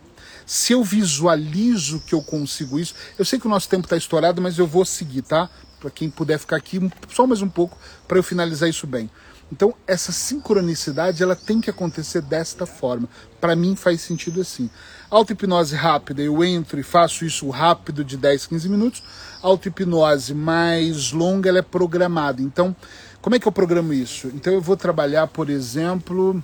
Se 0.45 0.71
eu 0.71 0.85
visualizo 0.85 1.99
que 2.07 2.15
eu 2.15 2.21
consigo 2.21 2.79
isso, 2.79 2.95
eu 3.19 3.25
sei 3.25 3.37
que 3.37 3.47
o 3.47 3.49
nosso 3.49 3.67
tempo 3.67 3.87
está 3.87 3.97
estourado, 3.97 4.41
mas 4.41 4.57
eu 4.57 4.65
vou 4.65 4.85
seguir, 4.85 5.23
tá? 5.23 5.49
para 5.85 5.91
quem 5.91 6.09
puder 6.09 6.39
ficar 6.39 6.55
aqui 6.55 6.79
só 7.09 7.27
mais 7.27 7.43
um 7.43 7.49
pouco 7.49 7.77
para 8.07 8.17
eu 8.17 8.23
finalizar 8.23 8.67
isso 8.67 8.87
bem. 8.87 9.09
Então, 9.51 9.73
essa 9.85 10.11
sincronicidade 10.11 11.21
ela 11.21 11.35
tem 11.35 11.61
que 11.61 11.69
acontecer 11.69 12.21
desta 12.21 12.65
forma. 12.65 13.07
Para 13.39 13.55
mim 13.55 13.75
faz 13.75 14.01
sentido 14.01 14.41
assim. 14.41 14.69
Auto-hipnose 15.09 15.75
rápida, 15.75 16.21
eu 16.21 16.43
entro 16.43 16.79
e 16.79 16.83
faço 16.83 17.25
isso 17.25 17.49
rápido 17.49 18.03
de 18.03 18.17
10, 18.17 18.47
15 18.47 18.69
minutos. 18.69 19.03
Auto-hipnose 19.41 20.33
mais 20.33 21.11
longa, 21.11 21.49
ela 21.49 21.59
é 21.59 21.61
programada. 21.61 22.41
Então, 22.41 22.75
como 23.21 23.35
é 23.35 23.39
que 23.39 23.47
eu 23.47 23.51
programo 23.51 23.93
isso? 23.93 24.27
Então, 24.33 24.51
eu 24.51 24.61
vou 24.61 24.75
trabalhar, 24.75 25.27
por 25.27 25.49
exemplo, 25.49 26.43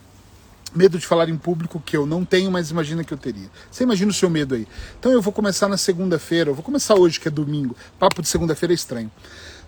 medo 0.73 0.97
de 0.97 1.05
falar 1.05 1.29
em 1.29 1.37
público 1.37 1.81
que 1.85 1.95
eu 1.95 2.05
não 2.05 2.23
tenho, 2.23 2.51
mas 2.51 2.71
imagina 2.71 3.03
que 3.03 3.13
eu 3.13 3.17
teria. 3.17 3.49
Você 3.69 3.83
imagina 3.83 4.11
o 4.11 4.13
seu 4.13 4.29
medo 4.29 4.55
aí. 4.55 4.67
Então 4.99 5.11
eu 5.11 5.21
vou 5.21 5.33
começar 5.33 5.67
na 5.67 5.77
segunda-feira, 5.77 6.49
eu 6.49 6.55
vou 6.55 6.63
começar 6.63 6.95
hoje, 6.95 7.19
que 7.19 7.27
é 7.27 7.31
domingo. 7.31 7.75
Papo 7.99 8.21
de 8.21 8.27
segunda-feira 8.27 8.73
é 8.73 8.75
estranho. 8.75 9.11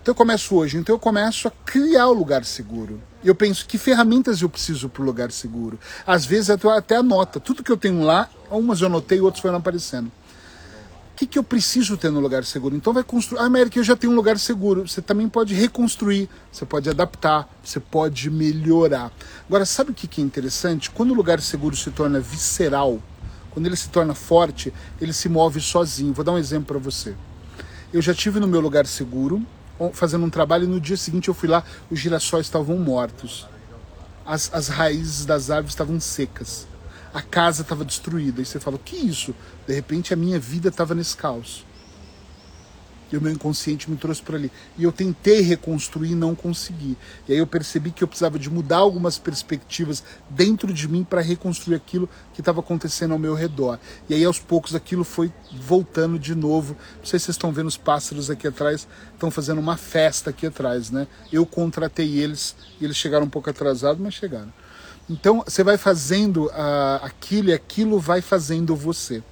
Então 0.04 0.12
eu 0.12 0.16
começo 0.16 0.54
hoje, 0.54 0.76
então 0.76 0.94
eu 0.94 0.98
começo 0.98 1.48
a 1.48 1.50
criar 1.50 2.08
o 2.08 2.12
lugar 2.12 2.44
seguro. 2.44 3.00
Eu 3.24 3.34
penso 3.34 3.66
que 3.66 3.78
ferramentas 3.78 4.42
eu 4.42 4.50
preciso 4.50 4.86
para 4.86 5.00
o 5.00 5.04
lugar 5.06 5.32
seguro. 5.32 5.80
Às 6.06 6.26
vezes 6.26 6.54
eu 6.62 6.70
até 6.70 6.96
anota. 6.96 7.40
Tudo 7.40 7.62
que 7.62 7.72
eu 7.72 7.76
tenho 7.78 8.02
lá, 8.02 8.28
umas 8.50 8.82
eu 8.82 8.88
anotei, 8.88 9.18
outras 9.22 9.40
foram 9.40 9.56
aparecendo. 9.56 10.08
O 10.08 11.16
que, 11.16 11.26
que 11.26 11.38
eu 11.38 11.42
preciso 11.42 11.96
ter 11.96 12.10
no 12.10 12.20
lugar 12.20 12.44
seguro? 12.44 12.76
Então 12.76 12.92
vai 12.92 13.02
construir. 13.02 13.38
Ah, 13.40 13.46
América, 13.46 13.78
eu 13.78 13.82
já 13.82 13.96
tenho 13.96 14.12
um 14.12 14.16
lugar 14.16 14.38
seguro. 14.38 14.86
Você 14.86 15.00
também 15.00 15.26
pode 15.26 15.54
reconstruir, 15.54 16.28
você 16.52 16.66
pode 16.66 16.90
adaptar, 16.90 17.48
você 17.64 17.80
pode 17.80 18.28
melhorar. 18.28 19.10
Agora, 19.48 19.64
sabe 19.64 19.92
o 19.92 19.94
que, 19.94 20.06
que 20.06 20.20
é 20.20 20.24
interessante? 20.24 20.90
Quando 20.90 21.12
o 21.12 21.14
lugar 21.14 21.40
seguro 21.40 21.74
se 21.74 21.90
torna 21.90 22.20
visceral, 22.20 23.00
quando 23.52 23.64
ele 23.64 23.76
se 23.76 23.88
torna 23.88 24.14
forte, 24.14 24.70
ele 25.00 25.14
se 25.14 25.30
move 25.30 25.62
sozinho. 25.62 26.12
Vou 26.12 26.22
dar 26.22 26.32
um 26.32 26.38
exemplo 26.38 26.66
para 26.66 26.78
você. 26.78 27.14
Eu 27.90 28.02
já 28.02 28.12
tive 28.12 28.38
no 28.38 28.46
meu 28.46 28.60
lugar 28.60 28.86
seguro, 28.86 29.42
fazendo 29.92 30.24
um 30.24 30.30
trabalho, 30.30 30.64
e 30.64 30.68
no 30.68 30.80
dia 30.80 30.96
seguinte 30.96 31.28
eu 31.28 31.34
fui 31.34 31.48
lá, 31.48 31.64
os 31.90 31.98
girassóis 31.98 32.46
estavam 32.46 32.78
mortos. 32.78 33.46
As, 34.24 34.50
as 34.54 34.68
raízes 34.68 35.26
das 35.26 35.50
árvores 35.50 35.72
estavam 35.72 36.00
secas 36.00 36.66
a 37.14 37.22
casa 37.22 37.62
estava 37.62 37.84
destruída. 37.84 38.42
E 38.42 38.44
você 38.44 38.58
fala, 38.58 38.74
o 38.74 38.78
que 38.80 38.96
é 38.96 39.00
isso? 39.00 39.32
De 39.66 39.72
repente 39.72 40.12
a 40.12 40.16
minha 40.16 40.38
vida 40.38 40.68
estava 40.68 40.94
nesse 40.94 41.16
caos. 41.16 41.64
E 43.12 43.16
o 43.16 43.20
meu 43.20 43.32
inconsciente 43.32 43.90
me 43.90 43.96
trouxe 43.96 44.22
para 44.22 44.36
ali. 44.36 44.50
E 44.76 44.84
eu 44.84 44.92
tentei 44.92 45.40
reconstruir 45.40 46.12
e 46.12 46.14
não 46.14 46.34
consegui. 46.34 46.96
E 47.28 47.32
aí 47.32 47.38
eu 47.38 47.46
percebi 47.46 47.90
que 47.90 48.02
eu 48.02 48.08
precisava 48.08 48.38
de 48.38 48.50
mudar 48.50 48.78
algumas 48.78 49.18
perspectivas 49.18 50.02
dentro 50.28 50.72
de 50.72 50.88
mim 50.88 51.04
para 51.04 51.20
reconstruir 51.20 51.74
aquilo 51.74 52.08
que 52.32 52.40
estava 52.40 52.60
acontecendo 52.60 53.12
ao 53.12 53.18
meu 53.18 53.34
redor. 53.34 53.78
E 54.08 54.14
aí 54.14 54.24
aos 54.24 54.38
poucos 54.38 54.74
aquilo 54.74 55.04
foi 55.04 55.32
voltando 55.52 56.18
de 56.18 56.34
novo. 56.34 56.76
Não 56.98 57.04
sei 57.04 57.18
se 57.18 57.26
vocês 57.26 57.36
estão 57.36 57.52
vendo 57.52 57.68
os 57.68 57.76
pássaros 57.76 58.30
aqui 58.30 58.48
atrás, 58.48 58.86
estão 59.12 59.30
fazendo 59.30 59.58
uma 59.58 59.76
festa 59.76 60.30
aqui 60.30 60.46
atrás, 60.46 60.90
né? 60.90 61.06
Eu 61.32 61.46
contratei 61.46 62.18
eles 62.18 62.56
e 62.80 62.84
eles 62.84 62.96
chegaram 62.96 63.26
um 63.26 63.30
pouco 63.30 63.50
atrasados, 63.50 64.02
mas 64.02 64.14
chegaram. 64.14 64.52
Então 65.08 65.42
você 65.46 65.62
vai 65.62 65.76
fazendo 65.76 66.46
uh, 66.46 67.02
aquilo 67.02 67.50
e 67.50 67.52
aquilo 67.52 67.98
vai 67.98 68.20
fazendo 68.20 68.74
você. 68.74 69.22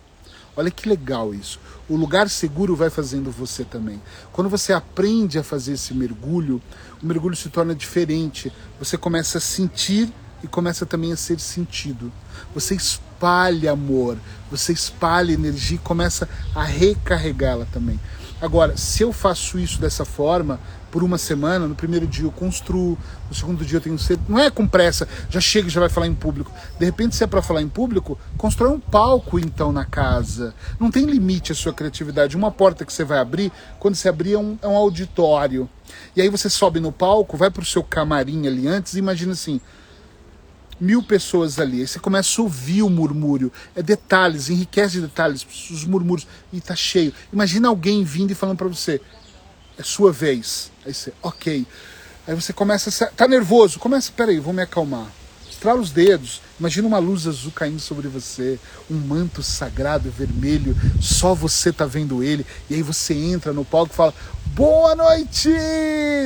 Olha 0.56 0.70
que 0.70 0.88
legal 0.88 1.34
isso. 1.34 1.58
O 1.88 1.96
lugar 1.96 2.28
seguro 2.28 2.76
vai 2.76 2.90
fazendo 2.90 3.30
você 3.30 3.64
também. 3.64 4.00
Quando 4.32 4.50
você 4.50 4.72
aprende 4.72 5.38
a 5.38 5.42
fazer 5.42 5.72
esse 5.72 5.94
mergulho, 5.94 6.60
o 7.02 7.06
mergulho 7.06 7.34
se 7.34 7.48
torna 7.48 7.74
diferente. 7.74 8.52
Você 8.78 8.98
começa 8.98 9.38
a 9.38 9.40
sentir 9.40 10.12
e 10.42 10.46
começa 10.46 10.84
também 10.84 11.12
a 11.12 11.16
ser 11.16 11.40
sentido. 11.40 12.12
Você 12.54 12.74
espalha 12.74 13.72
amor, 13.72 14.18
você 14.50 14.72
espalha 14.72 15.32
energia 15.32 15.76
e 15.76 15.80
começa 15.80 16.28
a 16.54 16.64
recarregá-la 16.64 17.64
também. 17.66 17.98
Agora, 18.42 18.76
se 18.76 19.05
eu 19.05 19.12
faço 19.12 19.57
isso 19.57 19.81
dessa 19.81 20.05
forma, 20.05 20.59
por 20.90 21.05
uma 21.05 21.16
semana, 21.16 21.68
no 21.68 21.76
primeiro 21.76 22.09
dia 22.09 22.24
eu 22.24 22.33
construo, 22.33 22.98
no 23.28 23.35
segundo 23.37 23.64
dia 23.64 23.76
eu 23.76 23.81
tenho. 23.81 23.96
Não 24.28 24.37
é 24.37 24.50
com 24.50 24.66
pressa, 24.66 25.07
já 25.31 25.40
chega 25.40 25.68
e 25.68 25.70
já 25.70 25.78
vai 25.78 25.88
falar 25.88 26.09
em 26.09 26.14
público. 26.14 26.50
De 26.76 26.85
repente, 26.85 27.14
se 27.14 27.22
é 27.22 27.26
para 27.28 27.40
falar 27.40 27.62
em 27.62 27.68
público, 27.68 28.18
constrói 28.37 28.70
um 28.70 28.81
palco 28.81 29.38
então 29.38 29.70
na 29.70 29.85
casa. 29.85 30.52
Não 30.81 30.90
tem 30.90 31.07
limite 31.07 31.52
a 31.52 31.55
sua 31.55 31.72
criatividade. 31.72 32.37
Uma 32.37 32.50
porta 32.50 32.85
que 32.85 32.92
você 32.92 33.05
vai 33.05 33.20
abrir, 33.20 33.52
quando 33.78 33.94
você 33.94 34.09
abrir, 34.09 34.33
é 34.33 34.38
um, 34.38 34.59
é 34.61 34.66
um 34.66 34.76
auditório. 34.76 35.70
E 36.16 36.20
aí 36.20 36.28
você 36.28 36.50
sobe 36.50 36.81
no 36.81 36.90
palco, 36.90 37.37
vai 37.37 37.48
para 37.48 37.62
o 37.62 37.66
seu 37.66 37.85
camarim 37.85 38.48
ali 38.48 38.66
antes 38.66 38.94
e 38.94 38.98
imagina 38.98 39.35
assim: 39.35 39.61
mil 40.80 41.02
pessoas 41.02 41.58
ali. 41.58 41.80
Aí 41.80 41.87
você 41.87 41.98
começa 41.98 42.40
a 42.40 42.44
ouvir 42.44 42.82
o 42.82 42.90
murmúrio. 42.90 43.52
É 43.74 43.82
detalhes, 43.82 44.48
enriquece 44.48 44.94
de 44.94 45.02
detalhes, 45.02 45.46
os 45.70 45.85
murmúrios. 45.85 46.26
E 46.52 46.61
tá 46.61 46.74
cheio. 46.74 47.12
Imagina 47.32 47.68
alguém 47.68 48.04
vindo 48.04 48.30
e 48.30 48.35
falando 48.35 48.58
para 48.58 48.68
você: 48.68 49.00
é 49.78 49.82
sua 49.82 50.12
vez. 50.12 50.70
Aí 50.85 50.92
você, 50.92 51.12
ok. 51.22 51.66
Aí 52.26 52.35
você 52.35 52.52
começa 52.52 53.04
a. 53.04 53.08
Tá 53.08 53.26
nervoso? 53.26 53.78
Começa, 53.78 54.12
peraí, 54.12 54.38
vou 54.38 54.52
me 54.52 54.62
acalmar. 54.62 55.06
Estrala 55.50 55.80
os 55.80 55.90
dedos. 55.90 56.40
Imagina 56.62 56.87
uma 56.87 57.01
luz 57.01 57.27
azul 57.27 57.51
caindo 57.51 57.81
sobre 57.81 58.07
você, 58.07 58.57
um 58.88 58.94
manto 58.94 59.42
sagrado 59.42 60.09
vermelho, 60.12 60.77
só 61.01 61.35
você 61.35 61.72
tá 61.72 61.87
vendo 61.87 62.22
ele. 62.22 62.46
E 62.70 62.75
aí 62.77 62.83
você 62.83 63.14
entra 63.14 63.53
no 63.53 63.64
palco 63.64 63.92
e 63.92 63.96
fala: 63.96 64.14
Boa 64.55 64.94
noite! 64.94 65.51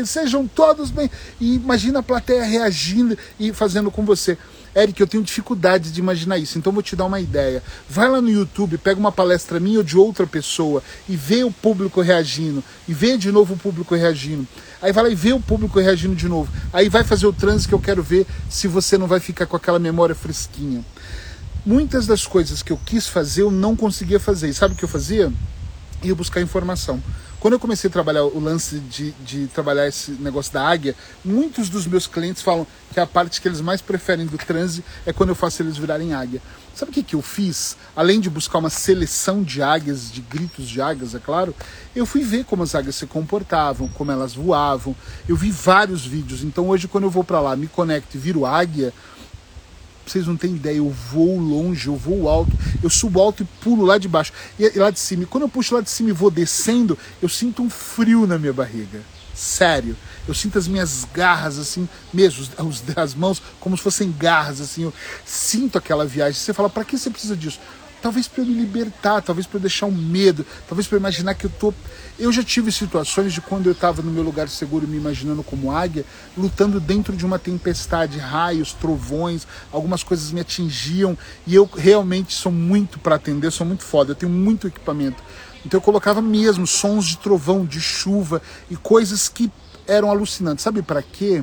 Sejam 0.05 0.47
todos 0.47 0.91
bem. 0.91 1.11
E 1.41 1.55
imagina 1.55 2.01
a 2.01 2.03
plateia 2.03 2.45
reagindo 2.45 3.17
e 3.41 3.51
fazendo 3.51 3.91
com 3.91 4.05
você. 4.05 4.37
Eric, 4.77 5.01
eu 5.01 5.07
tenho 5.07 5.25
dificuldade 5.25 5.91
de 5.91 6.01
imaginar 6.01 6.37
isso, 6.37 6.59
então 6.59 6.71
vou 6.71 6.83
te 6.83 6.95
dar 6.95 7.07
uma 7.07 7.19
ideia. 7.19 7.63
Vai 7.89 8.11
lá 8.11 8.21
no 8.21 8.29
YouTube, 8.29 8.77
pega 8.77 9.01
uma 9.01 9.11
palestra 9.11 9.59
minha 9.59 9.79
ou 9.79 9.83
de 9.83 9.97
outra 9.97 10.27
pessoa 10.27 10.83
e 11.09 11.17
vê 11.17 11.43
o 11.45 11.51
público 11.51 12.03
reagindo, 12.03 12.63
e 12.87 12.93
vê 12.93 13.17
de 13.17 13.33
novo 13.33 13.55
o 13.55 13.57
público 13.57 13.95
reagindo. 13.95 14.47
Aí 14.83 14.93
vai 14.93 15.05
lá 15.05 15.11
e 15.11 15.15
vê 15.15 15.33
o 15.33 15.41
público 15.41 15.81
reagindo 15.81 16.15
de 16.15 16.29
novo. 16.29 16.53
Aí 16.75 16.91
vai 16.91 17.03
fazer 17.03 17.27
o 17.27 17.33
transe 17.33 17.67
que 17.67 17.73
eu 17.73 17.81
quero 17.81 18.03
ver 18.03 18.27
se 18.51 18.69
você 18.69 18.99
não 18.99 19.07
vai 19.07 19.19
ficar 19.19 19.47
com 19.47 19.57
aquela 19.57 19.79
memória 19.79 20.15
fresquinha. 20.15 20.85
Muitas 21.65 22.07
das 22.07 22.27
coisas 22.27 22.63
que 22.63 22.71
eu 22.71 22.79
quis 22.85 23.07
fazer 23.07 23.43
eu 23.43 23.51
não 23.51 23.75
conseguia 23.75 24.21
fazer. 24.21 24.51
E 24.51 24.55
sabe 24.55 24.75
o 24.75 24.77
que 24.77 24.85
eu 24.85 24.89
fazia? 24.89 25.33
Ia 26.03 26.15
buscar 26.15 26.43
informação. 26.43 27.03
Quando 27.39 27.53
eu 27.53 27.61
comecei 27.61 27.89
a 27.89 27.93
trabalhar 27.93 28.25
o 28.25 28.41
lance 28.41 28.79
de, 28.79 29.13
de 29.25 29.47
trabalhar 29.49 29.87
esse 29.87 30.13
negócio 30.13 30.53
da 30.53 30.67
águia, 30.67 30.95
muitos 31.25 31.69
dos 31.69 31.87
meus 31.87 32.07
clientes 32.07 32.43
falam 32.43 32.67
que 32.93 32.99
a 32.99 33.07
parte 33.07 33.41
que 33.41 33.47
eles 33.47 33.61
mais 33.61 33.83
preferem 33.83 34.25
do 34.25 34.39
transe 34.39 34.83
é 35.05 35.13
quando 35.13 35.29
eu 35.29 35.35
faço 35.35 35.63
eles 35.63 35.77
virarem 35.77 36.15
águia. 36.15 36.41
Sabe 36.75 36.91
o 36.91 36.95
que, 36.95 37.03
que 37.03 37.15
eu 37.15 37.23
fiz? 37.23 37.77
Além 37.95 38.21
de 38.21 38.31
buscar 38.31 38.59
uma 38.59 38.71
seleção 38.71 39.43
de 39.43 39.63
águias, 39.63 40.11
de 40.11 40.23
gritos 40.23 40.67
de 40.69 40.81
águias, 40.81 41.15
é 41.15 41.19
claro, 41.19 41.55
eu 41.95 42.07
fui 42.07 42.23
ver 42.23 42.45
como 42.45 42.63
as 42.63 42.75
águias 42.75 42.97
se 42.97 43.07
comportavam, 43.07 43.89
como 43.89 44.11
elas 44.11 44.35
voavam. 44.35 44.97
Eu 45.29 45.37
vi 45.37 45.51
vários 45.51 46.07
vídeos. 46.07 46.43
Então 46.43 46.69
hoje, 46.69 46.89
quando 46.89 47.05
eu 47.05 47.11
vou 47.11 47.23
para 47.23 47.41
lá, 47.41 47.55
me 47.55 47.67
conecto 47.67 48.17
e 48.17 48.21
viro 48.21 48.47
águia, 48.47 48.95
vocês 50.07 50.27
não 50.27 50.37
têm 50.37 50.55
ideia, 50.55 50.77
eu 50.77 50.91
vou 50.91 51.39
longe, 51.39 51.89
eu 51.89 51.97
vou 51.97 52.29
alto, 52.29 52.53
eu 52.83 52.89
subo 52.89 53.21
alto 53.21 53.43
e 53.43 53.47
pulo 53.63 53.85
lá 53.85 53.99
de 53.99 54.09
baixo. 54.09 54.33
E, 54.59 54.65
e 54.65 54.79
lá 54.79 54.91
de 54.91 54.99
cima, 54.99 55.25
e 55.25 55.27
quando 55.27 55.43
eu 55.43 55.49
puxo 55.49 55.75
lá 55.75 55.81
de 55.81 55.91
cima 55.91 56.11
e 56.11 56.13
vou 56.13 56.31
descendo, 56.31 56.99
eu 57.21 57.29
sinto 57.29 57.63
um 57.63 57.71
frio 57.71 58.27
na 58.27 58.39
minha 58.39 58.53
barriga. 58.53 59.01
Sério. 59.35 59.95
Eu 60.27 60.35
sinto 60.35 60.59
as 60.59 60.67
minhas 60.67 61.07
garras, 61.13 61.59
assim, 61.59 61.87
mesmo, 62.13 62.47
os, 62.59 62.83
as 62.97 63.15
mãos 63.15 63.43
como 63.61 63.77
se 63.77 63.83
fossem 63.83 64.11
garras, 64.11 64.61
assim. 64.61 64.85
Eu 64.85 64.95
sinto 65.25 65.77
aquela 65.77 66.07
viagem. 66.07 66.41
Você 66.41 66.55
fala, 66.55 66.71
para 66.71 66.85
que 66.85 66.97
você 66.97 67.11
precisa 67.11 67.37
disso? 67.37 67.61
Talvez 68.07 68.29
para 68.29 68.45
eu 68.45 68.47
me 68.47 68.55
libertar, 68.55 69.21
talvez 69.21 69.49
para 69.49 69.57
eu 69.57 69.63
deixar 69.63 69.87
um 69.87 69.91
medo, 69.91 70.47
talvez 70.69 70.87
para 70.87 70.97
imaginar 70.97 71.35
que 71.35 71.45
eu 71.45 71.51
tô. 71.51 71.75
Eu 72.17 72.31
já 72.31 72.41
tive 72.41 72.71
situações 72.71 73.33
de 73.33 73.41
quando 73.41 73.67
eu 73.67 73.73
estava 73.73 74.01
no 74.01 74.13
meu 74.13 74.23
lugar 74.23 74.49
seguro, 74.49 74.87
me 74.87 74.97
imaginando 74.97 75.43
como 75.43 75.73
águia, 75.73 76.05
lutando 76.39 76.79
dentro 76.79 77.17
de 77.17 77.27
uma 77.27 77.37
tempestade, 77.37 78.17
raios, 78.17 78.73
trovões, 78.73 79.45
algumas 79.73 80.05
coisas 80.05 80.31
me 80.31 80.41
atingiam 80.41 81.19
e 81.49 81.53
eu 81.57 81.69
realmente 81.77 82.33
sou 82.33 82.53
muito 82.53 83.01
para 83.01 83.17
atender, 83.17 83.51
sou 83.51 83.67
muito 83.67 83.83
foda, 83.83 84.13
eu 84.13 84.15
tenho 84.15 84.31
muito 84.31 84.69
equipamento. 84.69 85.21
Então 85.65 85.79
eu 85.79 85.83
colocava 85.83 86.23
mesmo 86.23 86.65
sons 86.65 87.07
de 87.07 87.19
trovão, 87.19 87.67
de 87.67 87.81
chuva 87.81 88.41
e 88.71 88.77
coisas 88.77 89.29
que 89.29 89.51
eram 89.85 90.13
alucinantes. 90.13 90.63
Sabe 90.63 90.81
para 90.81 91.03
quê? 91.03 91.43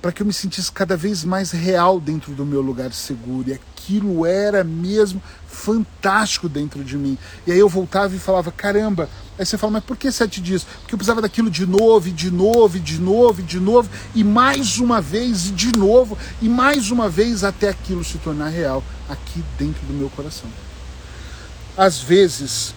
Para 0.00 0.12
que 0.12 0.22
eu 0.22 0.26
me 0.26 0.32
sentisse 0.32 0.70
cada 0.70 0.96
vez 0.96 1.24
mais 1.24 1.50
real 1.50 1.98
dentro 1.98 2.32
do 2.32 2.46
meu 2.46 2.60
lugar 2.60 2.92
seguro. 2.92 3.48
E 3.48 3.52
aquilo 3.52 4.24
era 4.24 4.62
mesmo 4.62 5.20
fantástico 5.46 6.48
dentro 6.48 6.84
de 6.84 6.96
mim. 6.96 7.18
E 7.46 7.52
aí 7.52 7.58
eu 7.58 7.68
voltava 7.68 8.14
e 8.14 8.18
falava: 8.18 8.52
caramba. 8.52 9.08
Aí 9.38 9.44
você 9.44 9.58
fala: 9.58 9.72
mas 9.72 9.84
por 9.84 9.96
que 9.96 10.12
sete 10.12 10.40
dias? 10.40 10.64
Porque 10.64 10.94
eu 10.94 10.98
precisava 10.98 11.20
daquilo 11.20 11.50
de 11.50 11.66
novo, 11.66 12.08
e 12.08 12.12
de 12.12 12.30
novo, 12.30 12.76
e 12.76 12.80
de 12.80 13.00
novo, 13.00 13.40
e 13.40 13.44
de 13.44 13.58
novo, 13.58 13.90
e 14.14 14.22
mais 14.22 14.78
uma 14.78 15.00
vez, 15.00 15.48
e 15.48 15.50
de 15.52 15.76
novo, 15.76 16.16
e 16.40 16.48
mais 16.48 16.90
uma 16.90 17.08
vez, 17.08 17.42
até 17.42 17.68
aquilo 17.68 18.04
se 18.04 18.18
tornar 18.18 18.48
real 18.48 18.84
aqui 19.08 19.42
dentro 19.58 19.84
do 19.86 19.92
meu 19.92 20.10
coração. 20.10 20.48
Às 21.76 22.00
vezes, 22.00 22.74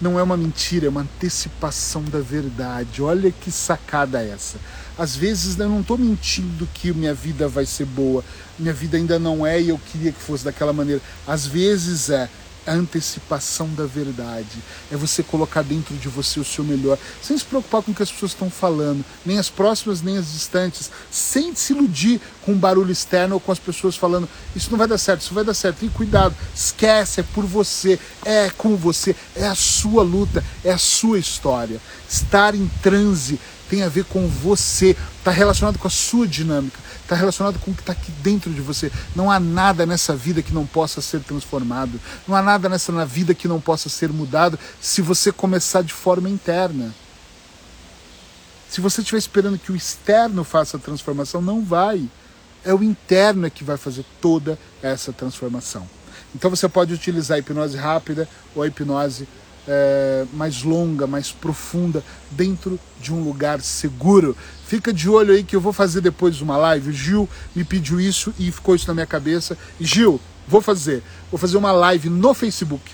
não 0.00 0.18
é 0.18 0.22
uma 0.22 0.36
mentira, 0.36 0.86
é 0.86 0.88
uma 0.88 1.02
antecipação 1.02 2.02
da 2.02 2.18
verdade. 2.20 3.00
Olha 3.00 3.30
que 3.30 3.50
sacada 3.50 4.22
essa. 4.22 4.58
Às 4.98 5.16
vezes 5.16 5.58
eu 5.58 5.68
não 5.68 5.80
estou 5.80 5.98
mentindo 5.98 6.68
que 6.74 6.92
minha 6.92 7.14
vida 7.14 7.48
vai 7.48 7.66
ser 7.66 7.86
boa, 7.86 8.24
minha 8.58 8.72
vida 8.72 8.96
ainda 8.96 9.18
não 9.18 9.46
é 9.46 9.60
e 9.60 9.70
eu 9.70 9.80
queria 9.90 10.12
que 10.12 10.20
fosse 10.20 10.44
daquela 10.44 10.72
maneira. 10.72 11.00
Às 11.26 11.46
vezes 11.46 12.10
é, 12.10 12.28
a 12.66 12.72
antecipação 12.72 13.68
da 13.74 13.86
verdade. 13.86 14.58
É 14.90 14.96
você 14.96 15.22
colocar 15.22 15.62
dentro 15.62 15.94
de 15.96 16.08
você 16.08 16.38
o 16.38 16.44
seu 16.44 16.64
melhor, 16.64 16.98
sem 17.22 17.36
se 17.36 17.44
preocupar 17.44 17.82
com 17.82 17.92
o 17.92 17.94
que 17.94 18.02
as 18.02 18.10
pessoas 18.10 18.32
estão 18.32 18.50
falando, 18.50 19.04
nem 19.24 19.38
as 19.38 19.48
próximas, 19.48 20.02
nem 20.02 20.18
as 20.18 20.32
distantes, 20.32 20.90
sem 21.10 21.54
se 21.54 21.72
iludir 21.72 22.20
com 22.42 22.52
o 22.52 22.56
barulho 22.56 22.92
externo 22.92 23.34
ou 23.34 23.40
com 23.40 23.52
as 23.52 23.58
pessoas 23.58 23.96
falando: 23.96 24.28
Isso 24.54 24.70
não 24.70 24.78
vai 24.78 24.86
dar 24.86 24.98
certo, 24.98 25.22
isso 25.22 25.34
vai 25.34 25.44
dar 25.44 25.54
certo. 25.54 25.84
E 25.84 25.88
cuidado, 25.88 26.34
esquece, 26.54 27.20
é 27.20 27.24
por 27.34 27.44
você, 27.44 27.98
é 28.24 28.50
com 28.50 28.76
você, 28.76 29.14
é 29.34 29.46
a 29.46 29.54
sua 29.54 30.02
luta, 30.02 30.44
é 30.64 30.72
a 30.72 30.78
sua 30.78 31.18
história. 31.18 31.80
Estar 32.08 32.54
em 32.54 32.70
transe 32.82 33.38
tem 33.72 33.82
a 33.82 33.88
ver 33.88 34.04
com 34.04 34.28
você, 34.28 34.94
está 35.16 35.30
relacionado 35.30 35.78
com 35.78 35.88
a 35.88 35.90
sua 35.90 36.28
dinâmica, 36.28 36.78
está 37.00 37.16
relacionado 37.16 37.58
com 37.58 37.70
o 37.70 37.74
que 37.74 37.80
está 37.80 37.92
aqui 37.92 38.12
dentro 38.22 38.52
de 38.52 38.60
você. 38.60 38.92
Não 39.16 39.30
há 39.30 39.40
nada 39.40 39.86
nessa 39.86 40.14
vida 40.14 40.42
que 40.42 40.52
não 40.52 40.66
possa 40.66 41.00
ser 41.00 41.20
transformado, 41.20 41.98
não 42.28 42.36
há 42.36 42.42
nada 42.42 42.68
nessa 42.68 42.92
na 42.92 43.06
vida 43.06 43.32
que 43.32 43.48
não 43.48 43.58
possa 43.58 43.88
ser 43.88 44.10
mudado 44.10 44.58
se 44.78 45.00
você 45.00 45.32
começar 45.32 45.80
de 45.80 45.94
forma 45.94 46.28
interna. 46.28 46.94
Se 48.68 48.82
você 48.82 49.00
estiver 49.00 49.16
esperando 49.16 49.58
que 49.58 49.72
o 49.72 49.76
externo 49.76 50.44
faça 50.44 50.76
a 50.76 50.80
transformação, 50.80 51.40
não 51.40 51.64
vai. 51.64 52.06
É 52.62 52.74
o 52.74 52.82
interno 52.82 53.50
que 53.50 53.64
vai 53.64 53.78
fazer 53.78 54.04
toda 54.20 54.58
essa 54.82 55.14
transformação. 55.14 55.88
Então 56.34 56.50
você 56.50 56.68
pode 56.68 56.92
utilizar 56.92 57.36
a 57.36 57.38
hipnose 57.38 57.78
rápida 57.78 58.28
ou 58.54 58.62
a 58.62 58.66
hipnose 58.66 59.26
é, 59.66 60.24
mais 60.32 60.62
longa, 60.62 61.06
mais 61.06 61.30
profunda, 61.30 62.02
dentro 62.30 62.78
de 63.00 63.12
um 63.12 63.22
lugar 63.22 63.60
seguro. 63.60 64.36
Fica 64.66 64.92
de 64.92 65.08
olho 65.08 65.34
aí 65.34 65.42
que 65.42 65.54
eu 65.54 65.60
vou 65.60 65.72
fazer 65.72 66.00
depois 66.00 66.40
uma 66.40 66.56
live. 66.56 66.90
O 66.90 66.92
Gil 66.92 67.28
me 67.54 67.64
pediu 67.64 68.00
isso 68.00 68.32
e 68.38 68.50
ficou 68.50 68.74
isso 68.74 68.88
na 68.88 68.94
minha 68.94 69.06
cabeça. 69.06 69.56
Gil, 69.80 70.20
vou 70.48 70.60
fazer. 70.60 71.02
Vou 71.30 71.38
fazer 71.38 71.56
uma 71.56 71.72
live 71.72 72.08
no 72.08 72.34
Facebook 72.34 72.92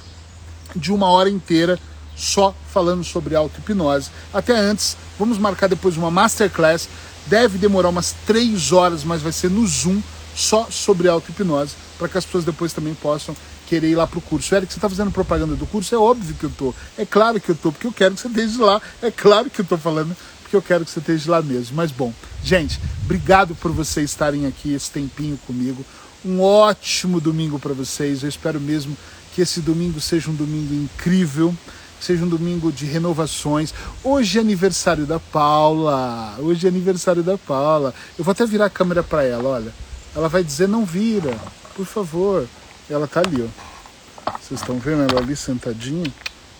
de 0.74 0.92
uma 0.92 1.08
hora 1.08 1.30
inteira 1.30 1.78
só 2.16 2.54
falando 2.72 3.04
sobre 3.04 3.34
auto-hipnose. 3.34 4.10
Até 4.34 4.58
antes, 4.58 4.96
vamos 5.18 5.38
marcar 5.38 5.68
depois 5.68 5.96
uma 5.96 6.10
masterclass. 6.10 6.88
Deve 7.26 7.58
demorar 7.58 7.90
umas 7.90 8.14
três 8.26 8.72
horas, 8.72 9.04
mas 9.04 9.22
vai 9.22 9.32
ser 9.32 9.50
no 9.50 9.66
Zoom 9.66 10.02
só 10.34 10.66
sobre 10.70 11.08
auto-hipnose, 11.08 11.74
para 11.98 12.08
que 12.08 12.18
as 12.18 12.24
pessoas 12.24 12.44
depois 12.44 12.72
também 12.72 12.94
possam 12.94 13.36
querer 13.68 13.90
ir 13.90 13.96
lá 13.96 14.06
pro 14.06 14.20
curso. 14.20 14.54
Eric, 14.54 14.72
você 14.72 14.78
está 14.78 14.88
fazendo 14.88 15.10
propaganda 15.10 15.54
do 15.54 15.66
curso? 15.66 15.94
É 15.94 15.98
óbvio 15.98 16.34
que 16.34 16.44
eu 16.44 16.50
tô. 16.50 16.74
É 16.96 17.04
claro 17.04 17.38
que 17.38 17.50
eu 17.50 17.54
tô, 17.54 17.70
porque 17.70 17.86
eu 17.86 17.92
quero 17.92 18.14
que 18.14 18.20
você 18.22 18.28
esteja 18.28 18.64
lá. 18.64 18.80
É 19.02 19.10
claro 19.10 19.50
que 19.50 19.60
eu 19.60 19.64
tô 19.64 19.76
falando, 19.76 20.16
porque 20.42 20.56
eu 20.56 20.62
quero 20.62 20.86
que 20.86 20.90
você 20.90 21.00
esteja 21.00 21.30
lá 21.30 21.42
mesmo. 21.42 21.76
Mas 21.76 21.92
bom, 21.92 22.12
gente, 22.42 22.80
obrigado 23.04 23.54
por 23.54 23.70
vocês 23.70 24.08
estarem 24.10 24.46
aqui 24.46 24.72
esse 24.72 24.90
tempinho 24.90 25.36
comigo. 25.46 25.84
Um 26.24 26.40
ótimo 26.40 27.20
domingo 27.20 27.58
para 27.58 27.74
vocês. 27.74 28.22
Eu 28.22 28.28
espero 28.30 28.58
mesmo 28.58 28.96
que 29.34 29.42
esse 29.42 29.60
domingo 29.60 30.00
seja 30.00 30.30
um 30.30 30.34
domingo 30.34 30.74
incrível 30.74 31.54
seja 32.00 32.24
um 32.24 32.28
domingo 32.28 32.70
de 32.70 32.84
renovações. 32.86 33.74
Hoje 34.04 34.38
é 34.38 34.40
aniversário 34.40 35.04
da 35.04 35.18
Paula. 35.18 36.36
Hoje 36.38 36.64
é 36.64 36.70
aniversário 36.70 37.24
da 37.24 37.36
Paula. 37.36 37.92
Eu 38.16 38.24
vou 38.24 38.30
até 38.30 38.46
virar 38.46 38.66
a 38.66 38.70
câmera 38.70 39.02
para 39.02 39.24
ela, 39.24 39.48
olha. 39.48 39.72
Ela 40.14 40.28
vai 40.28 40.44
dizer 40.44 40.68
não 40.68 40.84
vira, 40.84 41.36
por 41.74 41.84
favor. 41.84 42.46
Ela 42.90 43.06
tá 43.06 43.20
ali, 43.20 43.42
ó. 43.42 44.32
Vocês 44.40 44.60
estão 44.60 44.78
vendo 44.78 45.02
ela 45.02 45.20
ali 45.20 45.36
sentadinha? 45.36 46.10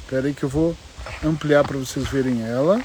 Espera 0.00 0.26
aí 0.26 0.34
que 0.34 0.42
eu 0.42 0.48
vou 0.48 0.76
ampliar 1.24 1.64
para 1.64 1.78
vocês 1.78 2.06
verem 2.08 2.42
ela. 2.42 2.80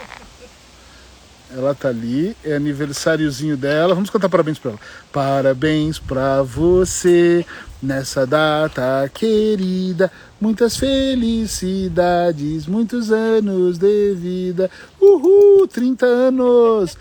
Ela 1.52 1.76
tá 1.76 1.90
ali, 1.90 2.36
é 2.44 2.56
aniversáriozinho 2.56 3.56
dela. 3.56 3.94
Vamos 3.94 4.10
cantar 4.10 4.30
parabéns 4.30 4.58
para 4.58 4.72
ela. 4.72 4.80
Parabéns 5.12 6.00
para 6.00 6.42
você 6.42 7.46
nessa 7.82 8.26
data 8.26 9.10
querida. 9.14 10.12
Muitas 10.40 10.78
felicidades, 10.78 12.66
muitos 12.66 13.12
anos 13.12 13.78
de 13.78 14.16
vida. 14.16 14.72
Uhul, 15.00 15.68
30 15.68 16.06
anos. 16.06 16.98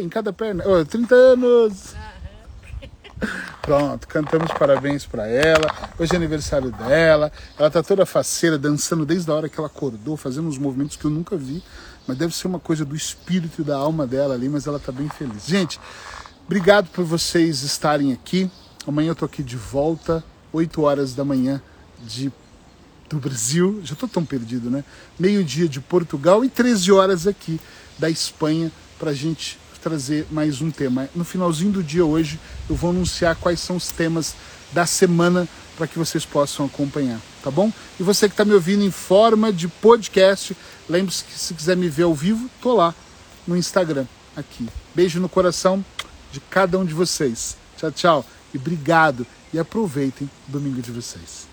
Em 0.00 0.08
cada 0.08 0.32
perna. 0.32 0.64
Oh, 0.66 0.84
30 0.84 1.14
anos. 1.14 1.94
Pronto, 3.68 4.08
cantamos 4.08 4.50
parabéns 4.52 5.04
para 5.04 5.26
ela. 5.26 5.70
Hoje 5.98 6.14
é 6.14 6.16
aniversário 6.16 6.70
dela. 6.70 7.30
Ela 7.58 7.70
tá 7.70 7.82
toda 7.82 8.06
faceira, 8.06 8.56
dançando 8.56 9.04
desde 9.04 9.30
a 9.30 9.34
hora 9.34 9.46
que 9.46 9.60
ela 9.60 9.66
acordou, 9.66 10.16
fazendo 10.16 10.48
uns 10.48 10.56
movimentos 10.56 10.96
que 10.96 11.04
eu 11.04 11.10
nunca 11.10 11.36
vi. 11.36 11.62
Mas 12.06 12.16
deve 12.16 12.34
ser 12.34 12.46
uma 12.46 12.58
coisa 12.58 12.82
do 12.82 12.96
espírito 12.96 13.60
e 13.60 13.64
da 13.64 13.76
alma 13.76 14.06
dela 14.06 14.32
ali, 14.32 14.48
mas 14.48 14.66
ela 14.66 14.78
tá 14.78 14.90
bem 14.90 15.06
feliz. 15.10 15.46
Gente, 15.46 15.78
obrigado 16.46 16.86
por 16.86 17.04
vocês 17.04 17.62
estarem 17.62 18.10
aqui. 18.10 18.50
Amanhã 18.86 19.10
eu 19.10 19.14
tô 19.14 19.26
aqui 19.26 19.42
de 19.42 19.58
volta, 19.58 20.24
8 20.50 20.80
horas 20.80 21.14
da 21.14 21.22
manhã 21.22 21.60
de 22.06 22.32
do 23.10 23.18
Brasil. 23.18 23.82
Já 23.84 23.94
tô 23.94 24.08
tão 24.08 24.24
perdido, 24.24 24.70
né? 24.70 24.82
Meio-dia 25.18 25.68
de 25.68 25.78
Portugal 25.78 26.42
e 26.42 26.48
13 26.48 26.90
horas 26.90 27.26
aqui 27.26 27.60
da 27.98 28.08
Espanha 28.08 28.72
pra 28.98 29.12
gente 29.12 29.58
trazer 29.78 30.26
mais 30.30 30.60
um 30.60 30.70
tema. 30.70 31.08
No 31.14 31.24
finalzinho 31.24 31.72
do 31.72 31.82
dia 31.82 32.04
hoje, 32.04 32.38
eu 32.68 32.76
vou 32.76 32.90
anunciar 32.90 33.36
quais 33.36 33.60
são 33.60 33.76
os 33.76 33.90
temas 33.90 34.34
da 34.72 34.86
semana 34.86 35.48
para 35.76 35.86
que 35.86 35.98
vocês 35.98 36.24
possam 36.26 36.66
acompanhar, 36.66 37.20
tá 37.42 37.50
bom? 37.50 37.72
E 37.98 38.02
você 38.02 38.28
que 38.28 38.34
está 38.34 38.44
me 38.44 38.52
ouvindo 38.52 38.82
em 38.82 38.90
forma 38.90 39.52
de 39.52 39.68
podcast, 39.68 40.56
lembre-se 40.88 41.24
que 41.24 41.38
se 41.38 41.54
quiser 41.54 41.76
me 41.76 41.88
ver 41.88 42.02
ao 42.02 42.14
vivo, 42.14 42.50
tô 42.60 42.74
lá 42.74 42.94
no 43.46 43.56
Instagram, 43.56 44.06
aqui. 44.36 44.68
Beijo 44.94 45.20
no 45.20 45.28
coração 45.28 45.84
de 46.32 46.40
cada 46.40 46.78
um 46.78 46.84
de 46.84 46.92
vocês. 46.92 47.56
Tchau, 47.76 47.92
tchau 47.92 48.26
e 48.52 48.58
obrigado 48.58 49.26
e 49.52 49.58
aproveitem 49.58 50.28
o 50.48 50.52
domingo 50.52 50.82
de 50.82 50.90
vocês. 50.90 51.47